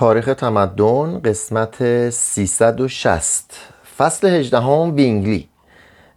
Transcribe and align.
تاریخ 0.00 0.34
تمدن 0.34 1.20
قسمت 1.24 2.10
360 2.10 3.44
فصل 3.98 4.28
18 4.28 4.58
وینگلی. 4.66 5.48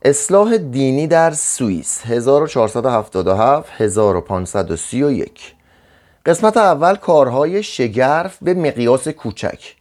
اصلاح 0.01 0.57
دینی 0.57 1.07
در 1.07 1.31
سوئیس 1.31 2.01
1477 2.05 3.69
1531 3.77 5.53
قسمت 6.25 6.57
اول 6.57 6.95
کارهای 6.95 7.63
شگرف 7.63 8.37
به 8.41 8.53
مقیاس 8.53 9.07
کوچک. 9.07 9.75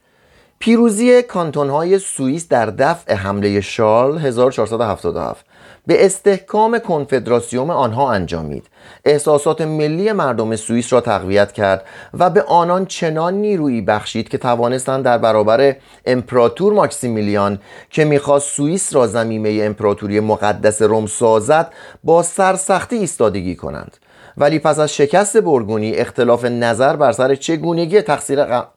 پیروزی 0.58 1.22
کانتونهای 1.22 1.98
سوئیس 1.98 2.48
در 2.48 2.66
دفع 2.66 3.14
حمله 3.14 3.60
شارل 3.60 4.18
1477 4.18 5.46
به 5.86 6.04
استحکام 6.06 6.78
کنفدراسیون 6.78 7.70
آنها 7.70 8.12
انجامید. 8.12 8.66
احساسات 9.04 9.60
ملی 9.60 10.12
مردم 10.12 10.56
سوئیس 10.56 10.92
را 10.92 11.00
تقویت 11.00 11.52
کرد 11.52 11.84
و 12.14 12.30
به 12.30 12.42
آنان 12.42 12.86
چنان 12.86 13.34
نیرویی 13.34 13.80
بخشید 13.80 14.28
که 14.28 14.38
توانستند 14.38 15.04
در 15.04 15.18
برابر 15.18 15.76
امپراتور 16.06 16.72
ماکسیمیلیان 16.72 17.58
که 17.90 18.04
می‌خواست 18.04 18.48
سوئیس 18.48 18.94
را 18.94 19.06
زمینه 19.06 19.64
امپراتوری 19.64 20.20
مقدس 20.20 20.82
روم 20.82 21.06
سازد 21.06 21.72
با 22.04 22.22
سرسختی 22.22 22.96
ایستادگی 22.96 23.56
کنند. 23.56 23.96
ولی 24.36 24.58
پس 24.58 24.78
از 24.78 24.94
شکست 24.94 25.36
برگونی 25.36 25.94
اختلاف 25.94 26.44
نظر 26.44 26.96
بر 26.96 27.12
سر 27.12 27.34
چگونگی 27.34 28.00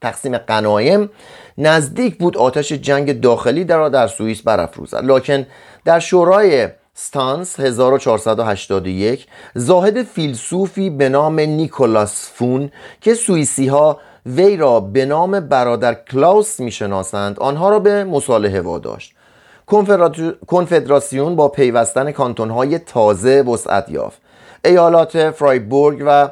تقسیم 0.01 0.37
قنایم 0.37 1.09
نزدیک 1.57 2.17
بود 2.17 2.37
آتش 2.37 2.71
جنگ 2.71 3.21
داخلی 3.21 3.63
را 3.63 3.89
در 3.89 4.07
سوئیس 4.07 4.41
برافروزد. 4.41 5.03
لکن 5.03 5.45
در 5.85 5.99
شورای 5.99 6.67
ستانس 6.97 7.59
1481 7.59 9.27
زاهد 9.55 10.03
فیلسوفی 10.03 10.89
به 10.89 11.09
نام 11.09 11.39
نیکولاس 11.39 12.31
فون 12.33 12.71
که 13.01 13.13
سوئیسی 13.13 13.67
ها 13.67 13.99
وی 14.25 14.57
را 14.57 14.79
به 14.79 15.05
نام 15.05 15.39
برادر 15.39 15.93
کلاوس 15.93 16.59
می‌شناسند 16.59 17.39
آنها 17.39 17.69
را 17.69 17.79
به 17.79 18.03
مصالحه 18.03 18.61
واداشت. 18.61 19.13
کنفدراسیون 20.47 21.35
با 21.35 21.49
پیوستن 21.49 22.11
کانتون 22.11 22.49
های 22.49 22.79
تازه 22.79 23.41
وسعت 23.41 23.89
یافت. 23.89 24.21
ایالات 24.65 25.31
فرایبورگ 25.31 26.03
و 26.05 26.29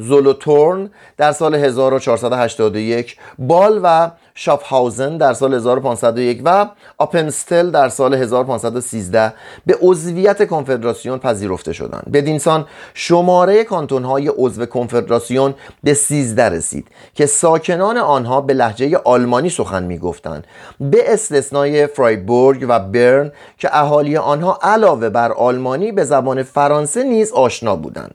زولوتورن 0.00 0.90
در 1.16 1.32
سال 1.32 1.54
1481 1.54 3.16
بال 3.38 3.80
و 3.82 4.10
شافهاوزن 4.34 5.16
در 5.16 5.32
سال 5.32 5.54
1501 5.54 6.42
و 6.44 6.66
آپنستل 6.98 7.70
در 7.70 7.88
سال 7.88 8.14
1513 8.14 9.32
به 9.66 9.78
عضویت 9.82 10.48
کنفدراسیون 10.48 11.18
پذیرفته 11.18 11.72
شدند. 11.72 12.10
بدینسان 12.12 12.66
شماره 12.94 13.64
کانتون 13.64 14.04
های 14.04 14.28
عضو 14.28 14.66
کنفدراسیون 14.66 15.54
به 15.82 15.94
13 15.94 16.48
رسید 16.48 16.88
که 17.14 17.26
ساکنان 17.26 17.96
آنها 17.96 18.40
به 18.40 18.54
لحجه 18.54 18.96
آلمانی 19.04 19.48
سخن 19.48 19.82
می‌گفتند. 19.82 20.46
به 20.80 21.12
استثنای 21.12 21.86
فرایبورگ 21.86 22.66
و 22.68 22.78
برن 22.78 23.32
که 23.58 23.68
اهالی 23.72 24.16
آنها 24.16 24.58
علاوه 24.62 25.08
بر 25.08 25.32
آلمانی 25.32 25.92
به 25.92 26.04
زبان 26.04 26.42
فرانسه 26.42 27.04
نیز 27.04 27.32
آشنا 27.32 27.76
بودند. 27.76 28.14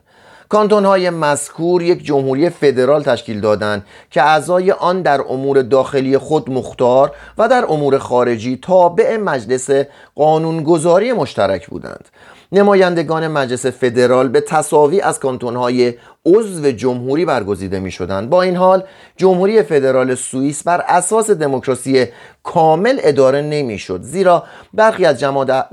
کانتون 0.50 0.84
های 0.84 1.10
مذکور 1.10 1.82
یک 1.82 2.02
جمهوری 2.04 2.50
فدرال 2.50 3.02
تشکیل 3.02 3.40
دادند 3.40 3.86
که 4.10 4.22
اعضای 4.22 4.70
آن 4.72 5.02
در 5.02 5.20
امور 5.20 5.62
داخلی 5.62 6.18
خود 6.18 6.50
مختار 6.50 7.12
و 7.38 7.48
در 7.48 7.64
امور 7.68 7.98
خارجی 7.98 8.58
تابع 8.62 9.16
مجلس 9.16 9.70
قانونگذاری 10.14 11.12
مشترک 11.12 11.68
بودند. 11.68 12.08
نمایندگان 12.52 13.28
مجلس 13.28 13.66
فدرال 13.66 14.28
به 14.28 14.40
تصاوی 14.40 15.00
از 15.00 15.18
کانتونهای 15.20 15.94
عضو 16.26 16.70
جمهوری 16.70 17.24
برگزیده 17.24 17.80
می 17.80 17.90
شدند 17.90 18.30
با 18.30 18.42
این 18.42 18.56
حال 18.56 18.82
جمهوری 19.16 19.62
فدرال 19.62 20.14
سوئیس 20.14 20.62
بر 20.62 20.84
اساس 20.88 21.30
دموکراسی 21.30 22.06
کامل 22.42 22.98
اداره 23.02 23.42
نمی 23.42 23.78
شد 23.78 24.02
زیرا 24.02 24.44
برخی 24.74 25.04
از 25.04 25.24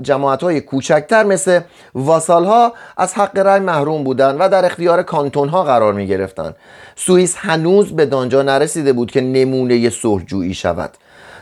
جماعت 0.02 0.42
های 0.42 0.60
کوچکتر 0.60 1.24
مثل 1.24 1.60
واسال 1.94 2.44
ها 2.44 2.72
از 2.96 3.14
حق 3.14 3.38
رأی 3.38 3.60
محروم 3.60 4.04
بودند 4.04 4.36
و 4.40 4.48
در 4.48 4.64
اختیار 4.64 5.02
کانتون 5.02 5.48
ها 5.48 5.64
قرار 5.64 5.92
می 5.92 6.06
گرفتند 6.06 6.56
سوئیس 6.96 7.36
هنوز 7.36 7.96
به 7.96 8.06
دانجا 8.06 8.42
نرسیده 8.42 8.92
بود 8.92 9.10
که 9.10 9.20
نمونه 9.20 9.90
صلحجویی 9.90 10.54
شود. 10.54 10.90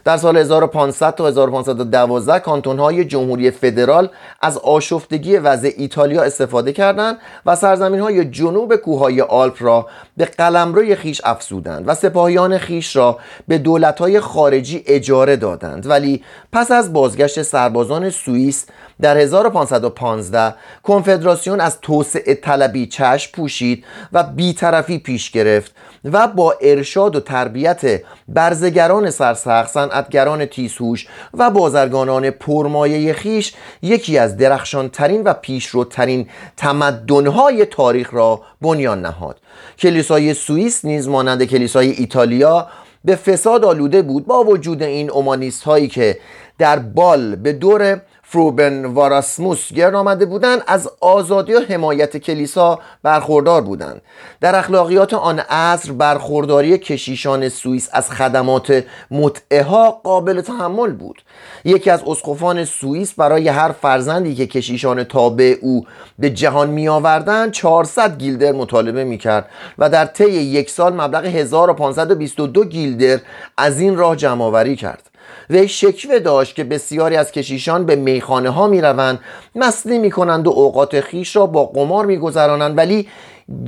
در 0.06 0.16
سال 0.16 0.36
1500 0.36 1.14
تا 1.14 1.26
1512 1.28 2.38
کانتون 2.38 2.78
های 2.78 3.04
جمهوری 3.04 3.50
فدرال 3.50 4.08
از 4.40 4.58
آشفتگی 4.58 5.36
وضع 5.36 5.70
ایتالیا 5.76 6.22
استفاده 6.22 6.72
کردند 6.72 7.18
و 7.46 7.56
سرزمین 7.56 8.00
های 8.00 8.24
جنوب 8.24 8.76
کوههای 8.76 9.20
آلپ 9.20 9.56
را 9.58 9.86
به 10.16 10.24
قلمروی 10.24 10.94
خیش 10.94 11.20
افزودند 11.24 11.88
و 11.88 11.94
سپاهیان 11.94 12.58
خیش 12.58 12.96
را 12.96 13.18
به 13.48 13.58
دولت 13.58 13.98
های 13.98 14.20
خارجی 14.20 14.82
اجاره 14.86 15.36
دادند. 15.36 15.86
ولی 15.86 16.22
پس 16.52 16.70
از 16.70 16.92
بازگشت 16.92 17.42
سربازان 17.42 18.10
سوئیس 18.10 18.66
در 19.00 19.16
1515 19.16 20.54
کنفدراسیون 20.82 21.60
از 21.60 21.80
توسعه 21.80 22.34
طلبی 22.34 22.86
چشم 22.86 23.32
پوشید 23.32 23.84
و 24.12 24.22
بیطرفی 24.22 24.98
پیش 24.98 25.30
گرفت 25.30 25.74
و 26.04 26.28
با 26.28 26.54
ارشاد 26.60 27.16
و 27.16 27.20
تربیت 27.20 28.00
برزگران 28.28 29.10
سرسخت 29.10 29.68
صنعتگران 29.68 30.46
تیزهوش 30.46 31.06
و 31.34 31.50
بازرگانان 31.50 32.30
پرمایه 32.30 33.12
خیش 33.12 33.54
یکی 33.82 34.18
از 34.18 34.36
درخشانترین 34.36 35.22
و 35.22 35.32
پیشروترین 35.32 36.28
تمدنهای 36.56 37.64
تاریخ 37.64 38.14
را 38.14 38.40
بنیان 38.60 39.00
نهاد. 39.00 39.40
کلیسای 39.78 40.34
سوئیس 40.34 40.84
نیز 40.84 41.08
مانند 41.08 41.44
کلیسای 41.44 41.90
ایتالیا 41.90 42.66
به 43.04 43.16
فساد 43.16 43.64
آلوده 43.64 44.02
بود 44.02 44.26
با 44.26 44.44
وجود 44.44 44.82
این 44.82 45.10
اومانیست 45.10 45.62
هایی 45.62 45.88
که 45.88 46.18
در 46.58 46.78
بال 46.78 47.36
به 47.36 47.52
دور 47.52 48.00
فروبن 48.28 48.84
واراسموس 48.84 49.72
گرد 49.72 49.94
آمده 49.94 50.26
بودند 50.26 50.62
از 50.66 50.90
آزادی 51.00 51.54
و 51.54 51.60
حمایت 51.60 52.16
کلیسا 52.16 52.78
برخوردار 53.02 53.62
بودند. 53.62 54.00
در 54.40 54.56
اخلاقیات 54.56 55.14
آن 55.14 55.38
عصر 55.38 55.92
برخورداری 55.92 56.78
کشیشان 56.78 57.48
سوئیس 57.48 57.88
از 57.92 58.10
خدمات 58.10 58.84
متعه 59.10 59.62
قابل 60.04 60.40
تحمل 60.40 60.92
بود. 60.92 61.22
یکی 61.64 61.90
از 61.90 62.02
اسقفان 62.06 62.64
سوئیس 62.64 63.14
برای 63.14 63.48
هر 63.48 63.72
فرزندی 63.72 64.34
که 64.34 64.46
کشیشان 64.46 65.04
تابع 65.04 65.56
او 65.62 65.86
به 66.18 66.30
جهان 66.30 66.70
می 66.70 66.88
آوردند 66.88 67.50
400 67.50 68.18
گیلدر 68.18 68.52
مطالبه 68.52 69.04
می 69.04 69.18
کرد 69.18 69.48
و 69.78 69.90
در 69.90 70.04
طی 70.04 70.32
یک 70.32 70.70
سال 70.70 70.92
مبلغ 70.92 71.24
1522 71.24 72.64
گیلدر 72.64 73.20
از 73.56 73.80
این 73.80 73.96
راه 73.96 74.16
جمع 74.16 74.74
کرد. 74.74 75.15
وی 75.50 75.68
شکوه 75.68 76.18
داشت 76.18 76.54
که 76.54 76.64
بسیاری 76.64 77.16
از 77.16 77.32
کشیشان 77.32 77.86
به 77.86 77.96
میخانه 77.96 78.50
ها 78.50 78.66
می 78.66 78.80
روند 78.80 79.18
مستی 79.54 79.98
می 79.98 80.10
کنند 80.10 80.46
و 80.46 80.50
اوقات 80.50 81.00
خیش 81.00 81.36
را 81.36 81.46
با 81.46 81.64
قمار 81.64 82.06
می 82.06 82.16
گذرانند 82.16 82.78
ولی 82.78 83.08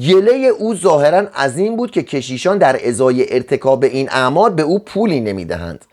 گله 0.08 0.32
او 0.32 0.74
ظاهرا 0.74 1.26
از 1.34 1.58
این 1.58 1.76
بود 1.76 1.90
که 1.90 2.02
کشیشان 2.02 2.58
در 2.58 2.88
ازای 2.88 3.34
ارتکاب 3.34 3.84
این 3.84 4.08
اعمال 4.10 4.50
به 4.50 4.62
او 4.62 4.78
پولی 4.78 5.20
نمی 5.20 5.44
دهند 5.44 5.84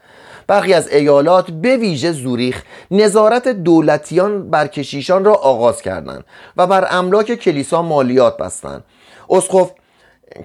برخی 0.47 0.73
از 0.73 0.87
ایالات 0.87 1.51
به 1.51 1.77
ویژه 1.77 2.11
زوریخ 2.11 2.63
نظارت 2.91 3.47
دولتیان 3.47 4.49
بر 4.49 4.67
کشیشان 4.67 5.25
را 5.25 5.33
آغاز 5.33 5.81
کردند 5.81 6.23
و 6.57 6.67
بر 6.67 6.87
املاک 6.91 7.35
کلیسا 7.35 7.81
مالیات 7.81 8.37
بستند. 8.37 8.83
اسقف 9.29 9.71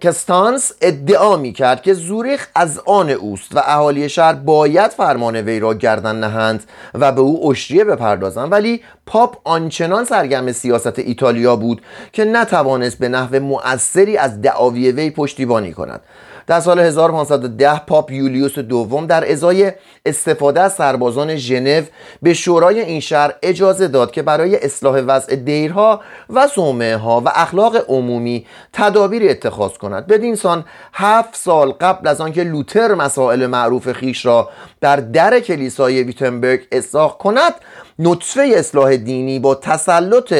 کستانس 0.00 0.72
ادعا 0.80 1.36
می 1.36 1.52
کرد 1.52 1.82
که 1.82 1.94
زوریخ 1.94 2.48
از 2.54 2.80
آن 2.86 3.10
اوست 3.10 3.56
و 3.56 3.58
اهالی 3.64 4.08
شهر 4.08 4.32
باید 4.32 4.90
فرمان 4.90 5.36
وی 5.36 5.60
را 5.60 5.74
گردن 5.74 6.16
نهند 6.16 6.64
و 6.94 7.12
به 7.12 7.20
او 7.20 7.50
اشریه 7.50 7.84
بپردازند. 7.84 8.52
ولی 8.52 8.82
پاپ 9.06 9.36
آنچنان 9.44 10.04
سرگرم 10.04 10.52
سیاست 10.52 10.98
ایتالیا 10.98 11.56
بود 11.56 11.82
که 12.12 12.24
نتوانست 12.24 12.98
به 12.98 13.08
نحو 13.08 13.40
مؤثری 13.40 14.16
از 14.16 14.42
دعاوی 14.42 14.92
وی 14.92 15.10
پشتیبانی 15.10 15.72
کند. 15.72 16.00
در 16.50 16.60
سال 16.60 16.78
1510 16.78 17.78
پاپ 17.78 18.12
یولیوس 18.12 18.58
دوم 18.58 19.06
در 19.06 19.32
ازای 19.32 19.72
استفاده 20.06 20.60
از 20.60 20.72
سربازان 20.72 21.36
ژنو 21.36 21.82
به 22.22 22.34
شورای 22.34 22.80
این 22.80 23.00
شهر 23.00 23.34
اجازه 23.42 23.88
داد 23.88 24.10
که 24.10 24.22
برای 24.22 24.64
اصلاح 24.64 24.98
وضع 24.98 25.36
دیرها 25.36 26.00
و 26.30 26.46
صومعه 26.46 26.96
ها 26.96 27.20
و 27.20 27.28
اخلاق 27.34 27.76
عمومی 27.88 28.46
تدابیر 28.72 29.30
اتخاذ 29.30 29.72
کند 29.72 30.06
بدین 30.06 30.34
سان 30.34 30.64
هفت 30.92 31.36
سال 31.36 31.72
قبل 31.72 32.08
از 32.08 32.20
آنکه 32.20 32.44
لوتر 32.44 32.94
مسائل 32.94 33.46
معروف 33.46 33.92
خیش 33.92 34.26
را 34.26 34.48
در 34.80 34.96
در 34.96 35.40
کلیسای 35.40 36.02
ویتنبرگ 36.02 36.60
اصلاح 36.72 37.18
کند 37.18 37.54
نطفه 38.02 38.52
اصلاح 38.56 38.96
دینی 38.96 39.38
با 39.38 39.54
تسلط 39.54 40.34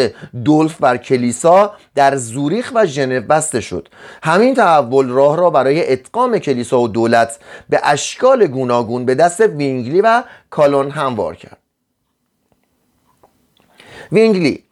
دولف 0.44 0.80
بر 0.80 0.96
کلیسا 0.96 1.72
در 1.94 2.16
زوریخ 2.16 2.72
و 2.74 2.86
ژنو 2.86 3.20
بسته 3.20 3.60
شد. 3.60 3.88
همین 4.22 4.54
تحول 4.54 5.08
راه 5.08 5.36
را 5.36 5.50
برای 5.50 5.92
ادغام 5.92 6.38
کلیسا 6.38 6.80
و 6.80 6.88
دولت 6.88 7.38
به 7.68 7.80
اشکال 7.82 8.46
گوناگون 8.46 9.04
به 9.04 9.14
دست 9.14 9.40
وینگلی 9.40 10.00
و 10.00 10.22
کالون 10.50 10.90
هموار 10.90 11.36
کرد. 11.36 11.58
زوینگلی 14.12 14.64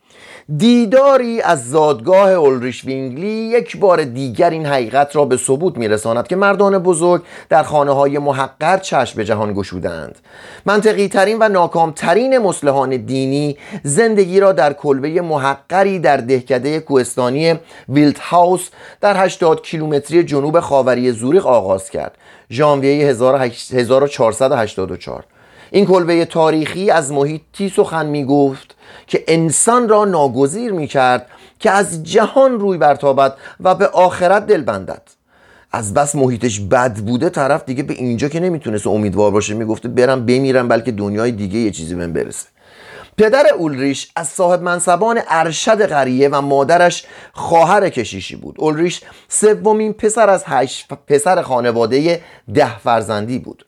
دیداری 0.56 1.40
از 1.40 1.70
زادگاه 1.70 2.30
اولریش 2.30 2.84
زوینگلی 2.84 3.28
یک 3.28 3.76
بار 3.76 4.04
دیگر 4.04 4.50
این 4.50 4.66
حقیقت 4.66 5.16
را 5.16 5.24
به 5.24 5.36
ثبوت 5.36 5.76
میرساند 5.76 6.26
که 6.26 6.36
مردان 6.36 6.78
بزرگ 6.78 7.22
در 7.48 7.62
خانه 7.62 7.92
های 7.92 8.18
محقر 8.18 8.78
چشم 8.78 9.16
به 9.16 9.24
جهان 9.24 9.54
گشودند. 9.54 10.18
منطقی 10.66 11.08
ترین 11.08 11.36
و 11.40 11.48
ناکام 11.48 11.92
ترین 11.92 12.38
مصلحان 12.38 12.96
دینی 12.96 13.56
زندگی 13.82 14.40
را 14.40 14.52
در 14.52 14.72
کلبه 14.72 15.20
محقری 15.20 15.98
در 15.98 16.16
دهکده 16.16 16.80
کوهستانی 16.80 17.54
ویلدهاوس 17.88 18.68
در 19.00 19.24
80 19.24 19.62
کیلومتری 19.62 20.24
جنوب 20.24 20.60
خاوری 20.60 21.12
زوریخ 21.12 21.46
آغاز 21.46 21.90
کرد. 21.90 22.18
ژانویه 22.50 23.06
1484 23.06 25.24
این 25.70 25.86
کلبه 25.86 26.24
تاریخی 26.24 26.90
از 26.90 27.12
محیطی 27.12 27.68
سخن 27.68 28.06
می 28.06 28.24
گفت 28.24 28.77
که 29.06 29.24
انسان 29.28 29.88
را 29.88 30.04
ناگزیر 30.04 30.72
می 30.72 30.86
کرد 30.86 31.26
که 31.58 31.70
از 31.70 32.02
جهان 32.02 32.60
روی 32.60 32.78
برتابد 32.78 33.34
و 33.60 33.74
به 33.74 33.86
آخرت 33.86 34.46
دل 34.46 34.62
بندد 34.62 35.02
از 35.72 35.94
بس 35.94 36.14
محیطش 36.14 36.60
بد 36.60 36.94
بوده 36.94 37.30
طرف 37.30 37.64
دیگه 37.64 37.82
به 37.82 37.94
اینجا 37.94 38.28
که 38.28 38.40
نمی‌تونست 38.40 38.86
امیدوار 38.86 39.30
باشه 39.30 39.54
می‌گفته 39.54 39.88
برم 39.88 40.26
بمیرم 40.26 40.68
بلکه 40.68 40.92
دنیای 40.92 41.32
دیگه 41.32 41.58
یه 41.58 41.70
چیزی 41.70 41.94
بهم 41.94 42.12
برسه. 42.12 42.46
پدر 43.18 43.46
اولریش 43.58 44.10
از 44.16 44.28
صاحب 44.28 44.62
منصبان 44.62 45.20
ارشد 45.28 45.82
قریه 45.82 46.28
و 46.28 46.40
مادرش 46.40 47.06
خواهر 47.32 47.88
کشیشی 47.88 48.34
اول 48.34 48.52
اولریش 48.56 49.00
سومین 49.28 49.92
پسر 49.92 50.30
از 50.30 50.42
هشت 50.46 50.88
پسر 51.06 51.42
خانواده 51.42 52.22
ده 52.54 52.78
فرزندی 52.78 53.38
بود. 53.38 53.67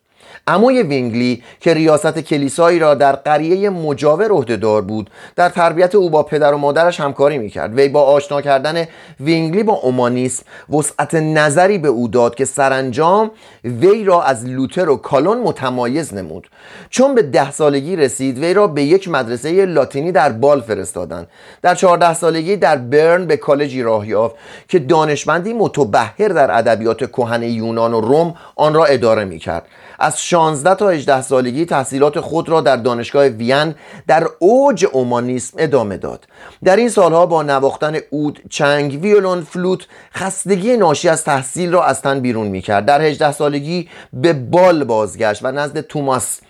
عموی 0.50 0.82
زوینگلی 0.82 1.42
که 1.60 1.74
ریاست 1.74 2.18
کلیسایی 2.18 2.78
را 2.78 2.94
در 2.94 3.12
قریه 3.12 3.70
مجاور 3.70 4.30
عهده‌دار 4.30 4.82
بود 4.82 5.10
در 5.36 5.48
تربیت 5.48 5.94
او 5.94 6.10
با 6.10 6.22
پدر 6.22 6.54
و 6.54 6.58
مادرش 6.58 7.00
همکاری 7.00 7.38
می‌کرد. 7.38 7.74
وی 7.74 7.88
با 7.88 8.02
آشنا 8.02 8.40
کردن 8.40 8.86
زوینگلی 9.20 9.62
با 9.62 9.72
اومانیسم 9.72 10.42
وسعت 10.70 11.14
نظری 11.14 11.78
به 11.78 11.88
او 11.88 12.08
داد 12.08 12.34
که 12.34 12.44
سرانجام 12.44 13.30
وی 13.64 14.04
را 14.04 14.22
از 14.22 14.46
لوتر 14.46 14.88
و 14.88 14.96
کالون 14.96 15.38
متمایز 15.38 16.14
نمود. 16.14 16.50
چون 16.90 17.14
به 17.14 17.22
ده 17.22 17.50
سالگی 17.50 17.96
رسید 17.96 18.38
وی 18.38 18.54
را 18.54 18.66
به 18.66 18.82
یک 18.82 19.08
مدرسه 19.08 19.66
لاتینی 19.66 20.12
در 20.12 20.32
بال 20.32 20.60
فرستادند. 20.60 21.26
در 21.62 21.74
چهارده 21.74 22.14
سالگی 22.14 22.56
در 22.56 22.76
برن 22.76 23.26
به 23.26 23.36
کالجی 23.36 23.82
راه 23.82 24.08
یافت 24.08 24.34
که 24.68 24.78
دانشمندی 24.78 25.52
متبهر 25.52 26.28
در 26.28 26.58
ادبیات 26.58 27.10
کهن 27.10 27.42
یونان 27.42 27.94
و 27.94 28.00
روم 28.00 28.34
آن 28.56 28.74
را 28.74 28.84
اداره 28.84 29.24
می‌کرد. 29.24 29.66
از 30.00 30.22
16 30.22 30.74
تا 30.74 30.88
18 30.88 31.22
سالگی 31.22 31.64
تحصیلات 31.64 32.20
خود 32.20 32.48
را 32.48 32.60
در 32.60 32.76
دانشگاه 32.76 33.26
وین 33.26 33.74
در 34.06 34.28
اوج 34.38 34.86
اومانیسم 34.92 35.56
ادامه 35.58 35.96
داد. 35.96 36.26
در 36.64 36.76
این 36.76 36.88
سالها 36.88 37.26
با 37.26 37.42
نواختن 37.42 37.98
اود، 38.10 38.40
چنگ، 38.50 38.98
ویولون، 39.02 39.40
فلوت 39.40 39.86
خستگی 40.14 40.76
ناشی 40.76 41.08
از 41.08 41.24
تحصیل 41.24 41.72
را 41.72 41.84
از 41.84 42.02
تن 42.02 42.20
بیرون 42.20 42.46
می 42.46 42.60
کرد 42.60 42.86
در 42.86 43.02
18 43.02 43.32
سالگی 43.32 43.88
به 44.12 44.32
بال 44.32 44.84
بازگشت 44.84 45.44
و 45.44 45.52
نزد 45.52 45.80
توماس 45.80 46.40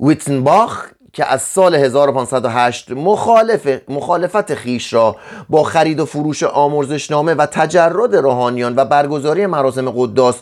ویتنباخ 0.00 0.86
که 1.12 1.32
از 1.32 1.42
سال 1.42 1.74
1508 1.74 2.90
مخالف 2.90 3.80
مخالفت 3.88 4.54
خیش 4.54 4.92
را 4.92 5.16
با 5.48 5.64
خرید 5.64 6.00
و 6.00 6.06
فروش 6.06 6.42
آمرزشنامه 6.42 7.34
و 7.34 7.46
تجرد 7.46 8.16
روحانیان 8.16 8.76
و 8.76 8.84
برگزاری 8.84 9.46
مراسم 9.46 9.90
قداس 9.90 10.40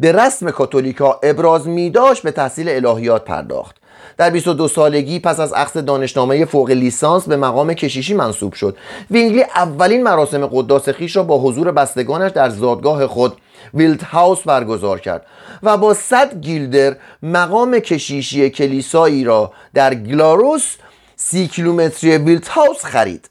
به 0.00 0.12
رسم 0.12 0.50
کاتولیک‌ها 0.50 1.20
ابراز 1.22 1.68
می 1.68 1.90
داشت 1.90 2.22
به 2.22 2.30
تحصیل 2.30 2.86
الهیات 2.86 3.24
پرداخت. 3.24 3.76
در 4.16 4.30
22 4.30 4.68
سالگی 4.68 5.18
پس 5.18 5.40
از 5.40 5.52
اخذ 5.52 5.76
دانشنامه 5.76 6.44
فوق 6.44 6.70
لیسانس 6.70 7.28
به 7.28 7.36
مقام 7.36 7.74
کشیشی 7.74 8.14
منصوب 8.14 8.52
شد. 8.52 8.76
زوینگلی 9.10 9.42
اولین 9.42 10.02
مراسم 10.02 10.46
قداس 10.46 10.88
خویش 10.88 11.16
را 11.16 11.22
با 11.22 11.40
حضور 11.40 11.70
بستگانش 11.70 12.32
در 12.32 12.48
زادگاه 12.48 13.06
خود 13.06 13.36
ویلدهاوس 13.74 14.42
برگزار 14.42 15.00
کرد 15.00 15.26
و 15.62 15.76
با 15.76 15.94
100 15.94 16.40
گیلدر 16.40 16.96
مقام 17.22 17.78
کشیشی 17.78 18.50
کلیسایی 18.50 19.24
را 19.24 19.52
در 19.74 19.94
گلاروس 19.94 20.76
سی 21.16 21.46
کیلومتری 21.46 22.16
ویلدهاوس 22.16 22.84
خرید. 22.84 23.30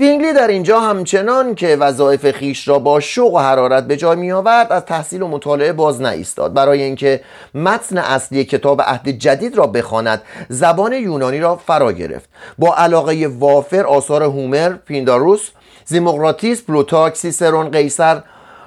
زوینگلی 0.00 0.32
در 0.32 0.48
اینجا 0.48 0.80
همچنان 0.80 1.54
که 1.54 1.76
وظایف 1.76 2.30
خویش 2.30 2.68
را 2.68 2.78
با 2.78 3.00
شوق 3.00 3.34
و 3.34 3.38
حرارت 3.38 3.86
به 3.86 3.96
جای 3.96 4.16
می 4.16 4.32
آورد 4.32 4.72
از 4.72 4.84
تحصیل 4.84 5.22
و 5.22 5.28
مطالعه 5.28 5.72
باز 5.72 6.00
نایستاد. 6.00 6.54
برای 6.54 6.82
اینکه 6.82 7.20
متن 7.54 7.98
اصلی 7.98 8.44
کتاب 8.44 8.82
عهد 8.82 9.08
جدید 9.08 9.56
را 9.56 9.66
بخواند 9.66 10.22
زبان 10.48 10.92
یونانی 10.92 11.40
را 11.40 11.56
فرا 11.56 11.92
گرفت. 11.92 12.28
با 12.58 12.74
علاقه 12.74 13.26
وافر 13.38 13.84
آثار 13.86 14.22
هومر 14.22 14.72
پینداروس 14.72 15.50
ذیمقراطیس 15.84 16.62
پلوتارک 16.62 17.16
سیسرون 17.16 17.70
قیصر 17.70 18.22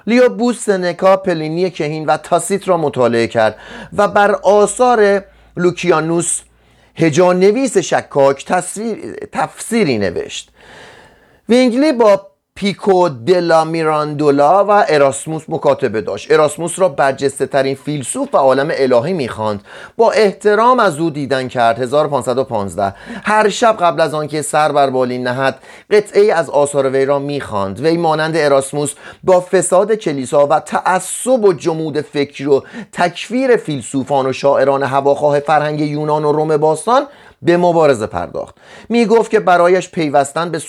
لیویوس 0.07 0.59
سنکا 0.59 1.17
پلینی 1.17 1.69
کهین 1.69 2.05
و 2.05 2.17
تاسیت 2.17 2.67
را 2.67 2.77
مطالعه 2.77 3.27
کرد 3.27 3.55
و 3.97 4.07
بر 4.07 4.31
آثار 4.31 5.23
لوکیانوس 5.57 6.41
هجونویس 6.95 7.77
شکاک 7.77 8.45
تفسیری 9.31 9.97
نوشت. 9.97 10.50
زوینگلی 11.51 11.91
با 11.91 12.21
پیکو 12.55 13.09
دلا 13.09 13.63
میراندولا 13.63 14.65
و 14.65 14.85
اراسموس 14.89 15.43
مکاتبه 15.49 16.01
داشت. 16.01 16.31
اراسموس 16.31 16.79
را 16.79 16.89
برجسته 16.89 17.45
ترین 17.45 17.75
فیلسوف 17.75 18.33
و 18.33 18.37
عالم 18.37 18.71
الهی 18.73 19.13
می‌خواند. 19.13 19.61
با 19.97 20.11
احترام 20.11 20.79
از 20.79 20.99
او 20.99 21.09
دیدن 21.09 21.47
کرد. 21.47 21.79
1515 21.79 22.93
هر 23.23 23.49
شب 23.49 23.77
قبل 23.79 24.01
از 24.01 24.13
آنکه 24.13 24.41
سر 24.41 24.71
بر 24.71 24.89
بالین 24.89 25.27
نهد 25.27 25.59
قطعه‌ای 25.91 26.33
از 26.33 26.49
آثار 26.49 26.89
وی 26.89 27.05
را 27.05 27.19
می‌خواند. 27.19 27.79
وی 27.79 27.97
مانند 27.97 28.37
اراسموس 28.37 28.93
با 29.23 29.41
فساد 29.41 29.93
کلیسا 29.93 30.47
و 30.47 30.59
تعصب 30.59 31.43
و 31.43 31.53
جمود 31.53 32.01
فکر 32.01 32.49
و 32.49 32.63
تکفیر 32.91 33.55
فیلسوفان 33.55 34.25
و 34.25 34.33
شاعران 34.33 34.83
هواخواه 34.83 35.39
فرهنگ 35.39 35.81
یونان 35.81 36.25
و 36.25 36.31
روم 36.31 36.57
باستان 36.57 37.01
به 37.41 37.57
مبارزه 37.57 38.07
پرداخت. 38.07 38.55
می 38.89 39.05
گفت 39.05 39.31
که 39.31 39.39
برایش 39.39 39.89
پیوستن 39.89 40.49
به 40.49 40.59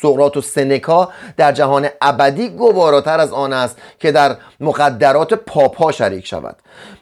سقراط 0.00 0.36
و 0.36 0.40
سنکا 0.40 1.08
در 1.36 1.52
جهان 1.52 1.88
ابدی 2.00 2.48
گواراتر 2.48 3.20
از 3.20 3.32
آن 3.32 3.52
است 3.52 3.76
که 3.98 4.12
در 4.12 4.36
مقدرات 4.60 5.34
پاپا 5.34 5.92
شریک 5.92 6.26
شود. 6.26 6.56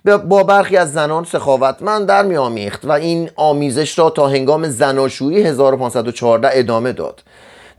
با 0.04 0.42
برخی 0.42 0.76
از 0.76 0.92
زنان 0.92 1.24
سخاوتمند 1.24 2.06
در 2.06 2.22
می 2.22 2.36
آمیخت 2.36 2.84
و 2.84 2.92
این 2.92 3.30
آمیزش 3.36 3.98
را 3.98 4.10
تا 4.10 4.28
هنگام 4.28 4.68
زناشویی 4.68 5.42
1514 5.42 6.50
ادامه 6.52 6.92
داد. 6.92 7.22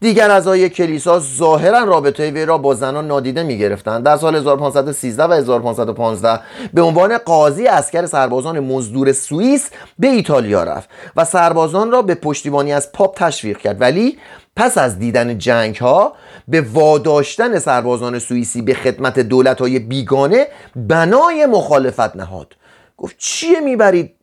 دیگر 0.01 0.31
اعضای 0.31 0.69
کلیسا 0.69 1.19
ظاهرا 1.19 1.83
رابطه 1.83 2.31
وی 2.31 2.45
را 2.45 2.57
با 2.57 2.73
زنان 2.73 3.07
نادیده 3.07 3.43
می 3.43 3.57
گرفتند 3.57 4.03
در 4.03 4.17
سال 4.17 4.35
1513 4.35 5.23
و 5.23 5.31
1515 5.31 6.39
به 6.73 6.81
عنوان 6.81 7.17
قاضی 7.17 7.67
اسکر 7.67 8.05
سربازان 8.05 8.59
مزدور 8.59 9.11
سوئیس 9.11 9.69
به 9.99 10.07
ایتالیا 10.07 10.63
رفت 10.63 10.89
و 11.15 11.25
سربازان 11.25 11.91
را 11.91 12.01
به 12.01 12.15
پشتیبانی 12.15 12.73
از 12.73 12.91
پاپ 12.91 13.15
تشویق 13.15 13.57
کرد. 13.57 13.81
ولی 13.81 14.17
پس 14.55 14.77
از 14.77 14.99
دیدن 14.99 15.37
جنگ 15.37 15.75
ها 15.75 16.13
به 16.47 16.61
واداشتن 16.61 17.59
سربازان 17.59 18.19
سوئیسی 18.19 18.61
به 18.61 18.73
خدمت 18.73 19.19
دولت 19.19 19.61
های 19.61 19.79
بیگانه 19.79 20.47
بنای 20.75 21.45
مخالفت 21.45 22.15
نهاد. 22.15 22.55
گفت 22.97 23.15
چیه 23.17 23.59
می‌برید؟ 23.59 24.20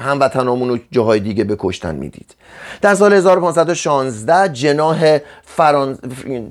هموطنامون 0.00 0.68
رو 0.68 0.78
جاهای 0.90 1.20
دیگه 1.20 1.44
به 1.44 1.56
کشتن 1.58 1.94
می‌دید. 1.94 2.34
در 2.82 2.94
سال 2.94 3.12
1516 3.12 4.48
جناح, 4.48 5.18
فرانس... 5.42 5.98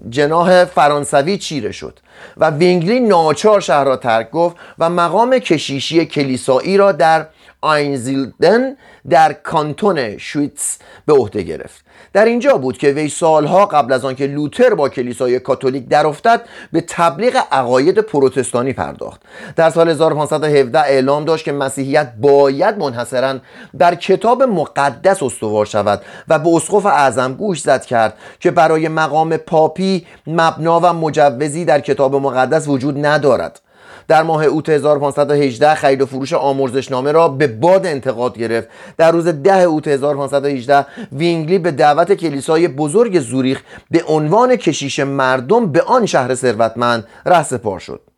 جناح 0.10 0.66
فرانسوی 0.66 1.38
چیره 1.38 1.72
شد 1.72 2.00
و 2.38 2.50
زوینگلی 2.50 3.00
ناچار 3.00 3.62
شهر 3.62 3.84
را 3.84 3.98
ترک 3.98 4.32
گفت 4.32 4.56
و 4.80 4.90
مقام 4.90 5.40
کشیشی 5.40 6.06
کلیسایی 6.06 6.78
را 6.78 6.92
در 6.92 7.26
آینزیدلن 7.64 8.76
در 9.10 9.34
کانتون 9.34 10.18
شویتس 10.18 10.78
به 11.06 11.14
عهده 11.14 11.42
گرفت. 11.42 11.86
در 12.14 12.26
اینجا 12.26 12.58
بود 12.58 12.78
که 12.78 12.88
وی 12.88 13.10
سالها 13.10 13.66
قبل 13.66 13.94
از 13.94 14.06
آنکه 14.06 14.28
لوتر 14.28 14.74
با 14.74 14.90
کلیسای 14.90 15.40
کاتولیک 15.40 15.88
درافتد 15.88 16.42
به 16.72 16.82
تبلیغ 16.88 17.44
عقاید 17.52 18.00
پروتستانی 18.00 18.74
پرداخت. 18.74 19.22
در 19.56 19.70
سال 19.70 19.90
1517 19.90 20.80
اعلام 20.80 21.26
داشت 21.26 21.46
که 21.46 21.52
مسیحیت 21.52 22.14
باید 22.22 22.78
منحصرا 22.78 23.40
در 23.78 23.96
کتاب 23.96 24.44
مقدس 24.44 25.24
استوار 25.24 25.66
شود 25.66 26.02
و 26.28 26.40
به 26.40 26.50
اسقف 26.56 26.86
اعظم 26.86 27.34
گوش 27.34 27.62
زد 27.62 27.86
کرد 27.86 28.18
که 28.40 28.52
برای 28.52 28.88
مقام 28.88 29.38
پاپی 29.38 30.06
مبنا 30.28 30.80
و 30.80 30.94
مجوزی 30.94 31.66
در 31.66 31.80
کتاب 31.80 32.16
مقدس 32.16 32.68
وجود 32.68 33.06
ندارد. 33.06 33.60
در 34.08 34.24
ماه 34.24 34.46
اوت 34.46 34.70
1518 34.70 35.76
خرید 35.76 36.02
و 36.02 36.06
فروش 36.06 36.34
آمرزشنامه 36.34 37.12
را 37.12 37.28
به 37.28 37.48
باد 37.48 37.86
انتقاد 37.86 38.38
گرفت. 38.38 38.68
در 38.98 39.12
روز 39.12 39.28
10 39.28 39.62
اوت 39.62 39.88
1518 39.88 40.86
وینگلی 41.12 41.60
به 41.60 41.72
دعوت 41.72 42.14
کلیسای 42.14 42.68
بزرگ 42.68 43.20
زوریخ 43.20 43.62
به 43.92 44.04
عنوان 44.08 44.56
کشیش 44.56 45.00
مردم 45.00 45.72
به 45.72 45.82
آن 45.82 46.06
شهر 46.06 46.36
ثروتمند 46.36 47.08
رهسپار 47.26 47.80
شد. 47.80 48.13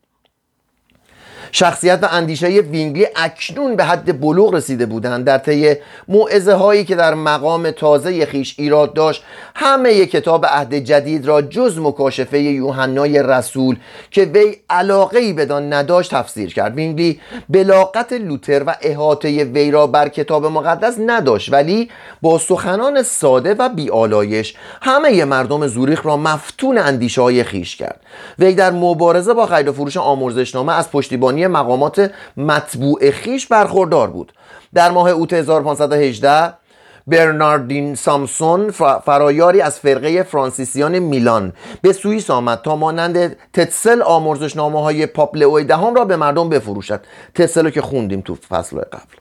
شخصیت 1.58 2.00
و 2.02 2.08
اندیشه 2.12 2.48
زوینگلی 2.48 3.08
اکنون 3.16 3.76
به 3.76 3.84
حد 3.84 4.22
بلوغ 4.22 4.54
رسیده 4.54 4.86
بودند. 4.86 5.26
در 5.26 5.38
طی 5.38 5.76
موعظه 6.08 6.54
هایی 6.54 6.86
که 6.86 6.96
در 6.96 7.14
مقام 7.14 7.72
تازه 7.72 8.26
خویش 8.26 8.56
ایراد 8.58 8.94
داشت 8.94 9.24
همه 9.56 10.06
کتاب 10.06 10.46
عهد 10.46 10.74
جدید 10.74 11.26
را 11.26 11.42
جز 11.42 11.80
مکاشفه 11.80 12.40
یوحنای 12.40 13.24
رسول 13.24 13.78
که 14.12 14.22
وی 14.22 14.56
علاقه 14.70 15.20
ای 15.20 15.34
بدان 15.34 15.74
نداشت 15.74 16.12
تفسیر 16.12 16.54
کرد. 16.54 16.76
زوینگلی 16.76 17.20
بلاغت 17.50 18.14
لوتر 18.14 18.64
و 18.68 18.76
احاطه 18.82 19.44
وی 19.44 19.72
را 19.72 19.88
بر 19.88 20.10
کتاب 20.10 20.46
مقدس 20.46 20.96
نداشت 21.06 21.54
ولی 21.54 21.90
با 22.22 22.38
سخنان 22.38 23.04
ساده 23.04 23.54
و 23.54 23.70
بی‌آلایش 23.70 24.56
همه 24.82 25.26
مردم 25.26 25.68
زوریخ 25.68 26.06
را 26.06 26.18
مفتون 26.18 26.78
اندیشه 26.78 27.22
های 27.22 27.44
خویش 27.44 27.76
کرد. 27.76 28.02
وی 28.40 28.54
در 28.54 28.72
مبارزه 28.72 29.34
با 29.34 29.46
خرید 29.46 29.68
و 29.68 29.74
فروش 29.74 29.98
آموزشنامه 29.98 30.74
از 30.74 30.92
پشتیبانی 30.92 31.45
مقامات 31.48 32.12
مطبوع 32.38 33.12
خیش 33.12 33.48
برخوردار 33.48 34.10
بود. 34.10 34.34
در 34.74 34.92
ماه 34.92 35.10
اوت 35.10 35.34
1518 35.34 36.54
برناردین 37.08 37.96
سامسون 37.96 38.72
فرایاری 39.06 39.62
از 39.62 39.80
فرقه 39.80 40.24
فرانسیسیان 40.24 41.00
میلان 41.00 41.54
به 41.82 41.94
سوئیس 41.94 42.30
آمد 42.30 42.62
تا 42.62 42.76
مانند 42.76 43.38
تتسل 43.54 44.02
آمرزشنامه 44.02 44.82
های 44.82 45.06
پاپ 45.06 45.38
دهم 45.68 45.96
را 45.96 46.06
به 46.06 46.16
مردم 46.16 46.50
بفروشد. 46.50 47.02
تتسل 47.36 47.70
که 47.70 47.82
خوندیم 47.82 48.22
تو 48.22 48.36
فصل 48.36 48.78
قبل. 48.78 49.16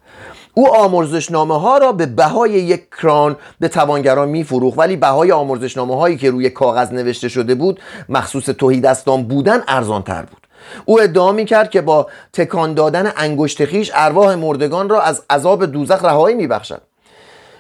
او 0.55 0.77
آمرزشنامه 0.77 1.61
ها 1.61 1.79
را 1.79 1.93
به 1.93 2.07
بهای 2.07 2.51
یک 2.51 2.91
کران 3.03 3.37
به 3.61 3.69
توانگران 3.69 4.29
میفروخت 4.29 4.79
ولی 4.79 4.97
بهای 4.97 5.33
آمرزشنامه 5.33 5.97
هایی 5.97 6.17
که 6.17 6.31
روی 6.31 6.51
کاغذ 6.51 6.93
نوشته 6.93 7.29
شده 7.29 7.55
بود 7.55 7.81
مخصوص 8.09 8.45
تهیدستان 8.45 9.23
بودن 9.23 9.63
ارزان 9.69 10.03
تر 10.03 10.23
بود. 10.23 10.44
او 10.85 11.01
ادعا 11.01 11.33
می 11.33 11.45
کرد 11.45 11.71
که 11.71 11.81
با 11.81 12.07
تکان 12.33 12.75
دادن 12.75 13.13
انگشت 13.17 13.65
خویش 13.65 13.91
ارواح 13.95 14.35
مردگان 14.35 14.89
را 14.89 15.03
از 15.03 15.23
عذاب 15.31 15.67
دوزخ 15.67 16.05
رهایی 16.05 16.37
می 16.37 16.47
بخشد 16.47 16.83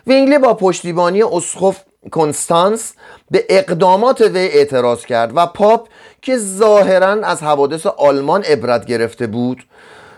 زوینگلی 0.07 0.39
با 0.39 0.55
پشتیبانی 0.55 1.23
اسقف 1.23 1.81
کنستانس 2.11 2.93
به 3.31 3.45
اقدامات 3.49 4.21
وی 4.21 4.39
اعتراض 4.39 5.05
کرد 5.05 5.33
و 5.37 5.47
پاپ 5.47 5.89
که 6.23 6.39
ظاهرا 6.39 7.09
از 7.09 7.43
حوادث 7.43 7.87
آلمان 7.87 8.43
عبرت 8.43 8.87
گرفته 8.87 9.27
بود 9.27 9.65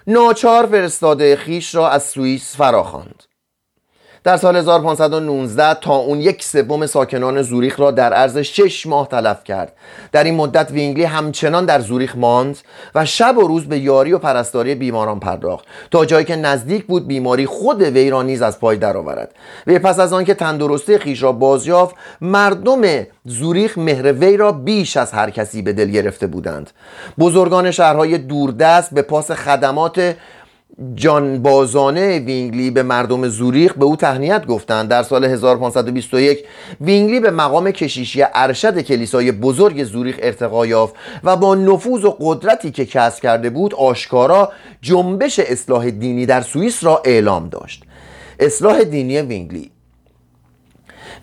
ناچار 0.07 0.67
فرستاده 0.67 1.37
خویش 1.37 1.75
را 1.75 1.89
از 1.89 2.03
سوئیس 2.03 2.57
فراخواند. 2.57 3.23
در 4.27 4.37
سال 4.37 4.57
1519 4.57 5.75
طاعون 5.75 6.21
یک 6.21 6.45
سوم 6.45 6.87
ساکنان 6.87 7.43
زوریخ 7.43 7.81
را 7.81 7.91
در 7.91 8.13
عرض 8.13 8.39
شش 8.39 8.87
ماه 8.87 9.09
تلف 9.09 9.45
کرد. 9.45 9.73
در 10.13 10.25
این 10.25 10.35
مدت 10.35 10.71
زوینگلی 10.71 11.05
همچنان 11.05 11.65
در 11.65 11.81
زوریخ 11.81 12.17
ماند 12.17 12.59
و 12.95 13.05
شب 13.05 13.39
و 13.39 13.49
روز 13.49 13.67
به 13.67 13.79
یاری 13.79 14.13
و 14.13 14.19
پرستاری 14.19 14.75
بیماران 14.75 15.21
پرداخت. 15.21 15.65
تا 15.91 16.05
جایی 16.05 16.25
که 16.25 16.37
نزدیک 16.37 16.87
بود 16.87 17.07
بیماری 17.07 17.47
خود 17.47 17.83
وی 17.83 18.11
را 18.11 18.23
نیز 18.23 18.43
از 18.43 18.61
پای 18.61 18.77
درآورد. 18.77 19.35
و 19.67 19.79
پس 19.79 19.99
از 19.99 20.13
آنکه 20.13 20.35
تندرستی 20.35 20.99
خویش 20.99 21.23
را 21.23 21.33
بازیافت 21.33 21.95
مردم 22.21 23.07
زوریخ 23.25 23.79
مهر 23.79 24.13
وی 24.13 24.37
را 24.37 24.53
بیش 24.53 24.97
از 24.97 25.13
هر 25.13 25.31
کسی 25.31 25.63
به 25.63 25.73
دل 25.73 25.91
گرفته 25.91 26.27
بودند. 26.27 26.71
بزرگان 27.19 27.71
شهرهای 27.71 28.19
دوردست 28.19 28.95
به 28.95 29.03
پاس 29.03 29.31
خدمات 29.31 30.17
جانبازانه 30.95 32.19
زوینگلی 32.19 32.71
به 32.71 32.83
مردم 32.83 33.29
زوریخ 33.29 33.75
به 33.75 33.85
او 33.85 33.97
تهنیت 33.97 34.47
گفتند. 34.47 34.89
در 34.89 35.03
سال 35.03 35.25
1521 35.25 36.45
وینگلی 36.81 37.21
به 37.21 37.31
مقام 37.31 37.71
کشیشی 37.71 38.25
ارشد 38.35 38.81
کلیسای 38.81 39.33
بزرگ 39.33 39.85
زوریخ 39.85 40.17
ارتقا 40.23 40.67
یافت 40.67 40.95
و 41.25 41.37
با 41.37 41.55
نفوذ 41.55 42.05
و 42.05 42.17
قدرتی 42.21 42.71
که 42.71 42.87
کسب 42.87 43.23
کرده 43.23 43.51
بود 43.51 43.75
آشکارا 43.75 44.53
جنبش 44.83 45.39
اصلاح 45.39 45.91
دینی 45.91 46.27
در 46.27 46.41
سوئیس 46.41 46.85
را 46.85 47.03
اعلام 47.05 47.49
داشت. 47.49 47.85
اصلاح 48.41 48.85
دینی 48.85 49.21
وینگلی. 49.21 49.71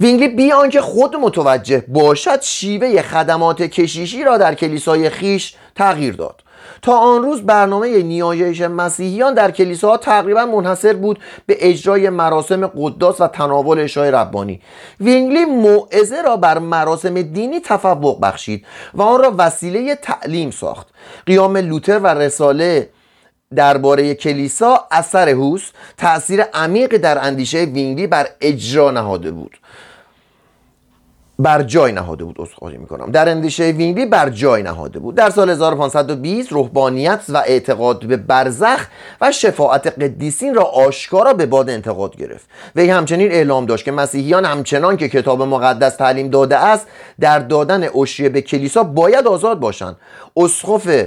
وینگلی 0.01 0.27
بی 0.27 0.51
آنکه 0.51 0.81
خود 0.81 1.15
متوجه 1.15 1.83
باشد 1.87 2.41
شیوه 2.41 3.01
خدمات 3.01 3.61
کشیشی 3.61 4.23
را 4.23 4.37
در 4.37 4.55
کلیسای 4.55 5.09
خویش 5.09 5.55
تغییر 5.75 6.13
داد. 6.13 6.42
تا 6.81 6.97
آن 6.97 7.23
روز 7.23 7.41
برنامه 7.41 8.03
نیایش 8.03 8.61
مسیحیان 8.61 9.33
در 9.33 9.51
کلیساها 9.51 9.97
تقریبا 9.97 10.45
منحصر 10.45 10.93
بود 10.93 11.19
به 11.45 11.57
اجرای 11.59 12.09
مراسم 12.09 12.67
قداس 12.67 13.21
و 13.21 13.27
تناول 13.27 13.79
عشای 13.79 14.11
ربانی. 14.11 14.61
وینگلی 14.99 15.45
موعظه 15.45 16.21
را 16.21 16.37
بر 16.37 16.59
مراسم 16.59 17.21
دینی 17.21 17.59
تفوق 17.59 18.21
بخشید 18.21 18.65
و 18.93 19.01
آن 19.01 19.19
را 19.19 19.33
وسیله 19.37 19.95
تعلیم 19.95 20.51
ساخت. 20.51 20.87
قیام 21.25 21.57
لوتر 21.57 21.99
و 21.99 22.07
رساله 22.07 22.89
درباره 23.55 24.15
کلیسا 24.15 24.87
اثر 24.91 25.29
هوس 25.29 25.71
تأثیر 25.97 26.41
عمیق 26.41 26.97
در 26.97 27.25
اندیشه 27.25 27.57
وینگلی 27.57 28.07
بر 28.07 28.27
اجرا 28.41 28.91
نهاده 28.91 29.31
بود. 29.31 29.57
بر 31.39 31.63
جای 31.63 31.91
نهاده 31.91 32.23
بود 32.23 32.35
عذرخواهی 32.39 32.77
می‌کنم. 32.77 33.11
در 33.11 33.29
اندیشه 33.29 33.63
وینگلی 33.63 34.05
بر 34.05 34.29
جای 34.29 34.63
نهاده 34.63 34.99
بود. 34.99 35.15
در 35.15 35.29
سال 35.29 35.49
1520 35.49 36.51
روحانیت 36.51 37.21
و 37.29 37.37
اعتقاد 37.37 38.05
به 38.05 38.17
برزخ 38.17 38.87
و 39.21 39.31
شفاعت 39.31 39.87
قدیسین 39.87 40.55
را 40.55 40.63
آشکارا 40.63 41.33
به 41.33 41.45
باد 41.45 41.69
انتقاد 41.69 42.15
گرفت. 42.15 42.45
وی 42.75 42.89
همچنین 42.89 43.31
اعلام 43.31 43.65
داشت 43.65 43.85
که 43.85 43.91
مسیحیان 43.91 44.45
همچنان 44.45 44.97
که 44.97 45.09
کتاب 45.09 45.41
مقدس 45.41 45.95
تعلیم 45.95 46.29
داده 46.29 46.57
است 46.57 46.87
در 47.19 47.39
دادن 47.39 47.89
عشریه 48.01 48.29
به 48.29 48.41
کلیسا 48.41 48.83
باید 48.83 49.27
آزاد 49.27 49.59
باشند. 49.59 49.97
اسقف 50.37 51.05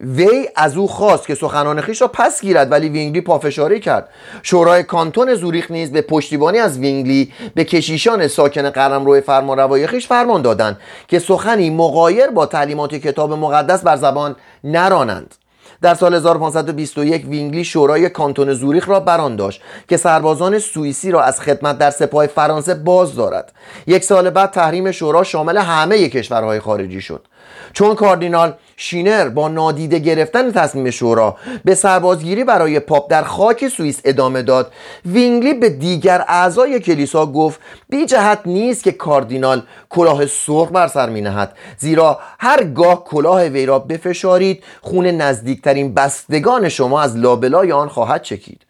وی 0.00 0.48
از 0.56 0.76
او 0.76 0.88
خواست 0.88 1.26
که 1.26 1.34
سخنان 1.34 1.80
خویش 1.80 2.02
را 2.02 2.08
پس 2.08 2.40
گیرد 2.40 2.72
ولی 2.72 2.88
وینگلی 2.88 3.20
پافشاری 3.20 3.80
کرد. 3.80 4.08
شورای 4.42 4.82
کانتون 4.82 5.34
زوریخ 5.34 5.70
نیز 5.70 5.92
به 5.92 6.00
پشتیبانی 6.00 6.58
از 6.58 6.78
وینگلی 6.78 7.32
به 7.54 7.64
کشیشان 7.64 8.28
ساکن 8.28 8.70
قلمرو 8.70 9.20
فرمانروایی 9.20 9.86
خویش 9.86 10.06
فرمان 10.06 10.42
دادند 10.42 10.78
که 11.08 11.18
سخنی 11.18 11.70
مغایر 11.70 12.26
با 12.26 12.46
تعلیمات 12.46 12.94
کتاب 12.94 13.32
مقدس 13.32 13.82
بر 13.82 13.96
زبان 13.96 14.36
نرانند. 14.64 15.34
در 15.82 15.94
سال 15.94 16.14
1521 16.14 17.24
وینگلی 17.28 17.64
شورای 17.64 18.08
کانتون 18.08 18.52
زوریخ 18.52 18.88
را 18.88 19.00
بر 19.00 19.18
آن 19.18 19.36
داشت 19.36 19.60
که 19.88 19.96
سربازان 19.96 20.58
سوئیسی 20.58 21.10
را 21.10 21.22
از 21.22 21.40
خدمت 21.40 21.78
در 21.78 21.90
سپاه 21.90 22.26
فرانسه 22.26 22.74
باز 22.74 23.14
دارد. 23.14 23.52
یک 23.86 24.04
سال 24.04 24.30
بعد 24.30 24.50
تحریم 24.50 24.90
شورا 24.90 25.24
شامل 25.24 25.56
همه 25.56 26.08
کشورهای 26.08 26.60
خارجی 26.60 27.00
شد. 27.00 27.26
چون 27.72 27.94
کاردینال 27.94 28.54
شینر 28.76 29.28
با 29.28 29.48
نادیده 29.48 29.98
گرفتن 29.98 30.52
تصمیم 30.52 30.90
شورا 30.90 31.36
به 31.64 31.74
سربازگیری 31.74 32.44
برای 32.44 32.80
پاپ 32.80 33.10
در 33.10 33.22
خاک 33.22 33.68
سوئیس 33.68 34.00
ادامه 34.04 34.42
داد. 34.42 34.72
وینگلی 35.06 35.54
به 35.54 35.68
دیگر 35.68 36.24
اعضای 36.28 36.80
کلیسا 36.80 37.26
گفت 37.26 37.60
بی 37.88 38.06
جهت 38.06 38.40
نیست 38.46 38.84
که 38.84 38.92
کاردینال 38.92 39.62
کلاه 39.90 40.26
سرخ 40.26 40.68
بر 40.72 40.86
سر 40.88 41.10
می 41.10 41.20
نهد 41.20 41.52
زیرا 41.78 42.18
هرگاه 42.38 43.04
کلاه 43.04 43.44
وی 43.44 43.66
را 43.66 43.78
بفشارید 43.78 44.64
خون 44.82 45.06
نزدیکترین 45.06 45.94
بستگان 45.94 46.68
شما 46.68 47.02
از 47.02 47.16
لابلای 47.16 47.72
آن 47.72 47.88
خواهد 47.88 48.22
چکید. 48.22 48.62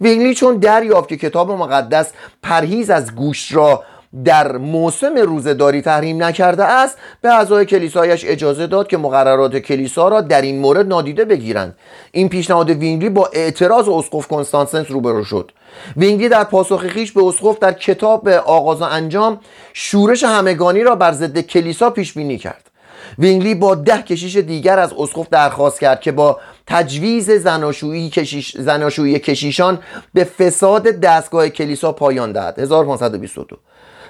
وینگلی 0.00 0.34
چون 0.34 0.56
دریافت 0.56 1.08
که 1.08 1.16
کتاب 1.16 1.50
مقدس 1.50 2.12
پرهیز 2.42 2.90
از 2.90 3.14
گوشت 3.14 3.54
را 3.54 3.82
در 4.24 4.56
موسم 4.56 5.16
روزه‌داری 5.16 5.82
تحریم 5.82 6.22
نکرده 6.22 6.64
است 6.64 6.98
به 7.20 7.28
اعضای 7.28 7.66
کلیسایش 7.66 8.24
اجازه 8.28 8.66
داد 8.66 8.86
که 8.86 8.96
مقررات 8.96 9.56
کلیسا 9.56 10.08
را 10.08 10.20
در 10.20 10.42
این 10.42 10.58
مورد 10.58 10.86
نادیده 10.86 11.24
بگیرند. 11.24 11.76
این 12.12 12.28
پیشنهاد 12.28 12.70
وینگلی 12.70 13.08
با 13.08 13.30
اعتراض 13.32 13.88
اسقف 13.88 14.28
کنستانس 14.28 14.90
روبرو 14.90 15.24
شد. 15.24 15.50
وینگلی 15.96 16.28
در 16.28 16.44
پاسخ 16.44 16.86
خویش 16.86 17.12
به 17.12 17.24
اسقف 17.24 17.58
در 17.58 17.72
کتاب 17.72 18.28
آغاز 18.28 18.80
و 18.80 18.84
انجام 18.84 19.40
شورش 19.72 20.24
همگانی 20.24 20.82
را 20.82 20.94
بر 20.94 21.12
ضد 21.12 21.38
کلیسا 21.38 21.90
پیش 21.90 22.12
بینی 22.12 22.38
کرد. 22.38 22.70
وینگلی 23.18 23.54
با 23.54 23.74
ده 23.74 24.02
کشیش 24.02 24.36
دیگر 24.36 24.78
از 24.78 24.92
اسقف 24.98 25.28
درخواست 25.30 25.80
کرد 25.80 26.00
که 26.00 26.12
با 26.12 26.40
تجویز 26.66 27.30
زناشویی, 27.30 28.10
کشیش 28.10 28.56
زناشویی 28.56 29.18
کشیشان 29.18 29.78
به 30.14 30.24
فساد 30.24 30.82
دستگاه 30.82 31.48
کلیسا 31.48 31.92
پایان 31.92 32.32
دهد. 32.32 32.58
1522 32.58 33.56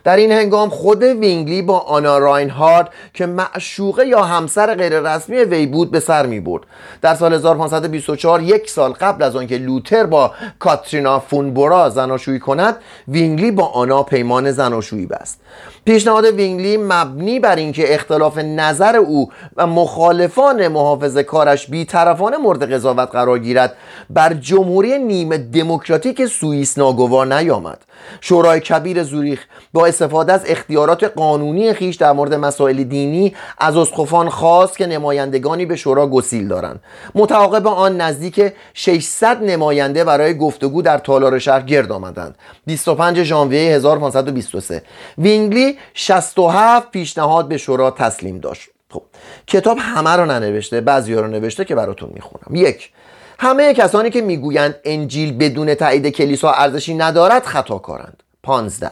در 0.04 0.16
این 0.16 0.32
هنگام 0.32 0.68
خود 0.68 1.02
وینگلی 1.02 1.62
با 1.62 1.78
آنا 1.78 2.18
راینهارد 2.18 2.88
که 3.14 3.26
معشوقه 3.26 4.06
یا 4.06 4.23
همسر 4.23 4.75
غیررسمی 4.75 5.37
وی 5.37 5.66
بود 5.66 5.90
به 5.90 6.00
سر 6.00 6.26
می 6.26 6.40
برد. 6.40 6.62
در 7.02 7.14
سال 7.14 7.34
1524 7.34 8.42
یک 8.42 8.70
سال 8.70 8.92
قبل 8.92 9.23
از 9.23 9.37
آنکه 9.37 9.58
لوتر 9.58 10.06
با 10.06 10.32
کاترینا 10.58 11.18
فون 11.18 11.54
بورا 11.54 11.90
زناشویی 11.90 12.38
کند 12.38 12.76
وینگلی 13.08 13.50
با 13.50 13.66
آنا 13.66 14.02
پیمان 14.02 14.52
زناشویی 14.52 15.06
بست. 15.06 15.40
پیشنهاد 15.84 16.25
وینگلی 16.25 16.76
مبنی 16.76 17.40
بر 17.40 17.56
اینکه 17.56 17.94
اختلاف 17.94 18.38
نظر 18.38 18.96
او 18.96 19.30
و 19.56 19.66
مخالفان 19.66 20.68
محافظه 20.68 21.23
کارش 21.23 21.66
بیطرفانه 21.66 22.37
مورد 22.37 22.73
قضاوت 22.73 23.08
قرار 23.12 23.38
گیرد 23.38 23.76
بر 24.11 24.34
جمهوری 24.34 24.99
نیمه 24.99 25.38
دموکراتیک 25.38 26.26
سوئیس 26.26 26.78
ناگوار 26.78 27.34
نیامد. 27.34 27.78
شورای 28.20 28.61
کبیر 28.61 29.02
زوریخ 29.02 29.44
با 29.73 29.87
استفاده 29.87 30.32
از 30.32 30.44
اختیارات 30.46 31.04
قانونی 31.04 31.73
خویش 31.72 31.96
در 31.96 32.12
مورد 32.12 32.34
مسائل 32.34 32.82
دینی 32.82 33.34
از 33.58 33.76
اسقفان 33.76 34.28
خواست 34.28 34.78
که 34.78 34.87
نمایندگانی 34.87 35.66
به 35.66 35.76
شورا 35.76 36.06
گسیل 36.06 36.49
دارند. 36.49 36.80
متعاقب 37.14 37.66
آن 37.66 38.00
نزدیک 38.00 38.52
600 38.75 39.42
نماینده 39.42 40.04
برای 40.04 40.38
گفتگو 40.38 40.82
در 40.82 40.99
تالار 40.99 41.38
شهر 41.38 41.61
گرد 41.61 41.92
آمدند. 41.92 42.34
25 42.66 43.23
ژانویه 43.23 43.75
1523 43.75 44.82
وینگلی 45.18 45.78
67 45.94 46.90
پیشنهاد 46.90 47.49
به 47.49 47.58
شورا 47.58 47.90
تسلیم 47.90 48.38
داشت. 48.38 48.68
خب 48.90 49.02
کتاب 49.46 49.78
همه 49.80 50.11
رو 50.11 50.26
ننوشته 50.26 50.80
بعضی 50.80 51.14
رو 51.14 51.26
نوشته 51.26 51.64
که 51.64 51.75
براتون 51.75 52.11
می‌خونم. 52.14 52.54
یک 52.54 52.90
همه 53.38 53.74
کسانی 53.74 54.10
که 54.10 54.20
می‌گویند 54.20 54.74
انجیل 54.84 55.36
بدون 55.38 55.74
تایید 55.74 56.08
کلیسا 56.08 56.52
ارزشی 56.52 56.94
ندارد 56.94 57.44
خطا 57.44 57.78
کارند 57.78 58.22
15 58.42 58.90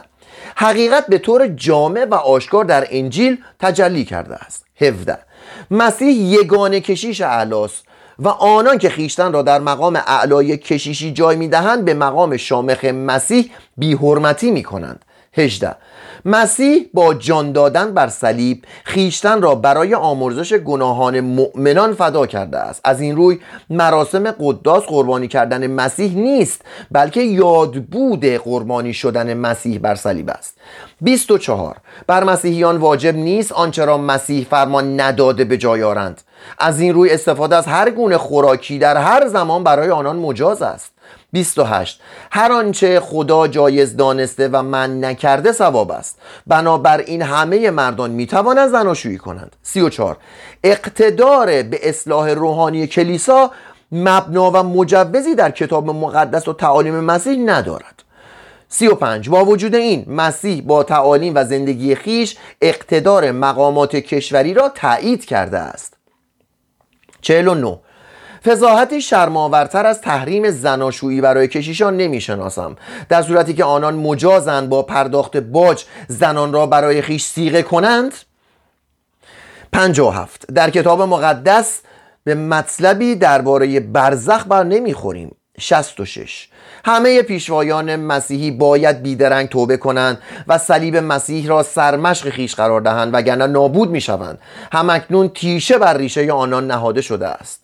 حقیقت 0.55 1.07
به 1.07 1.17
طور 1.17 1.47
جامع 1.47 2.05
و 2.05 2.15
آشکار 2.15 2.65
در 2.65 2.87
انجیل 2.89 3.37
تجلی 3.59 4.05
کرده 4.05 4.35
است. 4.35 4.65
17 4.81 5.17
مسیح 5.71 6.15
یگانه 6.15 6.79
کشیش 6.79 7.21
اعلاست 7.21 7.83
و 8.19 8.27
آنان 8.27 8.77
که 8.77 8.89
خیشتن 8.89 9.33
را 9.33 9.41
در 9.41 9.59
مقام 9.59 9.95
اعلای 9.95 10.57
کشیشی 10.57 11.13
جای 11.13 11.35
می‌دهند 11.35 11.85
به 11.85 11.93
مقام 11.93 12.37
شامخ 12.37 12.85
مسیح 12.85 13.51
بیحرمتی 13.77 14.51
می‌کنند. 14.51 15.05
18 15.33 15.75
مسیح 16.25 16.89
با 16.93 17.13
جان 17.13 17.51
دادن 17.51 17.93
بر 17.93 18.07
صلیب 18.07 18.65
خیشتن 18.83 19.41
را 19.41 19.55
برای 19.55 19.95
آمرزش 19.95 20.53
گناهان 20.53 21.19
مؤمنان 21.19 21.93
فدا 21.93 22.25
کرده 22.25 22.57
است. 22.57 22.81
از 22.83 23.01
این 23.01 23.15
روی 23.15 23.39
مراسم 23.69 24.31
قداس 24.39 24.83
قربانی 24.83 25.27
کردن 25.27 25.67
مسیح 25.67 26.15
نیست 26.15 26.61
بلکه 26.91 27.21
یادبود 27.21 28.25
قربانی 28.25 28.93
شدن 28.93 29.33
مسیح 29.33 29.79
بر 29.79 29.95
صلیب 29.95 30.29
است. 30.29 30.57
24 31.01 31.77
بر 32.07 32.23
مسیحیان 32.23 32.77
واجب 32.77 33.15
نیست 33.15 33.51
آنچه 33.51 33.85
را 33.85 33.97
مسیح 33.97 34.47
فرمان 34.49 35.01
نداده 35.01 35.43
به 35.43 35.57
جای 35.57 35.83
آرند. 35.83 36.21
از 36.59 36.79
این 36.79 36.93
روی 36.93 37.09
استفاده 37.09 37.55
از 37.55 37.67
هر 37.67 37.89
گونه 37.89 38.17
خوراکی 38.17 38.79
در 38.79 38.97
هر 38.97 39.27
زمان 39.27 39.63
برای 39.63 39.89
آنان 39.89 40.15
مجاز 40.15 40.61
است. 40.61 40.93
28 41.33 42.01
هر 42.31 42.51
آنچه 42.51 42.99
خدا 42.99 43.47
جایز 43.47 43.95
دانسته 43.95 44.47
و 44.47 44.61
من 44.61 45.05
نکرده 45.05 45.51
ثواب 45.51 45.91
است. 45.91 46.19
بنابراین 46.47 47.21
همه 47.21 47.71
مردان 47.71 48.11
می‌توانند 48.11 48.69
زناشویی 48.69 49.17
کنند. 49.17 49.55
34 49.63 50.17
اقتدار 50.63 51.45
به 51.63 51.89
اصلاح 51.89 52.29
روحانی 52.29 52.87
کلیسا 52.87 53.51
مبنا 53.91 54.51
و 54.51 54.63
مجوزی 54.63 55.35
در 55.35 55.51
کتاب 55.51 55.85
مقدس 55.89 56.47
و 56.47 56.53
تعالیم 56.53 56.99
مسیح 56.99 57.39
ندارد. 57.45 58.03
35 58.69 59.29
با 59.29 59.45
وجود 59.45 59.75
این 59.75 60.05
مسیح 60.07 60.61
با 60.61 60.83
تعالیم 60.83 61.35
و 61.35 61.43
زندگی 61.43 61.95
خیش 61.95 62.37
اقتدار 62.61 63.31
مقامات 63.31 63.95
کشوری 63.95 64.53
را 64.53 64.69
تایید 64.69 65.25
کرده 65.25 65.57
است. 65.57 65.93
49 67.21 67.79
فضاحتی 68.45 69.01
شرماورتر 69.01 69.85
از 69.85 70.01
تحریم 70.01 70.51
زناشویی 70.51 71.21
برای 71.21 71.47
کشیشان 71.47 71.97
نمی‌شناسم. 71.97 72.75
در 73.09 73.21
صورتی 73.21 73.53
که 73.53 73.63
آنان 73.63 73.95
مجازند 73.95 74.69
با 74.69 74.83
پرداخت 74.83 75.37
باج 75.37 75.83
زنان 76.07 76.53
را 76.53 76.65
برای 76.65 77.01
خیش 77.01 77.23
سیغه 77.23 77.61
کنند. 77.61 78.13
57 79.73 80.45
در 80.53 80.69
کتاب 80.69 81.01
مقدس 81.01 81.81
به 82.23 82.35
مطلبی 82.35 83.15
درباره 83.15 83.79
برزخ 83.79 84.45
بر 84.47 84.63
نمی‌خوریم. 84.63 85.35
66 85.59 86.47
همه 86.85 87.21
پیشوایان 87.21 87.95
مسیحی 87.95 88.51
باید 88.51 89.03
بیدرنگ 89.03 89.49
توبه 89.49 89.77
کنند 89.77 90.17
و 90.47 90.57
صلیب 90.57 90.97
مسیح 90.97 91.47
را 91.47 91.63
سرمشق 91.63 92.29
خویش 92.29 92.55
قرار 92.55 92.81
دهند 92.81 93.13
وگرنه 93.13 93.47
نابود 93.47 93.89
می‌شوند. 93.89 94.39
هم‌اکنون 94.71 95.29
تیشه 95.29 95.77
بر 95.77 95.97
ریشه 95.97 96.31
آنان 96.31 96.67
نهاده 96.67 97.01
شده 97.01 97.27
است. 97.27 97.62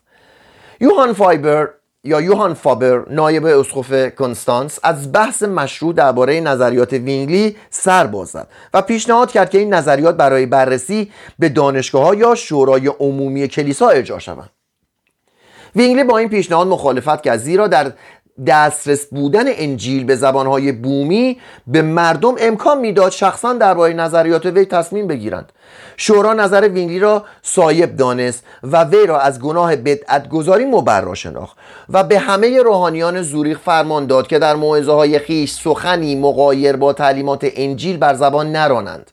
یوهان 0.82 1.14
فایبر 1.14 1.70
یا 2.04 2.22
یوهان 2.22 2.54
فابر 2.54 3.10
نایب 3.10 3.46
اسقف 3.46 4.16
کنستانس 4.16 4.80
از 4.84 5.12
بحث 5.12 5.44
مشروع 5.44 5.94
درباره 5.94 6.40
نظریات 6.40 6.94
وینگلی 6.94 7.56
سر 7.70 8.08
باز 8.08 8.28
زد 8.28 8.48
و 8.74 8.82
پیشنهاد 8.82 9.32
کرد 9.32 9.50
که 9.50 9.58
این 9.58 9.74
نظریات 9.74 10.18
برای 10.18 10.46
بررسی 10.46 11.12
به 11.40 11.50
دانشگاه 11.50 12.04
ها 12.04 12.16
یا 12.16 12.36
شورای 12.36 12.88
عمومی 12.88 13.48
کلیسا 13.48 13.90
ارجاع 13.90 14.20
شوند. 14.20 14.50
وینگلی 15.76 16.04
با 16.04 16.18
این 16.18 16.30
پیشنهاد 16.30 16.68
مخالفت 16.68 17.22
کرد 17.22 17.38
زیرا 17.38 17.68
در 17.68 17.92
دسترس 18.48 19.06
بودن 19.06 19.44
انجیل 19.48 20.04
به 20.04 20.16
زبانهای 20.16 20.72
بومی 20.72 21.42
به 21.68 21.82
مردم 21.82 22.36
امکان 22.40 22.80
می‌داد 22.80 23.12
شخصا 23.12 23.54
درباره 23.54 23.94
نظریات 23.94 24.46
وی 24.46 24.66
تصمیم 24.66 25.08
بگیرند. 25.08 25.52
شورا 25.98 26.34
نظر 26.34 26.70
وینگلی 26.70 27.00
را 27.00 27.26
صائب 27.42 27.96
دانست 27.96 28.44
و 28.64 28.84
وی 28.84 29.06
را 29.06 29.20
از 29.20 29.40
گناه 29.40 29.76
بدعت 29.76 30.30
گذاری 30.30 30.66
مبرا 30.66 31.16
شناخت 31.16 31.58
و 31.90 32.04
به 32.04 32.20
همه 32.20 32.62
روحانیان 32.62 33.22
زوریخ 33.22 33.60
فرمان 33.60 34.06
داد 34.06 34.28
که 34.28 34.40
در 34.40 34.56
موعظه 34.56 34.92
های 34.92 35.20
خویش 35.20 35.52
سخنی 35.52 36.16
مغایر 36.16 36.76
با 36.76 36.94
تعلیمات 36.94 37.48
انجیل 37.56 37.98
بر 37.98 38.14
زبان 38.14 38.52
نرانند. 38.52 39.12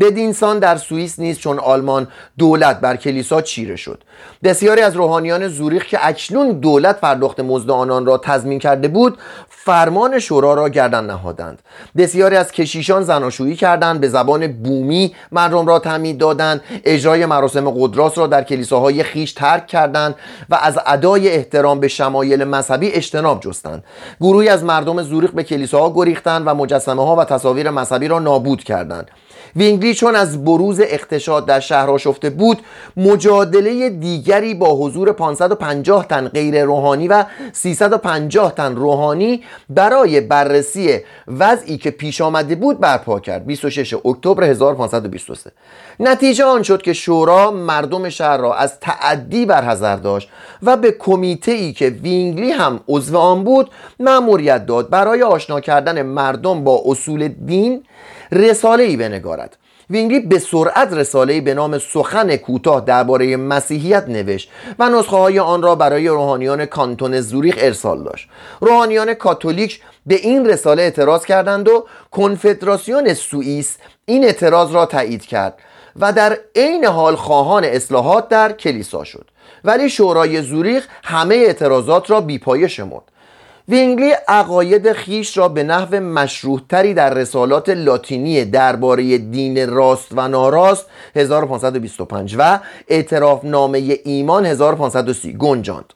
بدینسان 0.00 0.58
در 0.58 0.76
سوئیس 0.76 1.18
نیز 1.18 1.40
چون 1.40 1.58
آلمان 1.58 2.08
دولت 2.38 2.80
بر 2.80 2.96
کلیسا 2.96 3.42
چیره 3.42 3.76
شد. 3.76 4.04
بسیاری 4.44 4.80
از 4.80 4.96
روحانیان 4.96 5.48
زوریخ 5.48 5.86
که 5.86 6.06
اکنون 6.06 6.52
دولت 6.52 7.00
پرداخت 7.00 7.40
مزد 7.40 7.70
آنان 7.70 8.06
را 8.06 8.18
تضمین 8.18 8.58
کرده 8.58 8.88
بود 8.88 9.18
فرمان 9.48 10.18
شورا 10.18 10.54
را 10.54 10.68
گردن 10.68 11.04
نهادند. 11.04 11.62
بسیاری 11.96 12.36
از 12.36 12.52
کشیشان 12.52 13.02
زناشویی 13.02 13.56
کردند 13.56 14.00
به 14.00 14.08
زبان 14.08 14.46
بومی 14.46 15.14
مردم 15.32 15.66
را 15.66 15.78
تعمید 15.96 16.18
دادند 16.18 16.60
اجرای 16.84 17.26
مراسم 17.26 17.70
قدراس 17.70 18.18
را 18.18 18.26
در 18.26 18.42
کلیساهای 18.42 19.02
خیش 19.02 19.32
ترک 19.32 19.66
کردند 19.66 20.14
و 20.50 20.58
از 20.62 20.78
ادای 20.86 21.28
احترام 21.28 21.80
به 21.80 21.88
شمایل 21.88 22.44
مذهبی 22.44 22.90
اجتناب 22.90 23.40
جستند. 23.40 23.84
گروهی 24.20 24.48
از 24.48 24.64
مردم 24.64 25.02
زوریخ 25.02 25.30
به 25.30 25.44
کلیساها 25.44 25.92
گریختند 25.94 26.46
و 26.46 26.54
مجسمه 26.54 27.06
ها 27.06 27.16
و 27.16 27.24
تصاویر 27.24 27.70
مذهبی 27.70 28.08
را 28.08 28.18
نابود 28.18 28.64
کردند. 28.64 29.10
وینگلی 29.56 29.94
چون 29.94 30.16
از 30.16 30.44
بروز 30.44 30.80
اغتشاش 30.80 31.46
در 31.46 31.60
شهر 31.60 31.98
آشفته 31.98 32.30
بود 32.30 32.58
مجادله 32.96 33.90
دیگری 33.90 34.54
با 34.54 34.74
حضور 34.74 35.12
550 35.12 36.06
تن 36.06 36.28
غیر 36.28 36.64
روحانی 36.64 37.08
و 37.08 37.24
350 37.52 38.54
تن 38.54 38.76
روحانی 38.76 39.42
برای 39.70 40.20
بررسی 40.20 41.00
وضعی 41.28 41.78
که 41.78 41.90
پیش 41.90 42.20
آمده 42.20 42.54
بود 42.54 42.80
برپا 42.80 43.20
کرد. 43.20 43.46
26 43.46 43.94
اکتبر 43.94 44.44
1523 44.44 45.52
نتیجه 46.00 46.44
آن 46.44 46.62
شد 46.62 46.82
که 46.82 46.92
شورا 46.92 47.50
مردم 47.50 48.08
شهر 48.08 48.36
را 48.36 48.54
از 48.54 48.80
تعدی 48.80 49.46
برحذر 49.46 49.96
داشت 49.96 50.28
و 50.62 50.76
به 50.76 50.92
کمیته 50.92 51.52
ای 51.52 51.72
که 51.72 51.88
وینگلی 51.88 52.50
هم 52.50 52.80
عضو 52.88 53.18
آن 53.18 53.44
بود 53.44 53.70
مأموریت 54.00 54.66
داد. 54.66 54.90
برای 54.90 55.22
آشنا 55.22 55.60
کردن 55.60 56.02
مردم 56.02 56.64
با 56.64 56.82
اصول 56.86 57.28
دین 57.28 57.82
رساله 58.32 58.84
ای 58.84 58.96
بنگارد. 58.96 59.56
وینگلی 59.90 60.20
به 60.20 60.38
سرعت 60.38 60.92
رساله 60.92 61.40
به 61.40 61.54
نام 61.54 61.78
سخن 61.78 62.36
کوتاه 62.36 62.84
درباره 62.84 63.36
مسیحیت 63.36 64.08
نوشت 64.08 64.50
و 64.78 64.88
نسخه 64.88 65.16
های 65.16 65.38
آن 65.38 65.62
را 65.62 65.74
برای 65.74 66.08
روحانیان 66.08 66.66
کانتون 66.66 67.20
زوریخ 67.20 67.54
ارسال 67.58 68.02
داشت. 68.02 68.28
روحانیان 68.60 69.14
کاتولیک 69.14 69.80
به 70.06 70.14
این 70.14 70.46
رساله 70.46 70.82
اعتراض 70.82 71.24
کردند 71.24 71.68
و 71.68 71.86
کنفدراسیون 72.10 73.14
سوئیس 73.14 73.76
این 74.04 74.24
اعتراض 74.24 74.72
را 74.72 74.86
تایید 74.86 75.22
کرد 75.22 75.58
و 75.96 76.12
در 76.12 76.38
عین 76.56 76.84
حال 76.84 77.16
خواهان 77.16 77.64
اصلاحات 77.64 78.28
در 78.28 78.52
کلیسا 78.52 79.04
شد. 79.04 79.30
ولی 79.64 79.90
شورای 79.90 80.42
زوریخ 80.42 80.86
همه 81.04 81.34
اعتراضات 81.34 82.10
را 82.10 82.20
بیپایه 82.20 82.68
شمرد. 82.68 83.02
وینگلی 83.68 84.10
عقاید 84.28 84.92
خیش 84.92 85.36
را 85.36 85.48
به 85.48 85.62
نحو 85.62 86.00
مشروحتری 86.00 86.94
در 86.94 87.14
رسالات 87.14 87.68
لاتینی 87.68 88.44
درباره 88.44 89.18
دین 89.18 89.70
راست 89.70 90.08
و 90.12 90.28
ناراست 90.28 90.86
1525 91.16 92.36
و 92.38 92.58
اعتراف 92.88 93.44
نامه 93.44 93.98
ایمان 94.04 94.46
1530 94.46 95.32
گنجاند. 95.32 95.92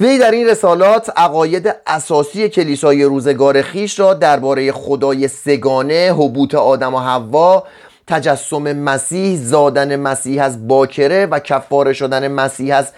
وی 0.00 0.18
در 0.18 0.30
این 0.30 0.46
رسالات 0.46 1.10
عقاید 1.16 1.74
اساسی 1.86 2.48
کلیسای 2.48 3.04
روزگار 3.04 3.62
خیش 3.62 4.00
را 4.00 4.14
درباره 4.14 4.72
خدای 4.72 5.28
سگانه، 5.28 6.12
حبوط 6.14 6.54
آدم 6.54 6.94
و 6.94 6.98
حوا، 6.98 7.64
تجسم 8.06 8.72
مسیح، 8.72 9.36
زادن 9.36 9.96
مسیح 9.96 10.44
از 10.44 10.68
باکره 10.68 11.26
و 11.26 11.38
کفاره 11.38 11.92
شدن 11.92 12.28
مسیح 12.28 12.76
از 12.76 12.92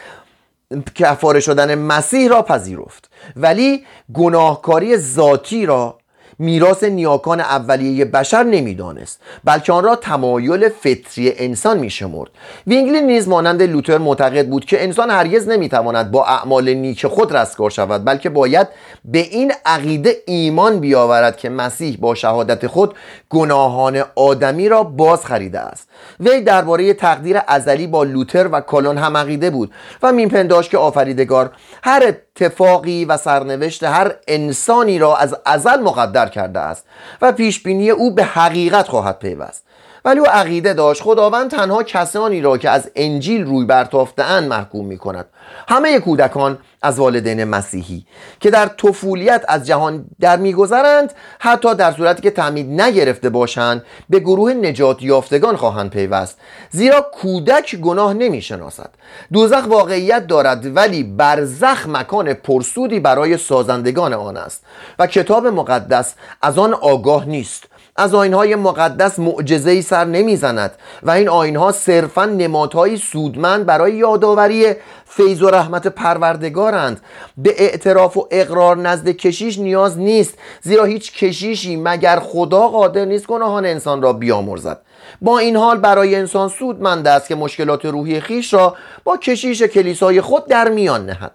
کفاره 0.94 1.40
شدن 1.40 1.74
مسیح 1.74 2.28
را 2.28 2.42
پذیرفت. 2.42 3.10
ولی 3.36 3.84
گناهکاری 4.14 4.96
ذاتی 4.96 5.66
را 5.66 5.99
میراث 6.40 6.84
نیاکان 6.84 7.40
اولیه 7.40 8.04
بشر 8.04 8.42
نمی‌دانست 8.42 9.20
بلکه 9.44 9.72
آن 9.72 9.84
را 9.84 9.96
تمایل 9.96 10.68
فطری 10.68 11.32
انسان 11.36 11.78
میشمرد. 11.78 12.30
وینگلی 12.66 13.00
نیز 13.00 13.28
مانند 13.28 13.62
لوتر 13.62 13.98
معتقد 13.98 14.48
بود 14.48 14.64
که 14.64 14.84
انسان 14.84 15.10
هرگز 15.10 15.48
نمی‌تواند 15.48 16.10
با 16.10 16.26
اعمال 16.26 16.74
نیک 16.74 17.06
خود 17.06 17.36
رستگار 17.36 17.70
شود 17.70 18.04
بلکه 18.04 18.30
باید 18.30 18.68
به 19.04 19.18
این 19.18 19.52
عقیده 19.66 20.16
ایمان 20.26 20.80
بیاورد 20.80 21.36
که 21.36 21.48
مسیح 21.48 21.96
با 22.00 22.14
شهادت 22.14 22.66
خود 22.66 22.94
گناهان 23.28 24.02
آدمی 24.14 24.68
را 24.68 24.82
باز 24.82 25.26
خریده 25.26 25.60
است. 25.60 25.88
وی 26.20 26.40
درباره 26.40 26.94
تقدیر 26.94 27.40
ازلی 27.46 27.86
با 27.86 28.04
لوتر 28.04 28.48
و 28.52 28.60
کالون 28.60 28.98
هم 28.98 29.16
عقیده 29.16 29.50
بود 29.50 29.72
و 30.02 30.12
میپنداشت 30.12 30.70
که 30.70 30.78
آفریدگار 30.78 31.50
هر 31.82 32.12
اتفاقی 32.40 33.04
و 33.04 33.16
سرنوشت 33.16 33.84
هر 33.84 34.14
انسانی 34.28 34.98
را 34.98 35.16
از 35.16 35.36
ازل 35.44 35.80
مقدر 35.80 36.28
کرده 36.28 36.60
است 36.60 36.86
و 37.22 37.32
پیشبینی 37.32 37.90
او 37.90 38.14
به 38.14 38.24
حقیقت 38.24 38.88
خواهد 38.88 39.18
پیوست. 39.18 39.64
ولی 40.04 40.20
او 40.20 40.26
عقیده 40.26 40.74
داشت. 40.74 41.02
خداوند 41.02 41.50
تنها 41.50 41.82
کسانی 41.82 42.40
را 42.40 42.58
که 42.58 42.70
از 42.70 42.90
انجیل 42.96 43.44
روی 43.44 43.64
برتافتهاند 43.64 44.48
محکوم 44.48 44.86
می 44.86 44.98
کند 44.98 45.26
همه 45.68 46.00
کودکان 46.00 46.58
از 46.82 46.98
والدین 46.98 47.44
مسیحی 47.44 48.06
که 48.40 48.50
در 48.50 48.66
طفولیت 48.66 49.44
از 49.48 49.66
جهان 49.66 50.04
در 50.20 50.36
میگذرند 50.36 51.12
حتی 51.38 51.74
در 51.74 51.92
صورتی 51.92 52.22
که 52.22 52.30
تعمید 52.30 52.80
نگرفته 52.80 53.28
باشند 53.28 53.84
به 54.10 54.20
گروه 54.20 54.52
نجات 54.52 55.02
یافتگان 55.02 55.56
خواهند 55.56 55.90
پیوست. 55.90 56.38
زیرا 56.70 57.00
کودک 57.00 57.76
گناه 57.76 58.14
نمی‌شناسد. 58.14 58.90
دوزخ 59.32 59.64
واقعیت 59.68 60.26
دارد 60.26 60.76
ولی 60.76 61.02
برزخ 61.02 61.86
مکان 61.88 62.34
پرسودی 62.34 63.00
برای 63.00 63.36
سازندگان 63.36 64.12
آن 64.12 64.36
است. 64.36 64.64
و 64.98 65.06
کتاب 65.06 65.46
مقدس 65.46 66.14
از 66.42 66.58
آن 66.58 66.74
آگاه 66.74 67.24
نیست. 67.24 67.64
از 67.96 68.14
آینهای 68.14 68.56
مقدس 68.56 69.18
معجزه 69.18 69.80
سر 69.80 70.04
نمی‌زند 70.04 70.70
و 71.02 71.10
این 71.10 71.28
آینها 71.28 71.72
صرفا 71.72 72.24
نمادهایی 72.24 72.96
سودمند 72.96 73.66
برای 73.66 73.92
یادآوری 73.92 74.74
فیض 75.06 75.42
و 75.42 75.50
رحمت 75.50 75.86
پروردگارند. 75.86 77.00
به 77.36 77.54
اعتراف 77.58 78.16
و 78.16 78.28
اقرار 78.30 78.76
نزد 78.76 79.08
کشیش 79.08 79.58
نیاز 79.58 79.98
نیست 79.98 80.38
زیرا 80.62 80.84
هیچ 80.84 81.12
کشیشی 81.12 81.76
مگر 81.76 82.20
خدا 82.20 82.68
قادر 82.68 83.04
نیست 83.04 83.26
گناهان 83.26 83.66
انسان 83.66 84.02
را 84.02 84.12
بیامرزد. 84.12 84.80
با 85.20 85.38
این 85.38 85.56
حال 85.56 85.78
برای 85.78 86.14
انسان 86.14 86.48
سودمند 86.48 87.06
است 87.06 87.28
که 87.28 87.34
مشکلات 87.34 87.84
روحی 87.84 88.20
خیش 88.20 88.54
را 88.54 88.76
با 89.04 89.16
کشیش 89.16 89.62
کلیسای 89.62 90.20
خود 90.20 90.46
در 90.46 90.68
میان 90.68 91.06
نهد. 91.06 91.32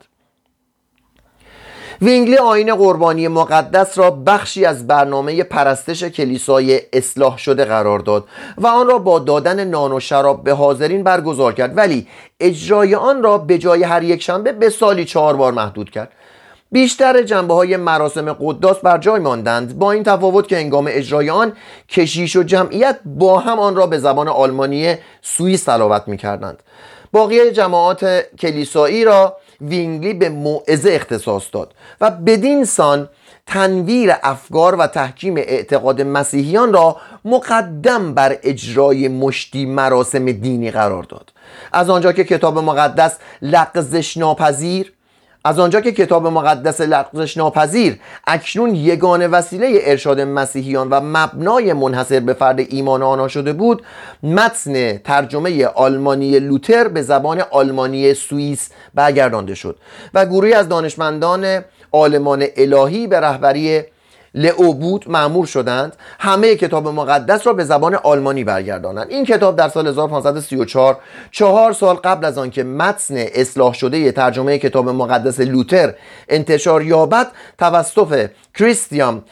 وینگلی 2.02 2.38
آین 2.38 2.76
قربانی 2.76 3.28
مقدس 3.28 3.98
را 3.98 4.12
بخشی 4.12 4.66
از 4.66 4.88
برنامه 4.88 5.44
پرستش 5.44 6.04
کلیسای 6.04 6.82
اصلاح 6.94 7.38
شده 7.38 7.66
قرار 7.66 8.00
داد 8.00 8.26
و 8.58 8.68
آن 8.68 8.88
را 8.88 8.98
با 8.98 9.20
دادن 9.20 9.64
نان 9.64 9.92
و 9.92 10.00
شراب 10.00 10.44
به 10.44 10.54
حاضرین 10.54 11.04
برگزار 11.04 11.54
کرد. 11.54 11.78
ولی 11.78 12.08
اجرای 12.40 12.96
آن 12.96 13.24
را 13.24 13.38
به 13.38 13.58
جای 13.58 13.84
هر 13.84 14.04
یک 14.04 14.22
شنبه 14.22 14.52
به 14.52 14.70
سالی 14.70 15.06
چهار 15.06 15.36
بار 15.36 15.54
محدود 15.54 15.90
کرد. 15.90 16.12
بیشتر 16.72 17.24
جنبه 17.24 17.54
های 17.54 17.78
مراسم 17.78 18.34
قداس 18.34 18.80
بر 18.80 18.98
جای 18.98 19.20
ماندند. 19.20 19.80
با 19.80 19.92
این 19.92 20.04
تفاوت 20.04 20.48
که 20.48 20.58
انگام 20.58 20.88
اجرای 20.90 21.30
آن 21.30 21.54
کشیش 21.90 22.36
و 22.36 22.44
جمعیت 22.44 23.00
با 23.06 23.40
هم 23.40 23.60
آن 23.60 23.76
را 23.76 23.88
به 23.88 23.98
زبان 23.98 24.28
آلمانی 24.28 24.96
سوئیس 25.22 25.64
تلاوت 25.64 26.04
می 26.08 26.18
کردند 26.18 26.64
باقی 27.12 27.52
جماعات 27.52 28.24
کلیسایی 28.40 29.06
را 29.06 29.38
وینگلی 29.62 30.14
به 30.14 30.30
موعظه 30.30 30.92
اختصاص 30.92 31.44
داد 31.52 31.74
و 32.02 32.12
بدین 32.12 32.66
سان 32.66 33.10
تنویر 33.48 34.14
افکار 34.24 34.76
و 34.76 34.88
تحکیم 34.88 35.38
اعتقاد 35.38 36.02
مسیحیان 36.02 36.74
را 36.74 36.98
مقدم 37.26 38.14
بر 38.14 38.38
اجرای 38.44 39.08
مشتی 39.08 39.66
مراسم 39.66 40.32
دینی 40.32 40.72
قرار 40.72 41.04
داد. 41.04 41.32
از 41.72 41.90
آنجا 41.90 42.12
که 42.12 42.24
کتاب 42.24 42.60
مقدس 42.60 43.18
لغزش 43.42 44.18
ناپذیر 44.18 44.94
از 45.48 45.60
آنجا 45.60 45.82
که 45.82 45.92
کتاب 45.92 46.28
مقدس 46.28 46.82
لغزش 46.82 47.38
ناپذیر 47.38 48.00
اکنون 48.28 48.76
یگان 48.76 49.28
وسیله 49.28 49.80
ارشاد 49.82 50.22
مسیحیان 50.22 50.90
و 50.90 51.00
مبنای 51.04 51.74
منحصر 51.74 52.20
به 52.20 52.34
فرد 52.34 52.60
ایمان 52.60 53.04
آنها 53.04 53.28
شده 53.28 53.54
بود 53.54 53.84
متن 54.24 54.98
ترجمه 54.98 55.66
آلمانی 55.66 56.40
لوتر 56.40 56.88
به 56.88 57.02
زبان 57.02 57.42
آلمانی 57.52 58.14
سوئیس 58.14 58.70
برگردانده 58.94 59.56
شد 59.56 59.78
و 60.14 60.26
گروهی 60.26 60.54
از 60.54 60.70
دانشمندان 60.70 61.64
آلمان 61.92 62.46
الهی 62.58 63.08
به 63.08 63.20
رهبری 63.20 63.84
لئو 64.36 64.74
بود 64.74 65.06
معمور 65.08 65.46
شدند. 65.46 65.96
همه 66.20 66.56
کتاب 66.56 66.88
مقدس 66.88 67.48
را 67.48 67.54
به 67.54 67.64
زبان 67.64 67.96
آلمانی 67.96 68.44
برگردانند. 68.44 69.08
این 69.10 69.26
کتاب 69.26 69.56
در 69.56 69.70
سال 69.70 69.88
1534 69.88 70.98
چهار 71.32 71.74
سال 71.74 71.96
قبل 71.96 72.26
از 72.26 72.38
آنکه 72.38 72.64
متن 72.64 73.16
اصلاح 73.18 73.74
شده 73.74 74.12
ترجمه 74.12 74.58
کتاب 74.58 74.90
مقدس 74.90 75.40
لوتر 75.40 75.94
انتشار 76.30 76.84
یابد 76.84 77.32
توسط 77.58 78.30
کریستیان 78.54 79.24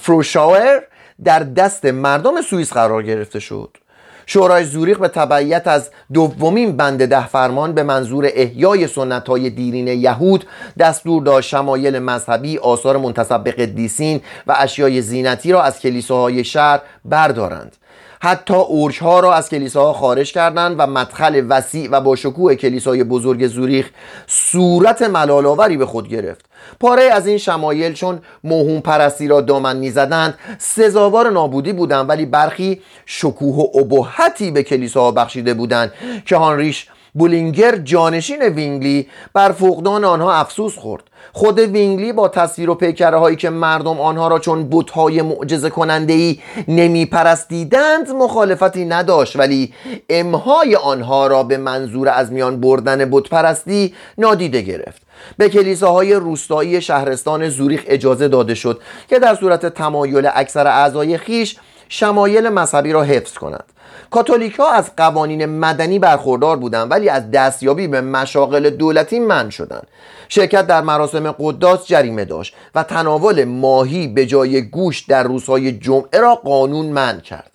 فروشاور 0.00 0.82
در 1.24 1.38
دست 1.38 1.84
مردم 1.84 2.42
سوئیس 2.42 2.72
قرار 2.72 3.02
گرفته 3.02 3.40
شد. 3.40 3.76
شورای 4.26 4.64
زوریخ 4.64 4.98
به 4.98 5.08
تبعیت 5.08 5.66
از 5.66 5.90
دومین 6.12 6.76
بند 6.76 7.06
ده 7.06 7.26
فرمان 7.26 7.72
به 7.72 7.82
منظور 7.82 8.28
احیای 8.34 8.86
سنت 8.86 9.28
های 9.28 9.50
دیرین 9.50 9.88
یهود 9.88 10.44
دستور 10.78 11.22
داشت 11.22 11.48
شمایل 11.48 11.98
مذهبی 11.98 12.58
آثار 12.58 12.96
منتصب 12.96 13.44
به 13.44 13.52
قدیسین 13.52 14.20
و 14.46 14.54
اشیای 14.58 15.02
زینتی 15.02 15.52
را 15.52 15.62
از 15.62 15.80
کلیساهای 15.80 16.44
شهر 16.44 16.80
بردارند. 17.04 17.76
حتی 18.22 18.54
ارگ 18.54 18.98
ها 18.98 19.20
را 19.20 19.34
از 19.34 19.48
کلیساها 19.48 19.92
خارج 19.92 20.32
کردند 20.32 20.74
و 20.78 20.86
مدخل 20.86 21.46
وسیع 21.48 21.88
و 21.90 22.00
با 22.00 22.16
شکوه 22.16 22.54
کلیسای 22.54 23.04
بزرگ 23.04 23.46
زوریخ 23.46 23.90
صورت 24.26 25.02
ملال‌آوری 25.02 25.76
به 25.76 25.86
خود 25.86 26.08
گرفت. 26.08 26.44
پاره‌ای 26.80 27.02
از 27.02 27.26
این 27.26 27.38
شمایل 27.38 27.92
چون 27.92 28.18
موهوم 28.44 28.80
پرستی 28.80 29.28
را 29.28 29.40
دامن 29.40 29.76
می‌زدند 29.76 30.38
سزاوار 30.58 31.30
نابودی 31.30 31.72
بودند 31.72 32.08
ولی 32.08 32.26
برخی 32.26 32.80
شکوه 33.06 33.56
و 33.56 33.78
ابهتی 33.78 34.50
به 34.50 34.62
کلیساها 34.62 35.10
بخشیده 35.10 35.54
بودند 35.54 35.92
که 36.26 36.36
هاینریش 36.36 36.86
بولینگر 37.14 37.76
جانشین 37.76 38.42
وینگلی 38.42 39.08
بر 39.32 39.52
فقدان 39.52 40.04
آنها 40.04 40.32
افسوس 40.32 40.76
خورد. 40.78 41.02
خود 41.32 41.58
وینگلی 41.58 42.12
با 42.12 42.28
تصویر 42.28 42.70
و 42.70 42.74
پیکره 42.74 43.18
هایی 43.18 43.36
که 43.36 43.50
مردم 43.50 44.00
آنها 44.00 44.28
را 44.28 44.38
چون 44.38 44.68
بتهای 44.70 45.22
معجزه 45.22 45.70
کننده 45.70 46.12
ای 46.12 46.38
نمی 46.68 47.06
پرستیدند 47.06 48.10
مخالفتی 48.10 48.84
نداشت 48.84 49.36
ولی 49.36 49.74
امهای 50.10 50.76
آنها 50.76 51.26
را 51.26 51.42
به 51.42 51.56
منظور 51.56 52.08
از 52.08 52.32
میان 52.32 52.60
بردن 52.60 53.10
بت 53.10 53.28
پرستی 53.28 53.94
نادیده 54.18 54.62
گرفت. 54.62 55.02
به 55.38 55.48
کلیساهای 55.48 56.14
روستایی 56.14 56.80
شهرستان 56.80 57.48
زوریخ 57.48 57.82
اجازه 57.86 58.28
داده 58.28 58.54
شد 58.54 58.80
که 59.08 59.18
در 59.18 59.34
صورت 59.34 59.66
تمایل 59.66 60.30
اکثر 60.34 60.66
اعضای 60.66 61.18
خیش 61.18 61.56
شمایل 61.96 62.48
مذهبی 62.48 62.92
را 62.92 63.02
حفظ 63.02 63.34
کنند. 63.34 63.64
کاتولیک 64.10 64.60
از 64.60 64.96
قوانین 64.96 65.46
مدنی 65.46 65.98
برخوردار 65.98 66.56
بودند 66.56 66.90
ولی 66.90 67.08
از 67.08 67.30
دستیابی 67.30 67.88
به 67.88 68.00
مشاغل 68.00 68.70
دولتی 68.70 69.18
من 69.18 69.50
شدند. 69.50 69.86
شرکت 70.28 70.66
در 70.66 70.80
مراسم 70.80 71.32
قداس 71.38 71.86
جریمه 71.86 72.24
داشت 72.24 72.54
و 72.74 72.82
تناول 72.82 73.44
ماهی 73.44 74.08
به 74.08 74.26
جای 74.26 74.62
گوش 74.62 75.00
در 75.00 75.22
روزهای 75.22 75.72
جمعه 75.72 76.20
را 76.20 76.34
قانون 76.34 76.86
من 76.86 77.20
کرد. 77.20 77.50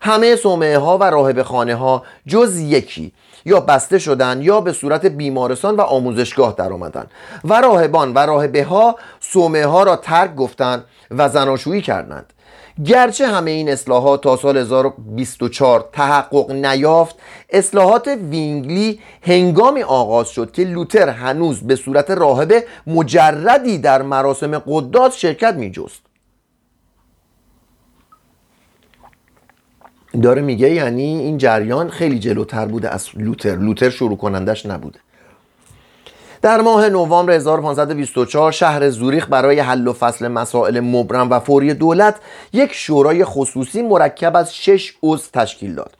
همه 0.00 0.36
سومه 0.36 0.78
ها 0.78 0.98
و 0.98 1.04
راهب 1.04 1.42
خانه 1.42 1.74
ها 1.74 2.02
جز 2.26 2.58
یکی 2.58 3.12
یا 3.44 3.60
بسته 3.60 3.98
شدند 3.98 4.42
یا 4.42 4.60
به 4.60 4.72
صورت 4.72 5.06
بیمارستان 5.06 5.76
و 5.76 5.80
آموزشگاه 5.80 6.54
در 6.58 6.72
آمدن 6.72 7.06
و 7.44 7.60
راهبان 7.60 8.12
و 8.14 8.18
راهبه 8.18 8.64
ها 8.64 8.96
سومه 9.20 9.66
ها 9.66 9.82
را 9.82 9.96
ترک 9.96 10.34
گفتند 10.34 10.84
و 11.10 11.28
زناشویی 11.28 11.82
کردند. 11.82 12.32
گرچه 12.84 13.26
همه 13.26 13.50
این 13.50 13.68
اصلاحات 13.68 14.22
تا 14.22 14.36
سال 14.36 14.56
1024 14.56 15.88
تحقق 15.92 16.50
نیافت 16.50 17.16
اصلاحات 17.50 18.08
وینگلی 18.08 19.00
هنگامی 19.22 19.82
آغاز 19.82 20.28
شد 20.28 20.52
که 20.52 20.64
لوتر 20.64 21.08
هنوز 21.08 21.60
به 21.60 21.76
صورت 21.76 22.10
راهب 22.10 22.64
مجردی 22.86 23.78
در 23.78 24.02
مراسم 24.02 24.58
قداس 24.58 25.16
شرکت 25.16 25.54
می 25.54 25.70
جست 25.70 26.02
داره 30.22 30.42
میگه 30.42 30.70
یعنی 30.70 31.02
این 31.02 31.38
جریان 31.38 31.90
خیلی 31.90 32.18
جلوتر 32.18 32.66
بوده 32.66 32.88
از 32.88 33.08
لوتر. 33.14 33.56
لوتر 33.56 33.90
شروع 33.90 34.16
کننده‌ش 34.16 34.66
نبوده. 34.66 34.98
در 36.42 36.60
ماه 36.60 36.88
نوامبر 36.88 37.32
1524 37.32 38.52
شهر 38.52 38.90
زوریخ 38.90 39.26
برای 39.30 39.60
حل 39.60 39.88
و 39.88 39.92
فصل 39.92 40.28
مسائل 40.28 40.80
مبرم 40.80 41.30
و 41.30 41.40
فوری 41.40 41.74
دولت 41.74 42.16
یک 42.52 42.72
شورای 42.72 43.24
خصوصی 43.24 43.82
مرکب 43.82 44.36
از 44.36 44.56
شش 44.56 44.94
عضو 45.02 45.28
تشکیل 45.32 45.74
داد. 45.74 45.96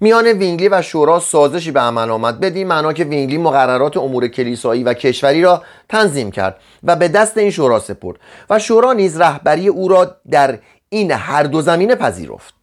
میان 0.00 0.26
وینگلی 0.26 0.68
و 0.68 0.82
شورا 0.82 1.20
سازشی 1.20 1.70
به 1.70 1.80
عمل 1.80 2.10
آمد. 2.10 2.40
بدین 2.40 2.68
معنا 2.68 2.92
که 2.92 3.04
وینگلی 3.04 3.38
مقررات 3.38 3.96
امور 3.96 4.28
کلیسایی 4.28 4.84
و 4.84 4.94
کشوری 4.94 5.42
را 5.42 5.62
تنظیم 5.88 6.30
کرد 6.30 6.56
و 6.82 6.96
به 6.96 7.08
دست 7.08 7.38
این 7.38 7.50
شورا 7.50 7.78
سپرد 7.78 8.16
و 8.50 8.58
شورا 8.58 8.92
نیز 8.92 9.20
رهبری 9.20 9.68
او 9.68 9.88
را 9.88 10.16
در 10.30 10.58
این 10.88 11.10
هر 11.10 11.42
دو 11.42 11.62
زمینه 11.62 11.94
پذیرفت. 11.94 12.61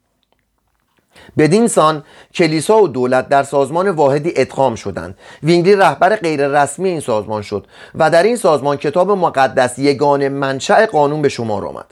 بدین 1.38 1.68
سان 1.68 2.04
کلیسا 2.34 2.82
و 2.82 2.88
دولت 2.88 3.30
در 3.30 3.44
سازمان 3.44 3.90
واحدی 3.90 4.34
ادغام 4.36 4.76
شدند. 4.76 5.18
وینگلی 5.44 5.76
رهبر 5.76 6.16
غیر 6.16 6.48
رسمی 6.48 6.90
این 6.90 7.00
سازمان 7.00 7.42
شد 7.42 7.68
و 7.96 8.10
در 8.10 8.24
این 8.24 8.36
سازمان 8.36 8.78
کتاب 8.78 9.12
مقدس 9.12 9.80
یگانه 9.80 10.28
منشأ 10.28 10.86
قانون 10.86 11.22
به 11.22 11.30
شمار 11.30 11.66
آمد. 11.66 11.86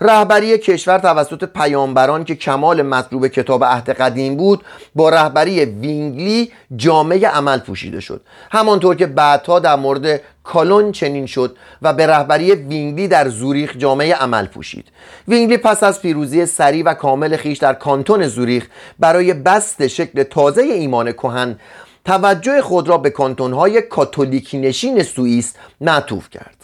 رهبری 0.00 0.58
کشور 0.58 0.98
توسط 0.98 1.44
پیامبران 1.44 2.24
که 2.24 2.34
کمال 2.34 2.82
مطلوب 2.82 3.28
کتاب 3.28 3.64
عهد 3.64 3.90
قدیم 3.90 4.36
بود 4.36 4.64
با 4.94 5.08
رهبری 5.08 5.64
وینگلی 5.64 6.52
جامه 6.76 7.28
عمل 7.28 7.58
پوشیده 7.58 8.00
شد. 8.00 8.20
همانطور 8.50 8.94
که 8.96 9.06
بعدها 9.06 9.58
در 9.58 9.76
مورد 9.76 10.20
کالون 10.44 10.92
چنین 10.92 11.26
شد 11.26 11.56
و 11.82 11.92
به 11.92 12.06
رهبری 12.06 12.52
وینگلی 12.54 13.08
در 13.08 13.28
زوریخ 13.28 13.76
جامه 13.76 14.14
عمل 14.14 14.46
پوشید. 14.46 14.84
وینگلی 15.28 15.56
پس 15.56 15.82
از 15.82 16.02
پیروزی 16.02 16.46
سریع 16.46 16.84
و 16.84 16.94
کامل 16.94 17.36
خویش 17.36 17.58
در 17.58 17.74
کانتون 17.74 18.26
زوریخ 18.26 18.66
برای 18.98 19.34
بسط 19.34 19.86
شکل 19.86 20.22
تازه 20.22 20.62
ایمان 20.62 21.12
کهن 21.12 21.58
توجه 22.04 22.62
خود 22.62 22.88
را 22.88 22.98
به 22.98 23.10
کانتونهای 23.10 23.82
کاتولیکی 23.82 24.58
نشین 24.58 25.02
سوئیس 25.02 25.54
معطوف 25.80 26.30
کرد. 26.30 26.59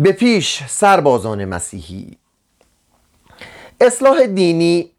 به 0.00 0.12
پیش 0.12 0.62
سربازان 0.68 1.44
مسیحی. 1.44 2.18
اصلاح 3.80 4.26
دینی 4.26 4.90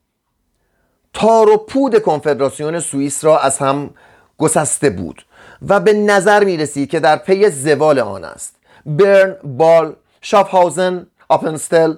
تار 1.13 1.49
و 1.49 1.57
پود 1.57 2.01
کنفدراسیون 2.01 2.79
سوئیس 2.79 3.25
را 3.25 3.39
از 3.39 3.57
هم 3.57 3.89
گسسته 4.37 4.89
بود 4.89 5.25
و 5.67 5.79
به 5.79 5.93
نظر 5.93 6.43
می 6.43 6.57
رسید 6.57 6.89
که 6.89 6.99
در 6.99 7.17
پی 7.17 7.49
زوال 7.49 7.99
آن 7.99 8.23
است. 8.23 8.55
برن، 8.85 9.35
بال، 9.43 9.95
شافهاوزن، 10.21 11.07
آپنتسل 11.29 11.95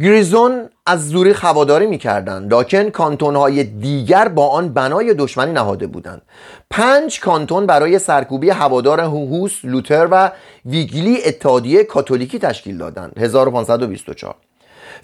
گریزون 0.00 0.68
از 0.86 1.08
زوریخ 1.08 1.34
هواداری 1.34 1.86
می‌کردند. 1.86 2.52
لکن 2.52 2.90
کانتون 2.90 3.36
های 3.36 3.64
دیگر 3.64 4.28
با 4.28 4.48
آن 4.48 4.68
بنای 4.68 5.14
دشمنی 5.14 5.52
نهاده 5.52 5.86
بودند. 5.86 6.22
پنج 6.70 7.20
کانتون 7.20 7.66
برای 7.66 7.98
سرکوبی 7.98 8.50
هواداران 8.50 9.00
هوس 9.00 9.60
لوتر 9.64 10.08
و 10.10 10.32
وینگلی 10.66 11.24
اتحادیه 11.24 11.84
کاتولیکی 11.84 12.38
تشکیل 12.38 12.78
دادند. 12.78 13.12
1524 13.18 14.34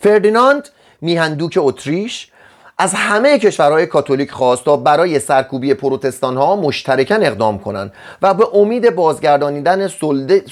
فردیناند 0.00 0.68
میهندوک 1.00 1.58
اتریش 1.62 2.31
از 2.82 2.94
همه 2.94 3.38
کشورهای 3.38 3.86
کاتولیک 3.86 4.30
خواست 4.30 4.64
تا 4.64 4.76
برای 4.76 5.18
سرکوبی 5.18 5.74
پروتستان 5.74 6.36
ها 6.36 6.56
مشترکاً 6.56 7.14
اقدام 7.14 7.58
کنند 7.58 7.92
و 8.22 8.34
به 8.34 8.46
امید 8.54 8.94
بازگردانیدن 8.94 9.88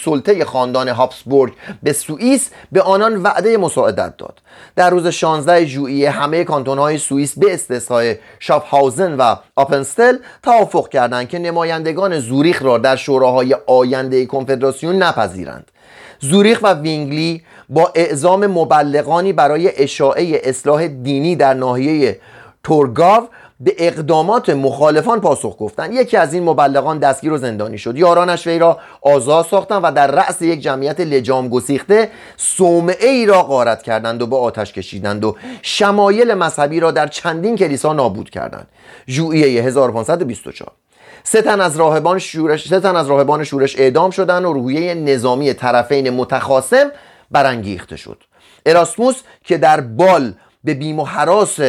سلطه 0.05 0.45
خاندان 0.45 0.89
هابسبورگ 0.89 1.53
به 1.83 1.93
سوئیس 1.93 2.51
به 2.73 2.83
آنان 2.83 3.23
وعده 3.23 3.57
مساعدت 3.57 4.17
داد. 4.17 4.39
در 4.77 4.91
روز 4.91 5.07
16 5.07 5.67
ژوئیه 5.67 6.11
همه 6.11 6.45
کانتون 6.45 6.79
های 6.79 6.99
سوئیس 6.99 7.39
به 7.39 7.55
استثنای 7.55 8.17
شافهاوزن 8.39 9.15
و 9.15 9.37
آپنستل 9.57 10.17
توافق 10.43 10.89
کردند 10.89 11.29
که 11.29 11.39
نمایندگان 11.39 12.19
زوریخ 12.19 12.63
را 12.63 12.79
در 12.79 12.97
شوراهای 12.97 13.57
آینده 13.67 14.27
کنفدراسیون 14.27 14.97
نپذیرند. 14.97 15.71
زوریخ 16.21 16.61
و 16.63 16.75
وینگلی 16.75 17.43
با 17.71 17.93
اعزام 17.95 18.47
مبلغانی 18.47 19.33
برای 19.33 19.83
اشاعه 19.83 20.41
اصلاح 20.45 20.87
دینی 20.87 21.37
در 21.37 21.55
ناحیه 21.55 22.21
تورگاو 22.65 23.29
به 23.61 23.75
اقدامات 23.79 24.51
مخالفان 24.51 25.21
پاسخ 25.21 25.57
گفتند. 25.59 25.93
یکی 25.93 26.17
از 26.17 26.35
این 26.35 26.43
مبلغان 26.43 26.99
دستگیر 26.99 27.33
و 27.33 27.39
زندانی 27.39 27.79
شد. 27.79 27.97
یارانش 27.97 28.47
وی 28.47 28.59
را 28.59 28.79
آزاد 29.03 29.47
ساختند 29.47 29.81
و 29.85 29.93
در 29.93 30.11
رأس 30.11 30.43
یک 30.43 30.61
جمعیت 30.61 31.01
لجام 31.01 31.49
گسیخته 31.49 32.11
صومعه 32.37 33.09
ای 33.09 33.27
را 33.27 33.43
غارت 33.43 33.83
کردند 33.83 34.23
و 34.23 34.27
به 34.27 34.37
آتش 34.37 34.73
کشیدند 34.73 35.25
و 35.25 35.37
شمایل 35.63 36.35
مذهبی 36.35 36.81
را 36.81 36.91
در 36.91 37.07
چندین 37.07 37.57
کلیسا 37.57 37.93
نابود 37.93 38.31
کردند. 38.31 38.67
ژوئیه 39.09 39.63
1524 39.63 40.73
سه 41.25 41.43
تن 41.43 41.61
از 41.61 41.77
راهبان 41.77 42.19
شورش 42.19 42.69
سه 42.69 42.81
تن 42.81 42.97
از 42.97 43.09
راهبان 43.09 43.45
شورش 43.45 43.79
اعدام 43.79 44.11
شدند 44.11 44.45
و 44.45 44.53
روحیه 44.53 44.95
نظامی 44.95 45.55
طرفین 45.55 46.11
متخاصم 46.11 46.91
برانگیخته 47.31 47.97
شد 47.97 48.23
اراسموس 48.67 49.17
که 49.45 49.59
در 49.59 49.81
بال 49.81 50.35
به 50.65 50.75
بیم 50.75 50.99
و 50.99 51.05
حراس. 51.05 51.61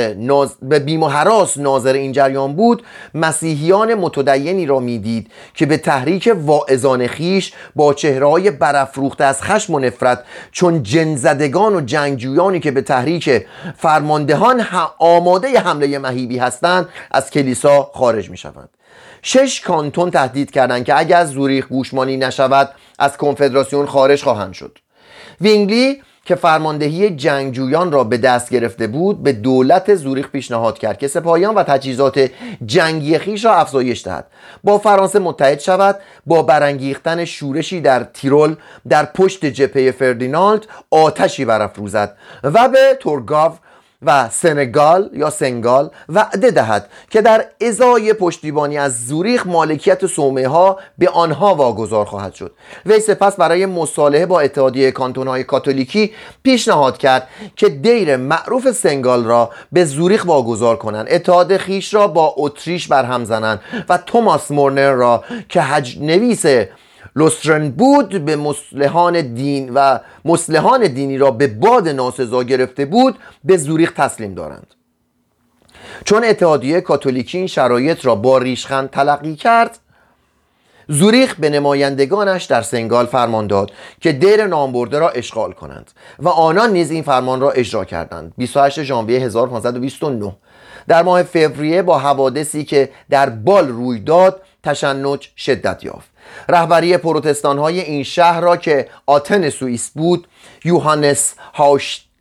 به 0.62 0.80
بیم 0.80 1.04
و 1.04 1.10
ناظر 1.58 1.94
این 1.94 2.12
جریان 2.12 2.56
بود 2.56 2.84
مسیحیان 3.14 3.94
متدینی 3.94 4.66
را 4.66 4.80
می‌دید 4.80 5.32
که 5.54 5.66
به 5.66 5.78
تحریک 5.78 6.34
واعظان 6.36 7.08
خیش 7.08 7.54
با 7.76 7.94
چهرهای 7.94 8.52
برافروخته 8.52 9.24
از 9.24 9.44
خشم 9.44 9.74
و 9.74 9.80
نفرت 9.80 10.24
چون 10.52 10.84
جنزدگان 10.84 11.76
و 11.76 11.82
جنگجویانی 11.82 12.60
که 12.60 12.72
به 12.72 12.82
تحریک 12.82 13.46
فرماندهان 13.78 14.66
آماده 15.00 15.60
حمله 15.60 16.00
مهیبی 16.00 16.38
هستند 16.38 16.90
از 17.12 17.30
کلیسا 17.30 17.92
خارج 17.94 18.30
می 18.30 18.38
شوند 18.38 18.70
شش 19.22 19.62
کانتون 19.62 20.12
تهدید 20.12 20.52
کردند 20.52 20.86
که 20.86 21.00
اگر 21.00 21.18
از 21.18 21.30
زوریخ 21.30 21.68
گوشمانی 21.68 22.18
نشود 22.18 22.70
از 23.00 23.18
کنفدراسیون 23.18 23.86
خارج 23.86 24.24
خواهند 24.24 24.54
شد 24.54 24.78
وینگلی 25.42 26.02
که 26.26 26.36
فرماندهی 26.36 27.10
جنگجویان 27.10 27.92
را 27.92 28.04
به 28.04 28.18
دست 28.18 28.50
گرفته 28.50 28.88
بود 28.88 29.24
به 29.24 29.32
دولت 29.32 29.96
زوریخ 29.96 30.28
پیشنهاد 30.28 30.80
کرد 30.80 30.98
که 30.98 31.08
سپاهیان 31.08 31.56
و 31.56 31.64
تجهیزات 31.64 32.30
جنگی 32.66 33.18
خیش 33.18 33.46
را 33.46 33.56
افزایش 33.56 34.06
دهد. 34.06 34.26
با 34.64 34.78
فرانسه 34.78 35.20
متحد 35.20 35.60
شود 35.60 36.00
با 36.26 36.44
برانگیختن 36.44 37.26
شورشی 37.26 37.82
در 37.82 38.04
تیرول 38.04 38.56
در 38.90 39.06
پشت 39.06 39.46
جبهه 39.46 39.92
فردیناند 39.92 40.66
آتشی 40.90 41.46
برافروزد 41.46 42.18
و 42.44 42.70
به 42.70 42.98
تورگاو 43.00 43.52
و 44.06 44.30
سنگال 44.30 45.10
یا 45.14 45.30
سنگال 45.30 45.90
وعده 46.10 46.52
دهد 46.52 46.90
که 47.10 47.22
در 47.22 47.46
ازای 47.62 48.14
پشتیبانی 48.14 48.78
از 48.78 49.08
زوریخ 49.08 49.48
مالکیت 49.48 50.06
سومه 50.06 50.48
ها 50.48 50.80
به 50.98 51.10
آنها 51.10 51.56
واگذار 51.56 52.06
خواهد 52.06 52.34
شد. 52.34 52.52
وی 52.86 53.00
سپس 53.00 53.36
برای 53.36 53.66
مصالحه 53.66 54.26
با 54.26 54.40
اتحادیه 54.40 54.92
کانتون 54.92 55.28
های 55.28 55.44
کاتولیکی 55.44 56.12
پیشنهاد 56.44 56.98
کرد 56.98 57.28
که 57.56 57.70
دیر 57.70 58.18
معروف 58.18 58.72
سنگال 58.72 59.24
را 59.26 59.50
به 59.72 59.86
زوریخ 59.86 60.26
واگذار 60.26 60.76
کنند. 60.76 61.08
اتحاد 61.10 61.58
خیش 61.58 61.94
را 61.94 62.08
با 62.08 62.34
اتریش 62.38 62.88
برهم 62.88 63.26
زنند 63.26 63.62
و 63.90 63.98
توماس 63.98 64.52
مورنر 64.52 64.92
را 64.92 65.24
که 65.50 65.62
حج 65.62 65.98
نویس 66.00 66.46
لوسترن 67.16 67.70
بود 67.70 68.26
به 68.26 68.36
مسلحان 68.36 69.34
دین 69.34 69.72
و 69.74 70.00
مسلحان 70.26 70.88
دینی 70.88 71.18
را 71.18 71.32
به 71.32 71.48
باد 71.48 71.90
ناسزا 71.90 72.44
گرفته 72.44 72.86
بود 72.86 73.18
به 73.44 73.58
زوریخ 73.58 73.92
تسلیم 73.92 74.34
دارند. 74.34 74.68
چون 76.06 76.24
اتحادیه 76.24 76.82
کاتولیکی 76.82 77.38
این 77.38 77.48
شرایط 77.48 78.06
را 78.06 78.16
با 78.16 78.38
ریشخند 78.38 78.90
تلقی 78.90 79.36
کرد 79.36 79.80
زوریخ 80.88 81.36
به 81.36 81.50
نمایندگانش 81.50 82.44
در 82.44 82.62
سنگال 82.62 83.06
فرمان 83.06 83.48
داد 83.48 83.72
که 84.02 84.12
دیر 84.12 84.46
نامبرده 84.46 85.00
را 85.00 85.10
اشغال 85.10 85.52
کنند 85.52 85.92
و 86.20 86.30
آنان 86.30 86.74
نیز 86.74 86.92
این 86.92 87.04
فرمان 87.04 87.42
را 87.42 87.52
اجرا 87.52 87.86
کردند. 87.86 88.34
28 88.38 88.84
ژانویه 88.84 89.20
1529 89.20 90.36
در 90.88 91.04
ماه 91.04 91.24
فوریه 91.24 91.82
با 91.82 92.00
حوادثی 92.00 92.64
که 92.64 92.90
در 93.10 93.30
بال 93.30 93.68
روی 93.68 94.00
داد 94.00 94.42
تشنج 94.64 95.30
شدت 95.38 95.84
یافت. 95.84 96.11
رهبری 96.50 96.98
پروتستان 96.98 97.58
های 97.58 97.80
این 97.80 98.04
شهر 98.04 98.42
را 98.42 98.58
که 98.58 98.88
آتن 99.06 99.50
سوئیس 99.50 99.90
بود 99.90 100.28
یوهانس 100.66 101.36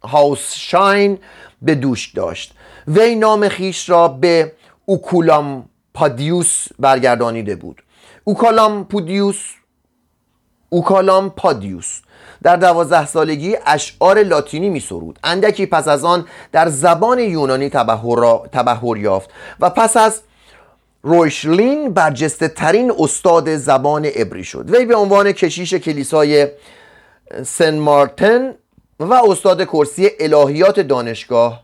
هاوسشاین 0.02 1.18
به 1.62 1.74
دوش 1.74 2.12
داشت. 2.12 2.54
وی 2.88 3.14
نام 3.14 3.48
خیش 3.48 3.90
را 3.90 4.08
به 4.08 4.52
اوکولام 4.86 5.68
پادیوس 5.94 6.66
برگردانیده 6.78 7.56
بود. 7.56 7.82
اوکالام 8.24 8.84
پودیوس 8.84 9.54
اوکالام 10.68 11.30
پادیوس 11.30 12.00
در 12.42 12.56
دوازده 12.56 13.06
سالگی 13.06 13.56
اشعار 13.66 14.22
لاتینی 14.22 14.70
می 14.70 14.80
سرود 14.80 15.18
اندکی 15.24 15.66
پس 15.66 15.88
از 15.88 16.04
آن 16.04 16.26
در 16.52 16.68
زبان 16.68 17.18
یونانی 17.18 17.68
تبهر 18.52 18.96
یافت 18.96 19.30
و 19.60 19.70
پس 19.70 19.96
از 19.96 20.22
رویشلین 21.02 21.94
برجسته 21.94 22.48
ترین 22.48 22.92
استاد 22.98 23.56
زبان 23.56 24.04
عبری 24.04 24.44
شد. 24.44 24.70
وی 24.70 24.84
به 24.84 24.96
عنوان 24.96 25.32
کشیش 25.32 25.74
کلیسای 25.74 26.48
سن 27.44 27.78
مارتن 27.78 28.54
و 29.00 29.12
استاد 29.14 29.64
کرسی 29.64 30.10
الهیات 30.20 30.80
دانشگاه 30.80 31.62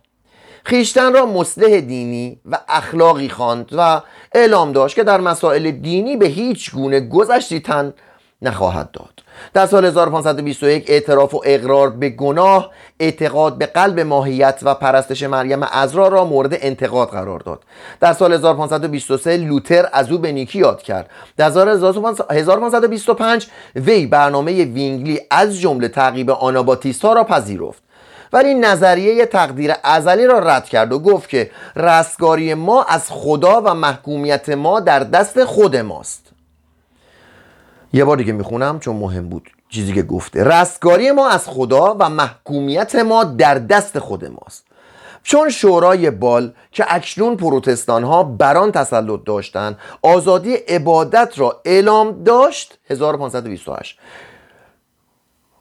خیشتن 0.64 1.12
را 1.12 1.27
مسلح 1.27 1.81
دینی 1.81 2.40
و 2.51 2.59
اخلاقی 2.68 3.29
خواند 3.29 3.68
و 3.72 4.03
اعلام 4.33 4.72
داشت 4.72 4.96
که 4.96 5.05
در 5.05 5.20
مسائل 5.20 5.70
دینی 5.70 6.16
به 6.16 6.27
هیچ 6.27 6.72
گونه 6.72 7.01
گذشتی 7.01 7.61
تن 7.61 7.94
نخواهد 8.42 8.90
داد. 8.90 9.26
در 9.55 9.66
سال 9.66 9.85
1521 9.85 10.85
اعتراف 10.90 11.35
و 11.35 11.40
اقرار 11.44 11.90
به 11.90 12.09
گناه 12.09 12.70
اعتقاد 13.01 13.59
به 13.59 13.66
قلب 13.66 14.01
ماهیت 14.01 14.59
و 14.62 14.75
پرستش 14.75 15.22
مریم 15.22 15.62
عذرا 15.62 16.09
را 16.09 16.25
مورد 16.25 16.59
انتقاد 16.61 17.09
قرار 17.09 17.40
داد. 17.40 17.62
در 18.01 18.12
سال 18.12 18.33
1523 18.33 19.37
لوتر 19.37 19.88
از 19.92 20.12
او 20.12 20.18
به 20.18 20.33
نیکی 20.33 20.59
یاد 20.59 20.83
کرد. 20.83 21.11
در 21.37 21.51
سال 21.51 21.68
1525 22.31 23.46
وی 23.77 24.07
برنامه 24.07 24.64
وینگلی 24.64 25.20
از 25.31 25.61
جمله 25.61 25.88
تعقیب 25.88 26.31
آناباتیست 26.31 27.05
ها 27.05 27.12
را 27.12 27.25
پذیرفت. 27.25 27.83
ولی 28.33 28.55
نظریه 28.55 29.27
تقدیر 29.27 29.72
ازلی 29.85 30.27
را 30.27 30.38
رد 30.38 30.64
کرد 30.64 30.92
و 30.92 30.99
گفت 30.99 31.29
که 31.29 31.51
رستگاری 31.77 32.55
ما 32.55 32.83
از 32.83 33.07
خدا 33.09 33.62
و 33.64 33.75
محکومیت 33.75 34.49
ما 34.49 34.81
در 34.81 34.99
دست 34.99 35.44
خود 35.44 35.77
ماست. 35.77 36.26
یه 37.92 38.05
بار 38.05 38.16
دیگه 38.16 38.33
می‌خونم 38.33 38.81
چون 38.81 38.96
مهم 38.96 39.29
بود 39.29 39.51
چیزی 39.68 39.92
که 39.92 40.03
گفته. 40.03 40.44
رستگاری 40.44 41.11
ما 41.11 41.29
از 41.29 41.49
خدا 41.49 41.96
و 41.99 42.09
محکومیت 42.09 42.94
ما 42.94 43.25
در 43.25 43.55
دست 43.55 43.99
خود 43.99 44.25
ماست. 44.25 44.66
چون 45.22 45.51
شورای 45.51 46.11
بال 46.11 46.53
که 46.72 46.85
اکنون 46.88 47.37
پروتستان 47.37 48.05
ها 48.05 48.22
بران 48.22 48.72
تسلط 48.72 49.20
داشتند 49.25 49.79
آزادی 50.03 50.55
عبادت 50.55 51.33
را 51.37 51.61
اعلام 51.64 52.22
داشت 52.22 52.79
1528 52.90 53.99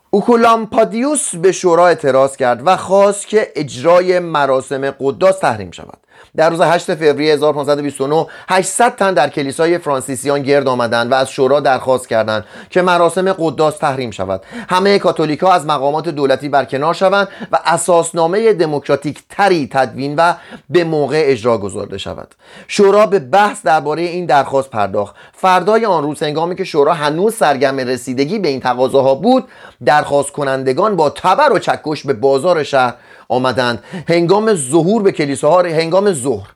اوکولامپادیوس 0.10 1.36
به 1.36 1.52
شورا 1.52 1.88
اعتراض 1.88 2.36
کرد 2.36 2.62
و 2.68 2.78
خواست 2.78 3.28
که 3.28 3.52
اجرای 3.56 4.20
مراسم 4.20 4.92
قداس 4.92 5.40
تحریم 5.40 5.72
شود. 5.72 5.98
در 6.36 6.50
روز 6.50 6.62
8 6.62 6.96
فوریه 6.96 7.34
1529 7.34 8.26
800 8.50 8.96
تن 8.96 9.14
در 9.14 9.30
کلیسای 9.30 9.78
فرانسیسیان 9.78 10.42
گرد 10.42 10.68
آمدند 10.68 11.12
و 11.12 11.16
از 11.16 11.30
شورا 11.30 11.60
درخواست 11.60 12.08
کردند 12.08 12.46
که 12.70 12.82
مراسم 12.82 13.34
قداس 13.34 13.78
تحریم 13.78 14.12
شود. 14.12 14.42
همه 14.70 15.00
کاتولیکا 15.00 15.52
از 15.52 15.66
مقامات 15.66 16.10
دولتی 16.10 16.50
برکنار 16.50 16.94
شوند 16.94 17.28
و 17.52 17.60
اساسنامه 17.66 18.54
دموکراتیک 18.54 19.24
تری 19.30 19.70
تدوین 19.72 20.16
و 20.16 20.34
به 20.70 20.84
موقع 20.84 21.24
اجرا 21.26 21.58
گذارده 21.58 21.98
شود. 21.98 22.36
شورا 22.68 23.06
به 23.06 23.20
بحث 23.20 23.66
درباره 23.66 24.02
این 24.02 24.26
درخواست 24.26 24.70
پرداخت. 24.70 25.16
فردای 25.34 25.86
آن 25.86 26.04
روز 26.04 26.24
هنگامی 26.24 26.56
که 26.56 26.64
شورا 26.64 26.94
هنوز 26.94 27.36
سرگرم 27.36 27.78
رسیدگی 27.78 28.40
به 28.40 28.48
این 28.48 28.60
تقاضاها 28.60 29.16
بود 29.16 29.48
درخواست 29.86 30.32
کنندگان 30.32 30.96
با 30.96 31.10
تبر 31.10 31.54
و 31.54 31.60
چکش 31.60 32.06
به 32.06 32.14
بازار 32.14 32.64
شهر 32.64 32.94
آمدند. 33.30 33.84
هنگام 34.10 34.54
ظهور 34.54 35.02
به 35.02 35.12
کلیساها 35.12 35.62
هنگام 35.62 36.14
ظهر 36.14 36.48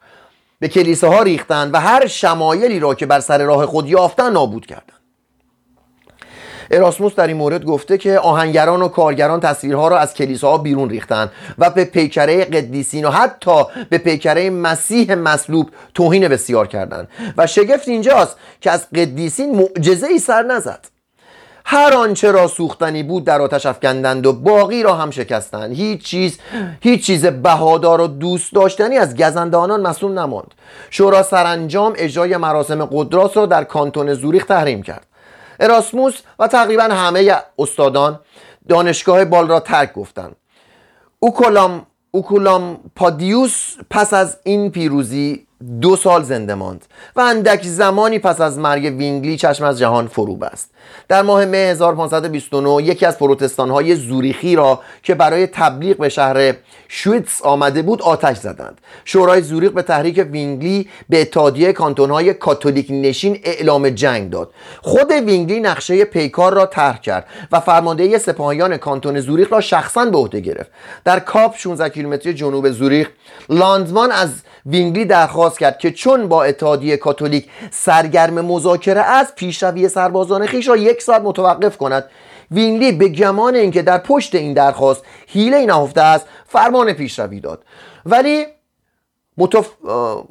به 0.59 0.67
کلیساها 0.67 1.21
ریختند 1.21 1.73
و 1.73 1.79
هر 1.79 2.07
شمایلی 2.07 2.79
را 2.79 2.95
که 2.95 3.05
بر 3.05 3.19
سر 3.19 3.43
راه 3.43 3.65
خود 3.65 3.89
یافتن 3.89 4.31
نابود 4.31 4.65
کردند. 4.65 4.99
اراسموس 6.71 7.15
در 7.15 7.27
این 7.27 7.37
مورد 7.37 7.65
گفته 7.65 7.97
که 7.97 8.19
آهنگران 8.19 8.81
و 8.81 8.87
کارگران 8.87 9.39
تصویرها 9.39 9.87
را 9.87 9.97
از 9.97 10.13
کلیساها 10.13 10.57
بیرون 10.57 10.89
ریختند 10.89 11.31
و 11.57 11.69
به 11.69 11.85
پیکره 11.85 12.45
قدیسین 12.45 13.05
و 13.05 13.09
حتی 13.09 13.63
به 13.89 13.97
پیکره 13.97 14.49
مسیح 14.49 15.15
مصلوب 15.15 15.69
توهین 15.93 16.27
بسیار 16.27 16.67
کردند. 16.67 17.07
و 17.37 17.47
شگفت 17.47 17.87
اینجاست 17.87 18.37
که 18.61 18.71
از 18.71 18.89
قدیسین 18.89 19.55
معجزه 19.55 20.07
ای 20.07 20.19
سر 20.19 20.43
نزد. 20.43 20.98
هر 21.71 21.93
آنچه 21.93 22.31
را 22.31 22.47
سوختنی 22.47 23.03
بود 23.03 23.23
در 23.23 23.41
آتش 23.41 23.65
افکندند 23.65 24.25
و 24.25 24.33
باقی 24.33 24.83
را 24.83 24.93
هم 24.93 25.11
شکستند. 25.11 25.71
هیچ 25.71 26.03
چیز 26.03 26.39
هیچ 26.81 27.05
چیز 27.05 27.25
بهادار 27.25 28.01
و 28.01 28.07
دوست 28.07 28.53
داشتنی 28.53 28.97
از 28.97 29.15
گزنده 29.15 29.57
آنان 29.57 29.95
نماند. 30.03 30.53
شورا 30.89 31.23
سرانجام 31.23 31.93
اجرای 31.97 32.37
مراسم 32.37 32.85
قدراس 32.85 33.37
را 33.37 33.45
در 33.45 33.63
کانتون 33.63 34.13
زوریخ 34.13 34.45
تحریم 34.45 34.83
کرد. 34.83 35.05
اراسموس 35.59 36.21
و 36.39 36.47
تقریبا 36.47 36.83
همه 36.83 37.35
استادان 37.59 38.19
دانشگاه 38.69 39.25
بال 39.25 39.47
را 39.47 39.59
ترک 39.59 39.93
گفتند. 39.93 40.35
اوکولام 41.19 41.85
اوکولام 42.11 42.79
پادیوس 42.95 43.75
پس 43.89 44.13
از 44.13 44.37
این 44.43 44.71
پیروزی 44.71 45.47
دو 45.81 45.95
سال 45.95 46.23
زنده 46.23 46.55
ماند 46.55 46.85
و 47.15 47.19
اندک 47.21 47.63
زمانی 47.63 48.19
پس 48.19 48.41
از 48.41 48.59
مرگ 48.59 48.83
وینگلی 48.83 49.37
چشم 49.37 49.65
از 49.65 49.79
جهان 49.79 50.07
فرو 50.07 50.35
بست 50.35 50.69
در 51.07 51.21
ماه 51.21 51.45
مه 51.45 51.57
1529 51.57 52.83
یکی 52.83 53.05
از 53.05 53.17
پروتستان 53.17 53.69
های 53.69 53.95
زوریخی 53.95 54.55
را 54.55 54.79
که 55.03 55.15
برای 55.15 55.47
تبلیغ 55.47 55.97
به 55.97 56.09
شهر 56.09 56.53
شویتس 56.87 57.41
آمده 57.41 57.81
بود 57.81 58.01
آتش 58.01 58.37
زدند. 58.37 58.81
شورای 59.05 59.41
زوریخ 59.41 59.71
به 59.71 59.81
تحریک 59.81 60.27
وینگلی 60.31 60.89
به 61.09 61.21
اتحادیه 61.21 61.73
کانتون 61.73 62.11
های 62.11 62.33
کاتولیک 62.33 62.87
نشین 62.89 63.39
اعلام 63.43 63.89
جنگ 63.89 64.29
داد. 64.29 64.51
خود 64.81 65.11
وینگلی 65.11 65.59
نقشه 65.59 66.05
پیکار 66.05 66.53
را 66.53 66.65
طرح 66.65 67.01
کرد 67.01 67.25
و 67.51 67.59
فرماندهی 67.59 68.19
سپاهیان 68.19 68.77
کانتون 68.77 69.19
زوریخ 69.19 69.53
را 69.53 69.61
شخصا 69.61 70.05
به 70.05 70.17
عهده 70.17 70.39
گرفت. 70.39 70.71
در 71.05 71.19
کاپل 71.19 71.57
16 71.57 71.89
کیلومتری 71.89 72.33
جنوب 72.33 72.69
زوریخ 72.69 73.09
لاندمان 73.49 74.11
از 74.11 74.29
وینگلی 74.65 75.05
درخواست 75.05 75.48
کرد 75.57 75.77
که 75.77 75.91
چون 75.91 76.27
با 76.27 76.43
اتحادیه 76.43 76.97
کاتولیک 76.97 77.49
سرگرم 77.71 78.41
مذاکره 78.41 79.01
است 79.01 79.35
پیشروی 79.35 79.89
سربازان 79.89 80.45
خویش 80.45 80.67
را 80.67 80.77
یک 80.77 81.01
ساعت 81.01 81.21
متوقف 81.21 81.77
کند. 81.77 82.09
وینگلی 82.51 82.91
به 82.91 83.07
گمان 83.07 83.55
اینکه 83.55 83.81
در 83.81 83.97
پشت 83.97 84.35
این 84.35 84.53
درخواست 84.53 85.03
حیله 85.27 85.65
نهفته 85.65 86.01
است 86.01 86.25
فرمان 86.47 86.93
پیشروی 86.93 87.39
داد. 87.39 87.63
ولی 88.05 88.45
متف... 89.37 89.69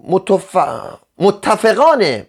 متف... 0.09 0.57
متفقان 1.19 2.23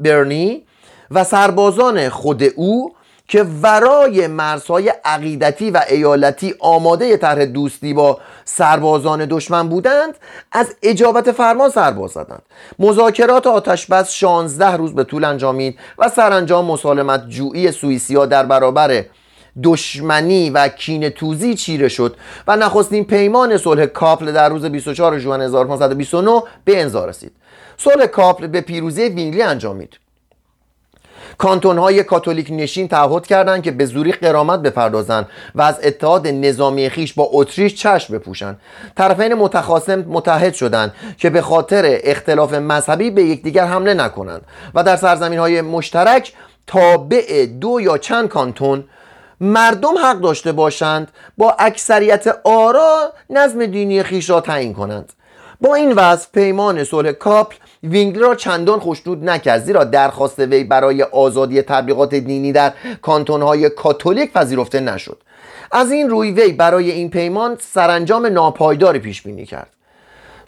برنی 0.00 0.66
و 1.10 1.24
سربازان 1.24 2.08
خود 2.08 2.42
او 2.56 2.94
که 3.28 3.42
ورای 3.62 4.26
مرزهای 4.26 4.92
عقیدتی 5.04 5.70
و 5.70 5.80
ایالتی 5.88 6.54
آماده 6.58 7.16
طرح 7.16 7.44
دوستی 7.44 7.94
با 7.94 8.18
سربازان 8.44 9.26
دشمن 9.30 9.68
بودند 9.68 10.14
از 10.52 10.74
اجابت 10.82 11.32
فرمان 11.32 11.70
سرباز 11.70 12.10
زدند. 12.10 12.42
مذاکرات 12.78 13.46
آتش 13.46 13.86
بس 13.86 14.12
16 14.12 14.76
روز 14.76 14.94
به 14.94 15.04
طول 15.04 15.24
انجامید 15.24 15.78
و 15.98 16.08
سرانجام 16.08 16.64
مسالمت 16.64 17.28
جویی 17.28 17.72
سوئیسیا 17.72 18.26
در 18.26 18.46
برابر 18.46 19.04
دشمنی 19.62 20.50
و 20.50 20.68
کین 20.68 21.08
توزی 21.08 21.54
چیره 21.54 21.88
شد 21.88 22.16
و 22.48 22.56
نخستین 22.56 23.04
پیمان 23.04 23.58
صلح 23.58 23.86
کاپل 23.86 24.32
در 24.32 24.48
روز 24.48 24.64
24 24.64 25.18
ژوئن 25.18 25.40
1529 25.40 26.42
به 26.64 26.80
امضا 26.80 27.04
رسید. 27.04 27.32
صلح 27.76 28.06
کاپل 28.06 28.46
به 28.46 28.60
پیروزی 28.60 29.02
وینگلی 29.02 29.42
انجامید. 29.42 29.98
کانتون 31.38 31.78
های 31.78 32.02
کاتولیک 32.02 32.48
نشین 32.50 32.88
تعهد 32.88 33.26
کردند 33.26 33.62
که 33.62 33.70
به 33.70 33.86
زوریخ 33.86 34.12
غرامت 34.12 34.60
بپردازند 34.60 35.28
و 35.54 35.62
از 35.62 35.80
اتحاد 35.82 36.26
نظامی 36.26 36.88
خویش 36.88 37.12
با 37.12 37.28
اتریش 37.32 37.74
چشم 37.74 38.14
بپوشند. 38.14 38.60
طرفین 38.96 39.34
متخاصم 39.34 40.04
متعهد 40.08 40.54
شدند 40.54 40.92
که 41.18 41.30
به 41.30 41.42
خاطر 41.42 41.98
اختلاف 42.04 42.54
مذهبی 42.54 43.10
به 43.10 43.22
یکدیگر 43.22 43.64
حمله 43.64 43.94
نکنند 43.94 44.42
و 44.74 44.82
در 44.82 44.96
سرزمین 44.96 45.38
های 45.38 45.60
مشترک 45.60 46.32
تابع 46.66 47.46
دو 47.46 47.80
یا 47.80 47.98
چند 47.98 48.28
کانتون 48.28 48.84
مردم 49.40 49.98
حق 49.98 50.20
داشته 50.20 50.52
باشند 50.52 51.08
با 51.38 51.56
اکثریت 51.58 52.26
آرا 52.44 53.12
نظم 53.30 53.66
دینی 53.66 54.02
خویش 54.02 54.30
را 54.30 54.40
تعیین 54.40 54.74
کنند. 54.74 55.12
با 55.60 55.74
این 55.74 55.92
وضع 55.92 56.26
پیمان 56.34 56.84
صلح 56.84 57.12
کاپل 57.12 57.56
وینگلی 57.82 58.22
را 58.22 58.34
چندان 58.34 58.80
خشنود 58.80 59.24
نکرد 59.24 59.62
زیرا 59.62 59.84
درخواست 59.84 60.38
وی 60.38 60.64
برای 60.64 61.02
آزادی 61.02 61.62
تبلیغات 61.62 62.14
دینی 62.14 62.52
در 62.52 62.72
کانتونهای 63.02 63.70
کاتولیک 63.70 64.32
پذیرفته 64.32 64.80
نشد. 64.80 65.18
از 65.72 65.92
این 65.92 66.10
روی 66.10 66.30
وی 66.30 66.52
برای 66.52 66.90
این 66.90 67.10
پیمان 67.10 67.56
سرانجام 67.60 68.26
ناپایداری 68.26 68.98
پیش 68.98 69.22
بینی 69.22 69.46
کرد. 69.46 69.70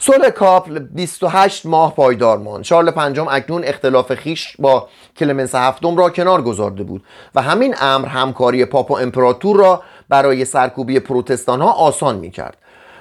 صلح 0.01 0.29
کاپل 0.29 0.79
28 0.79 1.65
ماه 1.65 1.95
پایدار 1.95 2.37
ماند. 2.37 2.63
شارل 2.63 2.91
پنجم 2.91 3.27
اکنون 3.27 3.63
اختلاف 3.63 4.13
خویش 4.13 4.57
با 4.59 4.87
کلمنس 5.17 5.55
هفتم 5.55 5.97
را 5.97 6.09
کنار 6.09 6.41
گذارده 6.41 6.83
بود 6.83 7.03
و 7.35 7.41
همین 7.41 7.75
امر 7.81 8.07
همکاری 8.07 8.65
پاپ 8.65 8.91
و 8.91 8.97
امپراتور 8.97 9.57
را 9.57 9.83
برای 10.09 10.45
سرکوبی 10.45 10.99
پروتستان 10.99 11.61
ها 11.61 11.71
آسان 11.71 12.15
می 12.15 12.31
کرد 12.31 12.57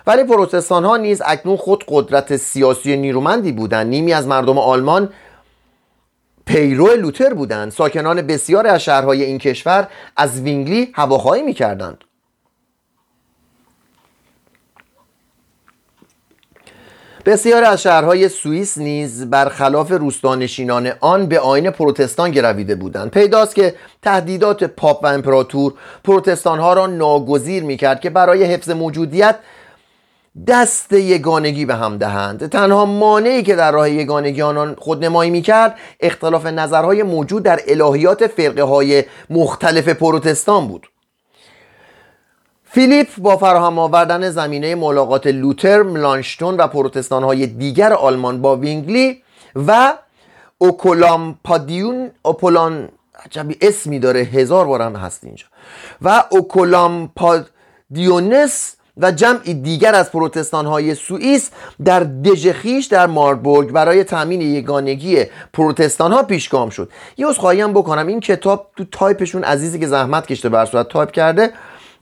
ولی 0.09 0.25
پروتستان 0.25 0.85
ها 0.85 0.97
نیز 0.97 1.23
اکنون 1.25 1.57
خود 1.57 1.85
قدرت 1.89 2.37
سیاسی 2.37 2.97
نیرومندی 2.97 3.53
بودند 3.53 3.87
نیمی 3.87 4.13
از 4.13 4.27
مردم 4.27 4.59
آلمان 4.59 5.13
پیرو 6.47 6.87
لوتر 6.87 7.35
بودند. 7.35 7.73
ساکنان 7.73 8.23
بسیار 8.23 8.67
از 8.67 8.85
شهرهای 8.85 9.23
این 9.23 9.39
کشور 9.39 9.89
از 10.17 10.41
وینگلی 10.41 10.93
هواخواهی 10.95 11.43
می‌کردند. 11.43 12.05
بسیار 17.27 17.65
از 17.65 17.83
شهرهای 17.83 18.29
سوئیس 18.29 18.79
نیز 18.79 19.31
برخلاف 19.31 19.91
روستانشینان 19.93 20.93
آن 21.01 21.27
به 21.27 21.41
آین 21.41 21.71
پروتستان 21.71 22.31
گرویده 22.31 22.75
بودند. 22.75 23.11
پیداست 23.11 23.55
که 23.55 23.75
تهدیدات 24.03 24.65
پاپ 24.65 25.05
و 25.05 25.07
امپراتور 25.07 25.75
پروتستان 26.05 26.59
ها 26.59 26.73
را 26.73 26.87
ناگزیر 26.87 27.63
می‌کرد 27.63 28.01
که 28.01 28.11
برای 28.11 28.45
حفظ 28.45 28.71
موجودیت 28.71 29.37
دست 30.47 30.93
یگانگی 30.93 31.65
به 31.65 31.75
هم 31.75 31.99
دهند. 31.99 32.49
تنها 32.49 32.85
مانعی 32.85 33.43
که 33.43 33.57
در 33.57 33.73
راه 33.73 33.91
یگانگی 33.91 34.43
آنان 34.43 34.77
خودنمایی 34.79 35.31
می‌کرد 35.31 35.77
اختلاف 36.01 36.47
نظرهای 36.47 37.03
موجود 37.03 37.43
در 37.43 37.61
الهیات 37.69 38.27
فرقه 38.27 38.63
های 38.63 39.05
مختلف 39.31 39.89
پروتستان 39.89 40.69
بود. 40.69 40.89
فیلیپ 42.65 43.09
با 43.19 43.37
فراهم 43.37 43.79
آوردن 43.79 44.31
زمینه 44.31 44.75
ملاقات 44.75 45.27
لوتر، 45.27 45.83
ملانشتون 45.83 46.57
و 46.57 46.67
پروتستان 46.67 47.25
های 47.25 47.47
دیگر 47.47 47.93
آلمان 47.93 48.43
با 48.43 48.57
وینگلی 48.57 49.23
و 49.67 49.95
اوکولامپادیون 50.59 52.11
اوپولان 52.23 52.89
عجبی 53.25 53.57
اسمی 53.61 53.99
داره 53.99 54.21
هزار 54.21 54.67
بار 54.67 54.83
هم 54.83 54.97
هست 54.97 55.25
اینجا 55.25 55.47
و 56.03 56.25
اوکولامپادیونس 56.31 58.78
و 58.99 59.13
جمعی 59.13 59.55
دیگر 59.55 59.95
از 59.95 60.13
پروتستان 60.13 60.67
های 60.67 60.95
سوئیس 60.95 61.51
در 61.85 62.01
دژ 62.01 62.22
خویش 62.22 62.87
در 62.87 63.07
ماربورگ 63.07 63.71
برای 63.73 64.05
تامین 64.05 64.41
یگانگی 64.41 65.25
پروتستان 65.53 66.13
ها 66.13 66.23
پیشگام 66.23 66.71
شد. 66.71 66.91
یه 67.17 67.27
عذرخواهی 67.27 67.61
هم 67.61 67.73
بکنم. 67.73 68.07
این 68.07 68.21
کتاب 68.21 68.71
تو 68.77 68.85
تایپشون 68.85 69.45
عزیزی 69.45 69.79
که 69.79 69.87
زحمت 69.87 70.27
کشته 70.27 70.49
بر 70.49 70.65
صورت 70.65 70.89
تایپ 70.89 71.11
کرده 71.11 71.53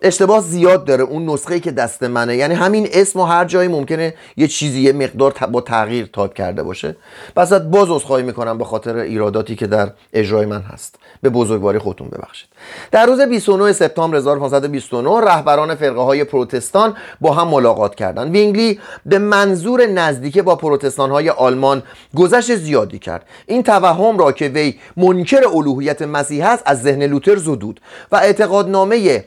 اشتباه 0.02 0.40
زیاد 0.40 0.84
داره. 0.84 1.04
اون 1.04 1.26
نسخه 1.30 1.60
که 1.60 1.70
دست 1.70 2.02
منه. 2.02 2.36
یعنی 2.36 2.54
همین 2.54 2.88
اسم 2.92 3.20
و 3.20 3.24
هر 3.24 3.44
جایی 3.44 3.68
ممکنه 3.68 4.14
یه 4.36 4.48
چیزی 4.48 4.80
یه 4.80 4.92
مقدار 4.92 5.32
با 5.32 5.60
تغییر 5.60 6.10
تایپ 6.12 6.34
کرده 6.34 6.62
باشه. 6.62 6.96
پس 7.36 7.52
باز 7.52 7.90
عذرخواهی 7.90 8.22
می‌کنم 8.22 8.58
به 8.58 8.64
خاطر 8.64 8.96
ایراداتی 8.96 9.56
که 9.56 9.66
در 9.66 9.90
اجرای 10.12 10.46
من 10.46 10.60
هست. 10.60 10.94
به 11.22 11.30
بزرگواری 11.30 11.78
خودتون 11.78 12.08
ببخشید. 12.08 12.48
در 12.90 13.06
روز 13.06 13.20
29 13.20 13.72
سپتامبر 13.72 14.16
1529 14.16 15.20
رهبران 15.20 15.74
فرقه 15.74 16.00
های 16.00 16.24
پروتستان 16.24 16.96
با 17.20 17.32
هم 17.32 17.48
ملاقات 17.48 17.94
کردند. 17.94 18.32
وینگلی 18.32 18.80
به 19.06 19.18
منظور 19.18 19.86
نزدیکی 19.86 20.42
با 20.42 20.56
پروتستان 20.56 21.10
های 21.10 21.30
آلمان 21.30 21.82
گذشت 22.16 22.56
زیادی 22.56 22.98
کرد. 22.98 23.26
این 23.46 23.62
توهم 23.62 24.18
را 24.18 24.32
که 24.32 24.48
وی 24.48 24.74
منکر 24.96 25.48
الوهیت 25.54 26.02
مسیح 26.02 26.46
است 26.46 26.62
از 26.66 26.82
ذهن 26.82 27.02
لوتر 27.02 27.36
زدود 27.36 27.80
و 28.12 28.16
اعتقادنامه 28.16 29.24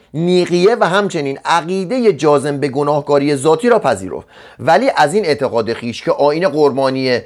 نیقیه 0.60 0.76
و 0.80 0.88
همچنین 0.88 1.38
عقیده 1.44 2.12
جازم 2.12 2.58
به 2.58 2.68
گناهکاری 2.68 3.36
ذاتی 3.36 3.68
را 3.68 3.78
پذیرفت. 3.78 4.26
ولی 4.58 4.90
از 4.96 5.14
این 5.14 5.24
اعتقاد 5.26 5.72
خیش 5.72 6.02
که 6.02 6.12
آین 6.12 6.48
قربانی 6.48 7.18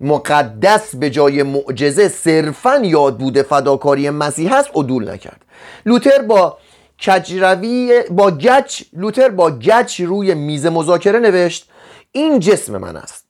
مقدس 0.00 0.94
به 0.94 1.10
جای 1.10 1.42
معجزه 1.42 2.08
صرفا 2.08 2.80
یاد 2.82 3.18
بوده 3.18 3.42
فداکاری 3.42 4.10
مسیح 4.10 4.54
است 4.54 4.70
عدول 4.74 5.10
نکرد. 5.10 5.40
لوتر 5.86 6.22
با 6.22 6.58
کجروی 7.06 8.02
با 8.10 8.30
گچ 8.30 8.82
لوتر 8.92 9.28
با 9.28 9.50
گچ 9.50 10.00
روی 10.00 10.34
میز 10.34 10.66
مذاکره 10.66 11.18
نوشت 11.18 11.68
این 12.12 12.40
جسم 12.40 12.76
من 12.76 12.96
است. 12.96 13.25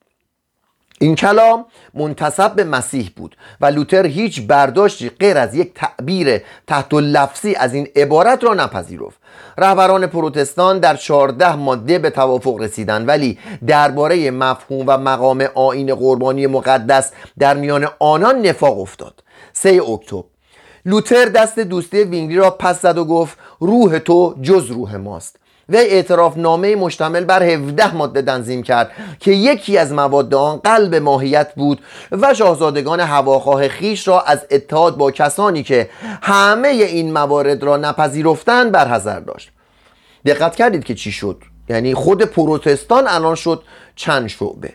این 1.01 1.15
کلام 1.15 1.65
منتصب 1.95 2.55
به 2.55 2.65
مسیح 2.65 3.11
بود 3.17 3.37
و 3.61 3.67
لوتر 3.67 4.07
هیچ 4.07 4.47
برداشتی 4.47 5.09
غیر 5.09 5.39
از 5.39 5.55
یک 5.55 5.75
تعبیر 5.75 6.43
تحت 6.67 6.95
لفظی 6.95 7.55
از 7.55 7.75
این 7.75 7.89
عبارت 7.97 8.45
را 8.45 8.55
نپذیرفت. 8.55 9.19
رهبران 9.59 10.07
پروتستان 10.07 10.79
در 10.79 10.97
14 10.97 11.55
ماده 11.55 11.99
به 11.99 12.11
توافق 12.11 12.61
رسیدند 12.61 13.09
ولی 13.09 13.39
درباره 13.67 14.31
مفهوم 14.31 14.85
و 14.87 14.99
مقام 14.99 15.49
آین 15.55 15.95
قربانی 15.95 16.47
مقدس 16.47 17.13
در 17.39 17.57
میان 17.57 17.89
آنان 17.99 18.47
نفاق 18.47 18.81
افتاد. 18.81 19.23
3 19.53 19.83
اکتبر 19.89 20.25
لوتر 20.87 21.25
دست 21.25 21.59
دوستی 21.59 22.05
وینگلی 22.05 22.37
را 22.37 22.51
پس 22.51 22.83
زد 22.83 22.99
و 22.99 23.05
گفت 23.05 23.39
روح 23.61 23.99
تو 23.99 24.35
جز 24.43 24.67
روح 24.67 24.97
ماست. 24.97 25.39
و 25.69 25.77
اعتراف 25.77 26.37
نامه 26.37 26.77
مشتمل 26.77 27.25
بر 27.25 27.43
17 27.43 27.95
ماده 27.95 28.23
تنظیم 28.23 28.63
کرد 28.63 28.91
که 29.21 29.31
یکی 29.31 29.79
از 29.79 29.93
مواد 29.93 30.35
آن 30.35 30.57
قلب 30.57 30.95
ماهیت 30.95 31.55
بود 31.55 31.81
و 32.13 32.35
شاهزادگان 32.35 33.01
هواخواه 33.01 33.69
خیش 33.69 34.09
را 34.09 34.21
از 34.21 34.47
اتحاد 34.51 34.97
با 34.97 35.11
کسانی 35.11 35.63
که 35.63 35.91
همه 36.23 36.69
این 36.69 37.13
موارد 37.13 37.63
را 37.63 37.77
نپذیرفتند 37.77 38.73
برحذر 38.73 39.21
داشت. 39.21 39.51
دقت 40.27 40.57
کردید 40.57 40.85
که 40.85 40.95
چی 40.95 41.13
شد؟ 41.13 41.43
یعنی 41.69 41.95
خود 41.95 42.23
پروتستان 42.23 43.09
الان 43.09 43.35
شد 43.35 43.63
چند 43.97 44.27
شعبه؟ 44.27 44.73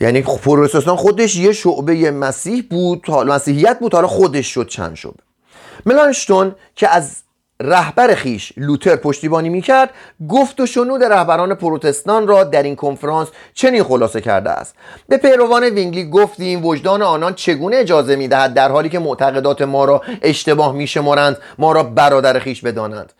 یعنی 0.00 0.22
پروتستان 0.22 0.96
خودش 0.96 1.36
یه 1.36 1.52
شعبه 1.52 2.10
مسیح 2.10 2.64
بود 2.70 3.10
مسیحیت 3.10 3.78
بود 3.78 3.94
حالا 3.94 4.06
خودش 4.06 4.46
شد 4.46 4.68
چند 4.68 4.94
شعبه. 4.94 5.22
ملانشتون 5.86 6.54
که 6.74 6.88
از 6.88 7.22
رهبر 7.60 8.14
خیش 8.14 8.52
لوتر 8.56 8.96
پشتیبانی 8.96 9.48
می‌کرد 9.48 9.90
گفت 10.28 10.60
و 10.60 10.66
شنود 10.66 11.04
رهبران 11.04 11.54
پروتستان 11.54 12.26
را 12.26 12.44
در 12.44 12.62
این 12.62 12.76
کنفرانس 12.76 13.28
چنین 13.54 13.82
خلاصه 13.82 14.20
کرده 14.20 14.50
است. 14.50 14.74
به 15.08 15.16
پیروان 15.16 15.64
وینگلی 15.64 16.10
گفتیم 16.10 16.64
وجدان 16.64 17.02
آنان 17.02 17.34
چگونه 17.34 17.76
اجازه 17.76 18.16
می‌دهد 18.16 18.54
در 18.54 18.70
حالی 18.70 18.88
که 18.88 18.98
معتقدات 18.98 19.62
ما 19.62 19.84
را 19.84 20.02
اشتباه 20.22 20.72
میشمارند 20.72 21.38
ما 21.58 21.72
را 21.72 21.82
برادر 21.82 22.38
خویش 22.38 22.60
بدانند. 22.62 23.12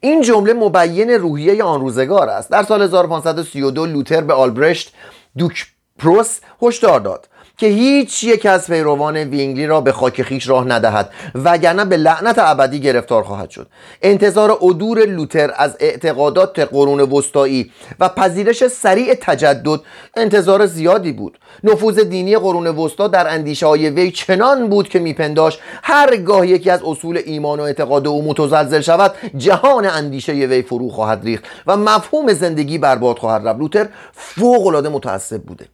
این 0.00 0.22
جمله 0.22 0.52
مبین 0.52 1.10
روحیه 1.10 1.64
آن 1.64 1.80
روزگار 1.80 2.28
است. 2.28 2.50
در 2.50 2.62
سال 2.62 2.82
1532 2.82 3.86
لوتر 3.86 4.20
به 4.20 4.34
آلبرشت 4.34 4.92
دوک 5.38 5.66
پروس 5.98 6.40
هشدار 6.62 7.00
داد. 7.00 7.28
که 7.58 7.66
هیچ 7.66 8.24
یک 8.24 8.46
از 8.46 8.66
پیروان 8.66 9.16
وینگلی 9.16 9.66
را 9.66 9.80
به 9.80 9.92
خاک 9.92 10.22
خویش 10.22 10.48
راه 10.48 10.64
ندهد 10.64 11.10
وگرنه 11.34 11.84
به 11.84 11.96
لعنت 11.96 12.38
ابدی 12.38 12.80
گرفتار 12.80 13.22
خواهد 13.22 13.50
شد. 13.50 13.66
انتظار 14.02 14.50
عدول 14.62 15.04
لوتر 15.04 15.52
از 15.56 15.76
اعتقادات 15.80 16.58
قرون 16.58 17.00
وسطایی 17.00 17.72
و 18.00 18.08
پذیرش 18.08 18.66
سریع 18.66 19.14
تجدد 19.14 19.80
انتظار 20.16 20.66
زیادی 20.66 21.12
بود. 21.12 21.38
نفوذ 21.64 21.98
دینی 21.98 22.36
قرون 22.36 22.66
وسطا 22.66 23.08
در 23.08 23.34
اندیشه 23.34 23.66
های 23.66 23.90
وی 23.90 24.10
چنان 24.10 24.68
بود 24.68 24.88
که 24.88 24.98
میپنداش 24.98 25.58
هرگاه 25.82 26.46
یکی 26.48 26.70
از 26.70 26.80
اصول 26.82 27.20
ایمان 27.26 27.60
و 27.60 27.62
اعتقاد 27.62 28.06
او 28.06 28.28
متزلزل 28.28 28.80
شود 28.80 29.14
جهان 29.36 29.86
اندیشه 29.86 30.32
وی 30.32 30.62
فرو 30.62 30.88
خواهد 30.88 31.24
ریخت 31.24 31.44
و 31.66 31.76
مفهوم 31.76 32.32
زندگی 32.32 32.78
برباد 32.78 33.18
خواهد 33.18 33.48
رفت. 33.48 33.58
لوتر 33.58 33.86
فوق 34.12 34.66
العاده 34.66 34.88
متعصب 34.88 35.42
بوده. 35.42 35.66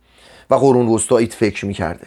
و 0.50 0.54
قرون 0.54 0.88
وسطایی 0.88 1.26
فکر 1.26 1.66
می‌کرده. 1.66 2.06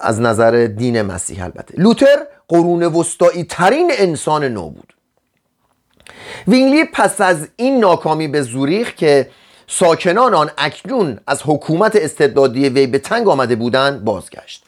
از 0.00 0.20
نظر 0.20 0.66
دین 0.76 1.02
مسیح 1.02 1.44
البته. 1.44 1.74
لوتر 1.78 2.16
قرون 2.48 2.82
وسطایی 2.82 3.44
ترین 3.44 3.90
انسان 3.94 4.44
نو 4.44 4.70
بود. 4.70 4.94
تسوینگلی 6.48 6.84
پس 6.84 7.20
از 7.20 7.48
این 7.56 7.80
ناکامی 7.80 8.28
به 8.28 8.42
زوریخ 8.42 8.94
که 8.94 9.30
ساکنان 9.66 10.34
آن 10.34 10.50
اکنون 10.58 11.18
از 11.26 11.42
حکومت 11.44 11.96
استبدادی 11.96 12.68
وی 12.68 12.86
به 12.86 12.98
تنگ 12.98 13.28
آمده 13.28 13.56
بودند 13.56 14.04
بازگشت. 14.04 14.64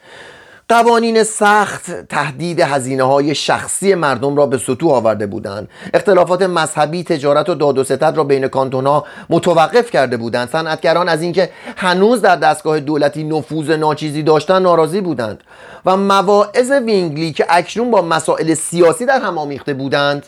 قوانین 0.73 1.23
سخت 1.23 2.09
تحدید 2.09 2.61
هزینه 2.61 3.03
های 3.03 3.35
شخصی 3.35 3.95
مردم 3.95 4.37
را 4.37 4.47
به 4.47 4.59
ستوه 4.59 4.93
آورده 4.93 5.27
بودند. 5.27 5.68
اختلافات 5.95 6.43
مذهبی 6.43 7.05
تجارت 7.05 7.49
و 7.49 7.55
داد 7.55 7.79
و 7.79 7.85
ستد 7.85 8.12
را 8.16 8.25
بین 8.25 8.49
کانتونها 8.49 9.05
متوقف 9.31 9.91
کرده 9.91 10.16
بودند. 10.16 10.49
صنعتگران 10.49 11.09
از 11.09 11.23
اینکه 11.23 11.51
هنوز 11.77 12.20
در 12.20 12.37
دستگاه 12.37 12.81
دولتی 12.81 13.25
نفوذ 13.25 13.70
ناچیزی 13.70 14.23
داشتن 14.23 14.62
ناراضی 14.62 15.01
بودند 15.01 15.45
و 15.87 15.97
مواعظ 15.97 16.70
تسوینگلی 16.70 17.33
که 17.33 17.47
اکنون 17.49 17.91
با 17.91 18.03
مسائل 18.03 18.55
سیاسی 18.55 19.07
در 19.07 19.20
هم 19.20 19.39
آمیخته 19.39 19.75
بودند 19.75 20.27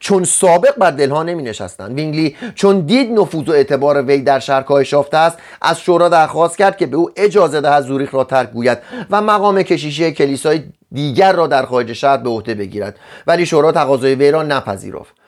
چون 0.00 0.24
سابق 0.24 0.78
بر 0.78 0.90
دلها 0.90 1.22
نمی 1.22 1.42
نشستند 1.42 1.94
تسوینگلی 1.94 2.36
چون 2.54 2.80
دید 2.80 3.12
نفوذ 3.12 3.48
و 3.48 3.52
اعتبار 3.52 4.02
وی 4.02 4.18
در 4.22 4.38
شهر 4.38 4.62
کاهش 4.62 4.92
یافته 4.92 5.16
است 5.16 5.38
از 5.62 5.80
شورا 5.80 6.08
درخواست 6.08 6.58
کرد 6.58 6.76
که 6.76 6.86
به 6.86 6.96
او 6.96 7.10
اجازه 7.16 7.60
دهد 7.60 7.82
زوریخ 7.82 8.14
را 8.14 8.24
ترک 8.24 8.50
گوید 8.50 8.78
و 9.10 9.22
مقام 9.22 9.62
کشیشی 9.62 10.12
کلیسای 10.12 10.62
دیگر 10.92 11.32
را 11.32 11.46
در 11.46 11.66
خارج 11.66 11.92
شهر 11.92 12.16
به 12.16 12.30
عهده 12.30 12.54
بگیرد. 12.54 12.96
ولی 13.26 13.46
شورا 13.46 13.72
تقاضای 13.72 14.14
وی 14.14 14.30
را 14.30 14.42
نپذیرفت. 14.42 15.19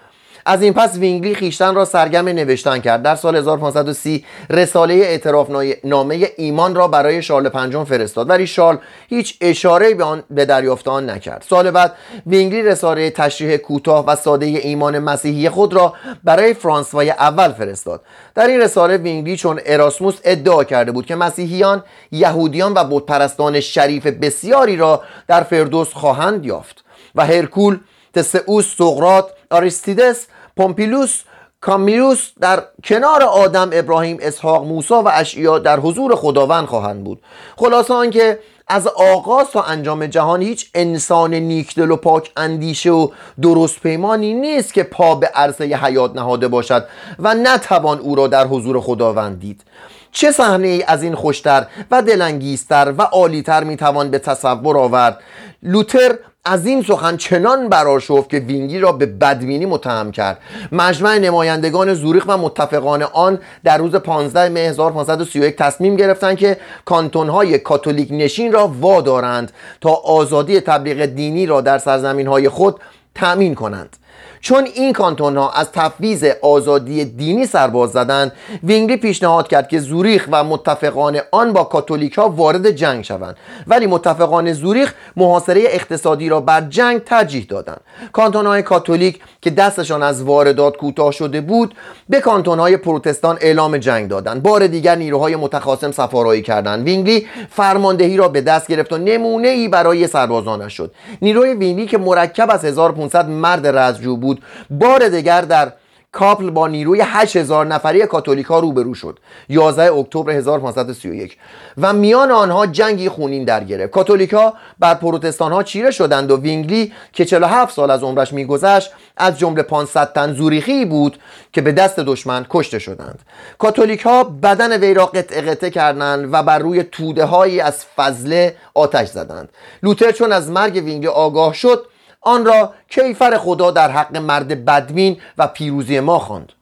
از 0.47 0.63
این 0.63 0.73
پس 0.73 0.97
تسوینگلی 0.97 1.35
خویشتن 1.35 1.75
را 1.75 1.85
سرگرم 1.85 2.29
نوشتن 2.29 2.79
کرد. 2.79 3.03
در 3.03 3.17
سال 3.17 3.37
1530 3.37 4.25
رساله 4.51 4.95
اعتراف 4.95 5.51
نامه 5.85 6.29
ایمان 6.37 6.75
را 6.75 6.89
برای 6.89 7.23
شارل 7.23 7.49
پنجم 7.49 7.85
فرستاد 7.85 8.31
ولی 8.31 8.47
شارل 8.47 8.77
هیچ 9.09 9.39
اشاره 9.41 9.95
به 9.95 10.05
آن 10.05 10.23
به 10.31 10.45
دریافت 10.45 10.89
آن 10.89 11.11
نکرد. 11.11 11.45
سال 11.49 11.71
بعد 11.71 11.93
تسوینگلی 12.27 12.63
رساله 12.63 13.11
تشریح 13.11 13.57
کوتاه 13.57 14.07
و 14.07 14.17
ساده 14.17 14.47
ایمان 14.47 14.99
مسیحی 14.99 15.49
خود 15.49 15.75
را 15.75 15.95
برای 16.25 16.55
فرانسوای 16.55 17.11
اول 17.11 17.53
فرستاد. 17.53 18.01
در 18.35 18.47
این 18.47 18.61
رساله 18.61 18.97
تسوینگلی 18.97 19.37
چون 19.37 19.61
اراسموس 19.67 20.19
ادعا 20.25 20.65
کرده 20.65 20.93
بود 20.93 21.07
که 21.07 21.15
مسیحیان 21.15 21.85
یهودیان 22.13 22.73
و 22.75 22.85
بت‌پرستان 22.85 23.61
شریف 23.61 24.07
بسیاری 24.07 24.77
را 24.77 25.03
در 25.29 25.43
فردوس 25.43 25.93
خواهند 25.93 26.45
یافت 26.45 26.85
و 27.15 27.27
هرکول 27.27 27.79
تسئوس 28.15 28.77
سقراط 28.77 29.31
آریستیدس 29.53 30.27
پومپیلوس 30.57 31.23
کامیروس 31.61 32.31
در 32.41 32.63
کنار 32.85 33.23
آدم 33.23 33.71
ابراهیم 33.73 34.19
اسحاق 34.21 34.65
موسی 34.67 34.95
و 34.95 35.11
اشعیا 35.13 35.59
در 35.59 35.81
حضور 35.81 36.15
خداوند 36.15 36.67
خواهند 36.67 37.05
بود. 37.05 37.23
خلاصه 37.57 37.95
آنکه 37.95 38.39
از 38.69 38.87
آغاز 38.87 39.51
تا 39.51 39.63
انجام 39.63 40.07
جهان 40.07 40.43
هیچ 40.43 40.71
انسان 40.75 41.35
نیکدل 41.35 41.91
و 41.91 41.97
پاک 41.97 42.33
اندیشه 42.37 42.91
و 42.91 43.09
درست 43.43 43.81
پیمانی 43.81 44.35
نیست 44.35 44.75
که 44.75 44.83
پا 44.83 45.15
به 45.15 45.27
عرصه 45.27 45.65
حیات 45.65 46.17
نهاده 46.17 46.49
باشد 46.49 46.87
و 47.19 47.35
نتوان 47.35 47.99
او 47.99 48.15
را 48.15 48.27
در 48.27 48.47
حضور 48.47 48.81
خداوند 48.81 49.41
دید. 49.41 49.65
چه 50.13 50.33
صحنه 50.33 50.69
ای 50.69 50.83
از 50.83 51.03
این 51.03 51.15
خوشتر 51.15 51.67
و 51.91 52.03
دلانگیزتر 52.03 52.95
و 52.99 53.03
عالیتر 53.03 53.65
می‌توان 53.65 54.11
به 54.11 54.19
تصور 54.19 54.79
آورد؟ 54.79 55.19
لوتر 55.63 56.19
از 56.45 56.67
این 56.67 56.83
سخن 56.83 57.17
چنان 57.17 57.69
براشفت 57.69 58.31
که 58.31 58.39
وینگی 58.39 58.79
را 58.79 58.93
به 58.93 59.07
بدبینی 59.07 59.67
متهم 59.67 60.13
کرد. 60.13 60.39
مجمع 60.73 61.19
نمایندگان 61.19 61.95
زوریخ 61.95 62.25
و 62.29 62.39
متفقان 62.39 63.03
آن 63.03 63.39
در 63.65 63.79
روز 63.79 63.95
15 63.95 64.49
مه 64.49 64.61
1531 64.61 65.57
تصمیم 65.57 65.97
گرفتند 65.97 66.37
که 66.37 66.57
کانتونهای 66.85 67.59
کاتولیک 67.59 68.09
نشین 68.11 68.53
را 68.53 68.69
وادارند 68.81 69.53
تا 69.81 69.91
آزادی 69.91 70.61
تبلیغ 70.61 71.07
دینی 71.07 71.47
را 71.47 71.61
در 71.61 71.79
سرزمین 71.79 72.27
های 72.27 72.49
خود 72.49 72.81
تأمین 73.15 73.55
کنند. 73.55 73.97
چون 74.43 74.65
این 74.75 74.93
کانتون 74.93 75.37
ها 75.37 75.51
از 75.51 75.73
تفویض 75.73 76.25
آزادی 76.43 77.05
دینی 77.05 77.47
سرباز 77.47 77.91
زدند 77.91 78.33
تسوینگلی 78.65 78.97
پیشنهاد 78.97 79.49
کرد 79.49 79.69
که 79.69 79.79
زوریخ 79.79 80.29
و 80.33 80.45
متفقان 80.45 81.21
آن 81.31 81.53
با 81.53 81.65
کاتولیک 81.65 82.13
ها 82.13 82.29
وارد 82.29 82.71
جنگ 82.71 83.05
شوند. 83.05 83.37
ولی 83.67 83.87
متفقان 83.87 84.53
زوریخ 84.53 84.95
محاصره 85.17 85.63
اقتصادی 85.67 86.29
را 86.29 86.41
بر 86.41 86.61
جنگ 86.61 87.05
ترجیح 87.05 87.47
دادند 87.49 87.81
کانتون 88.13 88.47
های 88.47 88.63
کاتولیک 88.63 89.21
که 89.43 89.51
دستشان 89.51 90.03
از 90.03 90.23
واردات 90.23 90.77
کوتاه 90.77 91.13
شده 91.13 91.41
بود 91.41 91.75
به 92.09 92.21
کانتون 92.21 92.59
های 92.59 92.77
پروتستان 92.77 93.39
اعلام 93.41 93.79
جنگ 93.79 94.09
دادند 94.09 94.43
بار 94.43 94.67
دیگر 94.67 94.95
نیروهای 94.95 95.37
متخاصم 95.37 95.91
صف‌آرایی 95.91 96.43
کردند 96.43 96.85
تسوینگلی 96.85 97.27
فرماندهی 97.51 98.17
را 98.17 98.29
به 98.29 98.41
دست 98.41 98.69
گرفت 98.69 98.93
و 98.93 98.99
نمونه 98.99 99.49
ای 99.49 99.69
برای 99.69 100.07
سربازانش 100.07 100.77
شد. 100.77 100.95
نیروی 101.23 101.55
تسوینگلی 101.55 101.87
که 101.87 101.99
مرکب 101.99 102.51
از 102.51 102.65
1500 102.65 103.29
مرد 103.29 103.67
رزمجو 103.67 104.17
بود 104.17 104.32
بار 104.71 105.09
دیگر 105.09 105.41
در 105.41 105.73
کاپل 106.13 106.51
با 106.51 106.69
نیروی 106.69 107.01
8000 107.01 107.67
نفری 107.67 108.07
کاتولیکا 108.07 108.59
روبرو 108.59 108.95
شد. 108.95 109.19
11 109.49 109.93
اکتبر 109.93 110.33
1531 110.33 111.37
و 111.79 111.93
میان 111.93 112.31
آنها 112.31 112.67
جنگی 112.67 113.09
خونین 113.09 113.45
در 113.45 113.65
گرفت. 113.65 113.93
کاتولیکا 113.93 114.55
بر 114.79 114.95
پروتستان 114.95 115.53
ها 115.53 115.63
چیره 115.63 115.91
شدند 115.91 116.31
و 116.31 116.37
تسوینگلی 116.37 116.93
که 117.13 117.25
47 117.25 117.75
سال 117.75 117.91
از 117.91 118.03
عمرش 118.03 118.33
میگذشت 118.33 118.91
از 119.17 119.39
جمله 119.39 119.63
500 119.63 120.13
تن 120.13 120.35
زوریخی 120.35 120.85
بود 120.85 121.19
که 121.53 121.61
به 121.61 121.73
دست 121.73 122.01
دشمن 122.01 122.47
کشته 122.51 122.79
شدند. 122.79 123.19
کاتولیک 123.59 124.07
بدن 124.43 124.81
وی 124.81 124.95
را 124.95 125.07
قطعه 125.07 125.41
قطعه 125.41 125.69
کردند 125.69 126.29
و 126.33 126.43
بر 126.43 126.59
روی 126.59 126.83
توده 126.83 127.25
هایی 127.25 127.61
از 127.61 127.85
فضله 127.97 128.57
آتش 128.75 129.09
زدند. 129.09 129.49
لوتر 129.83 130.13
چون 130.13 130.33
از 130.33 130.51
مرگ 130.51 130.75
تسوینگلی 130.75 131.07
آگاه 131.09 131.55
شد 131.55 131.87
آن 132.23 132.47
را 132.47 132.75
کیفر 132.89 133.39
خدا 133.39 133.71
در 133.71 133.91
حق 133.91 134.17
مرد 134.17 134.65
بی‌دین 134.65 135.21
و 135.39 135.47
پیروزی 135.47 136.01
ما 136.01 136.19
خواند. 136.19 136.53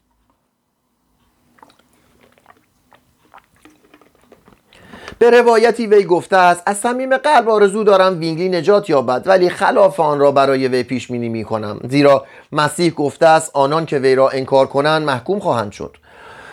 به 5.18 5.30
روایتی 5.30 5.86
وی 5.86 6.04
گفته 6.04 6.36
است 6.36 6.62
از 6.66 6.76
صمیم 6.76 7.16
قلب 7.16 7.48
آرزو 7.48 7.84
دارم 7.84 8.20
تسوینگلی 8.20 8.48
نجات 8.48 8.90
یابد 8.90 9.22
ولی 9.26 9.48
خلاف 9.48 10.00
آن 10.00 10.18
را 10.18 10.32
برای 10.32 10.68
وی 10.68 10.82
پیش 10.82 11.10
بینی 11.10 11.28
می 11.28 11.44
کنم. 11.44 11.80
زیرا 11.88 12.26
مسیح 12.52 12.90
گفته 12.90 13.26
است 13.26 13.50
آنان 13.54 13.86
که 13.86 13.98
وی 13.98 14.14
را 14.14 14.28
انکار 14.28 14.66
کنند 14.66 15.02
محکوم 15.02 15.38
خواهند 15.38 15.72
شد. 15.72 15.96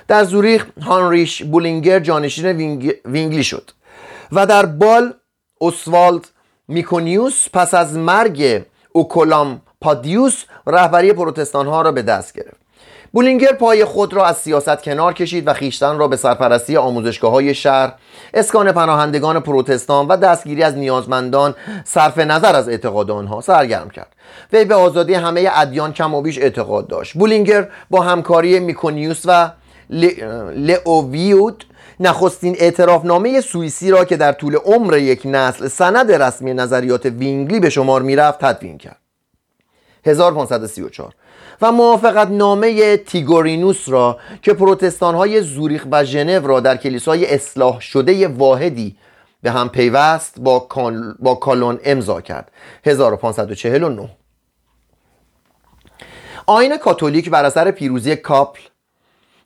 در 0.07 0.23
زوریخ 0.23 0.65
هانریش 0.81 1.43
بولینگر 1.43 1.99
جانشین 1.99 2.45
تسوینگلی 3.05 3.43
شد. 3.43 3.71
و 4.31 4.45
در 4.45 4.65
بال 4.65 5.13
اوسوالد 5.57 6.27
میکونیوس 6.67 7.47
پس 7.53 7.73
از 7.73 7.97
مرگ 7.97 8.65
اوکولامپادیوس 8.97 10.43
رهبری 10.67 11.13
پروتستان 11.13 11.67
ها 11.67 11.81
را 11.81 11.91
به 11.91 12.01
دست 12.01 12.33
گرفت. 12.33 12.57
بولینگر 13.13 13.53
پای 13.53 13.85
خود 13.85 14.13
را 14.13 14.25
از 14.25 14.37
سیاست 14.37 14.83
کنار 14.83 15.13
کشید 15.13 15.47
و 15.47 15.53
خویشتن 15.53 15.97
را 15.97 16.07
به 16.07 16.15
سرپرستی 16.15 16.77
آموزشگاه 16.77 17.31
های 17.31 17.53
شهر 17.53 17.93
اسکان 18.33 18.71
پناهندگان 18.71 19.39
پروتستان 19.39 20.07
و 20.07 20.17
دستگیری 20.17 20.63
از 20.63 20.77
نیازمندان 20.77 21.55
صرف 21.83 22.17
نظر 22.17 22.55
از 22.55 22.69
اعتقاد 22.69 23.11
آنها 23.11 23.41
سرگرم 23.41 23.89
کرد. 23.89 24.15
وی 24.53 24.65
به 24.65 24.75
آزادی 24.75 25.13
همه 25.13 25.49
ادیان 25.53 25.93
کم 25.93 26.13
و 26.13 26.21
بیش 26.21 26.37
اعتقاد 26.37 26.87
داشت. 26.87 27.13
بولینگر 27.13 27.67
با 27.89 28.01
همکاری 28.01 28.59
میکونیوس 28.59 29.21
و 29.25 29.51
لئو 30.55 31.18
یود 31.18 31.65
نخستین 31.99 32.55
اعترافنامه 32.59 33.41
سوئیسی 33.41 33.91
را 33.91 34.05
که 34.05 34.17
در 34.17 34.31
طول 34.31 34.55
عمر 34.55 34.97
یک 34.97 35.21
نسل 35.25 35.67
سند 35.67 36.11
رسمی 36.11 36.53
نظریات 36.53 37.05
تسوینگلی 37.05 37.59
به 37.59 37.69
شمار 37.69 38.01
می‌رفت 38.01 38.45
تدوین 38.45 38.77
کرد. 38.77 38.99
1534 40.05 41.13
و 41.61 41.71
موافقت 41.71 42.27
نامه 42.27 42.97
تیگورینوس 42.97 43.89
را 43.89 44.19
که 44.41 44.53
پروتستان 44.53 45.15
های 45.15 45.41
زوریخ 45.41 45.87
و 45.91 46.03
ژنو 46.03 46.47
را 46.47 46.59
در 46.59 46.77
کلیسای 46.77 47.33
اصلاح 47.33 47.79
شده 47.79 48.27
واحدی 48.27 48.97
به 49.43 49.51
هم 49.51 49.69
پیوست 49.69 50.39
با. 50.39 50.67
با 51.19 51.35
کالون 51.35 51.79
امضا 51.83 52.21
کرد. 52.21 52.51
1549 52.85 54.09
آین 56.45 56.77
کاتولیک 56.77 57.29
بر 57.29 57.45
اثر 57.45 57.71
پیروزی 57.71 58.15
کاپل 58.15 58.61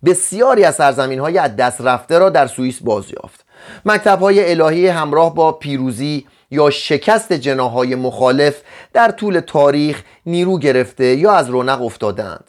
بسیاری 0.05 0.63
از 0.63 0.75
سرزمین 0.75 1.19
های 1.19 1.37
از 1.37 1.55
دست 1.55 1.81
رفته 1.81 2.19
را 2.19 2.29
در 2.29 2.47
سوئیس 2.47 2.79
بازیافت. 2.83 3.45
مکتب 3.85 4.19
های 4.19 4.51
الهی 4.51 4.87
همراه 4.87 5.35
با 5.35 5.51
پیروزی 5.51 6.27
یا 6.51 6.69
شکست 6.69 7.33
جناهای 7.33 7.95
مخالف 7.95 8.61
در 8.93 9.11
طول 9.11 9.39
تاریخ 9.39 10.03
نیرو 10.25 10.59
گرفته 10.59 11.05
یا 11.05 11.31
از 11.31 11.49
رونق 11.49 11.81
افتادند. 11.81 12.43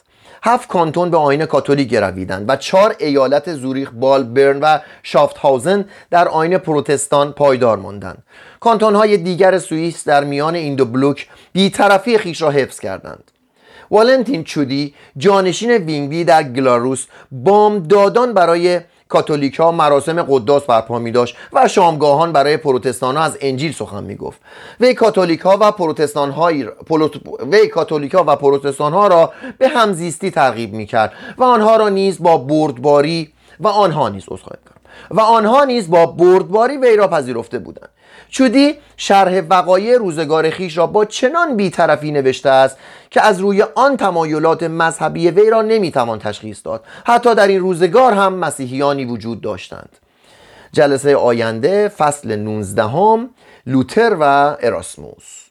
هفت 0.44 0.68
کانتون 0.68 1.10
به 1.10 1.16
آین 1.16 1.46
کاتولیک 1.46 1.88
گرویدند 1.88 2.44
و 2.48 2.56
چهار 2.56 2.96
ایالت 2.98 3.54
زوریخ 3.54 3.90
بال 3.90 4.24
برن 4.24 4.60
و 4.60 4.78
شافتهاوزن 5.02 5.84
در 6.10 6.28
آیین 6.28 6.58
پروتستان 6.58 7.32
پایدار 7.32 7.78
ماندند. 7.78 8.22
کانتون 8.60 8.94
های 8.94 9.16
دیگر 9.16 9.58
سوئیس 9.58 10.08
در 10.08 10.24
میان 10.24 10.54
این 10.54 10.74
دو 10.74 10.84
بلوک 10.84 11.28
بیطرفی 11.52 12.18
خویش 12.18 12.42
را 12.42 12.50
حفظ 12.50 12.80
کردند. 12.80 13.31
والنتین 13.92 14.44
چودی 14.44 14.94
جانشین 15.16 15.70
تسوینگلی 15.70 16.24
در 16.24 16.42
گلاروس 16.42 17.06
بامدادان 17.88 18.34
برای 18.34 18.80
کاتولیک 19.08 19.54
ها 19.60 19.72
مراسم 19.72 20.22
قداس 20.22 20.62
برپا 20.62 20.98
می 20.98 21.10
داشت 21.10 21.36
و 21.52 21.68
شامگاهان 21.68 22.32
برای 22.32 22.56
پروتستان 22.56 23.16
ها 23.16 23.22
از 23.22 23.38
انجیل 23.40 23.72
سخن 23.72 24.04
می 24.04 24.16
گفت. 24.16 24.40
وی 24.80 24.94
کاتولیک 24.94 25.40
ها 25.40 25.58
و 25.60 25.72
پروتستان 25.72 26.30
های 26.30 26.68
وی 27.52 27.68
کاتولیک 27.68 28.14
ها 28.14 28.24
و 28.26 28.36
پروتستان 28.36 28.92
ها 28.92 29.06
را 29.06 29.32
به 29.58 29.68
همزیستی 29.68 30.30
ترغیب 30.30 30.72
می 30.72 30.86
کرد 30.86 31.12
و 31.38 31.44
آنها 31.44 31.76
را 31.76 31.88
نیز 31.88 32.22
با 32.22 32.36
بردباری 32.36 33.32
و 33.60 33.68
آنها 33.68 34.08
نیز 34.08 34.24
و 35.10 35.20
آنها 35.20 35.64
نیز 35.64 35.90
با 35.90 36.06
بردباری 36.06 36.76
وی 36.76 36.96
را 36.96 37.08
پذیرفته 37.08 37.58
بودند. 37.58 37.88
چودی 38.32 38.74
شرح 38.96 39.40
وقایع 39.50 39.98
روزگار 39.98 40.50
خیش 40.50 40.78
را 40.78 40.86
با 40.86 41.04
چنان 41.04 41.56
بیطرفی 41.56 42.10
نوشته 42.10 42.50
است 42.50 42.76
که 43.10 43.20
از 43.20 43.40
روی 43.40 43.62
آن 43.62 43.96
تمایلات 43.96 44.62
مذهبی 44.62 45.30
وی 45.30 45.50
را 45.50 45.62
نمی‌توان 45.62 46.18
تشخیص 46.18 46.60
داد. 46.64 46.84
حتی 47.06 47.34
در 47.34 47.46
این 47.46 47.60
روزگار 47.60 48.12
هم 48.12 48.34
مسیحیانی 48.34 49.04
وجود 49.04 49.40
داشتند. 49.40 49.88
جلسه 50.72 51.16
آینده 51.16 51.88
فصل 51.88 52.36
19 52.36 52.82
هم 52.82 53.30
لوتر 53.66 54.16
و 54.20 54.56
اراسموس 54.60 55.41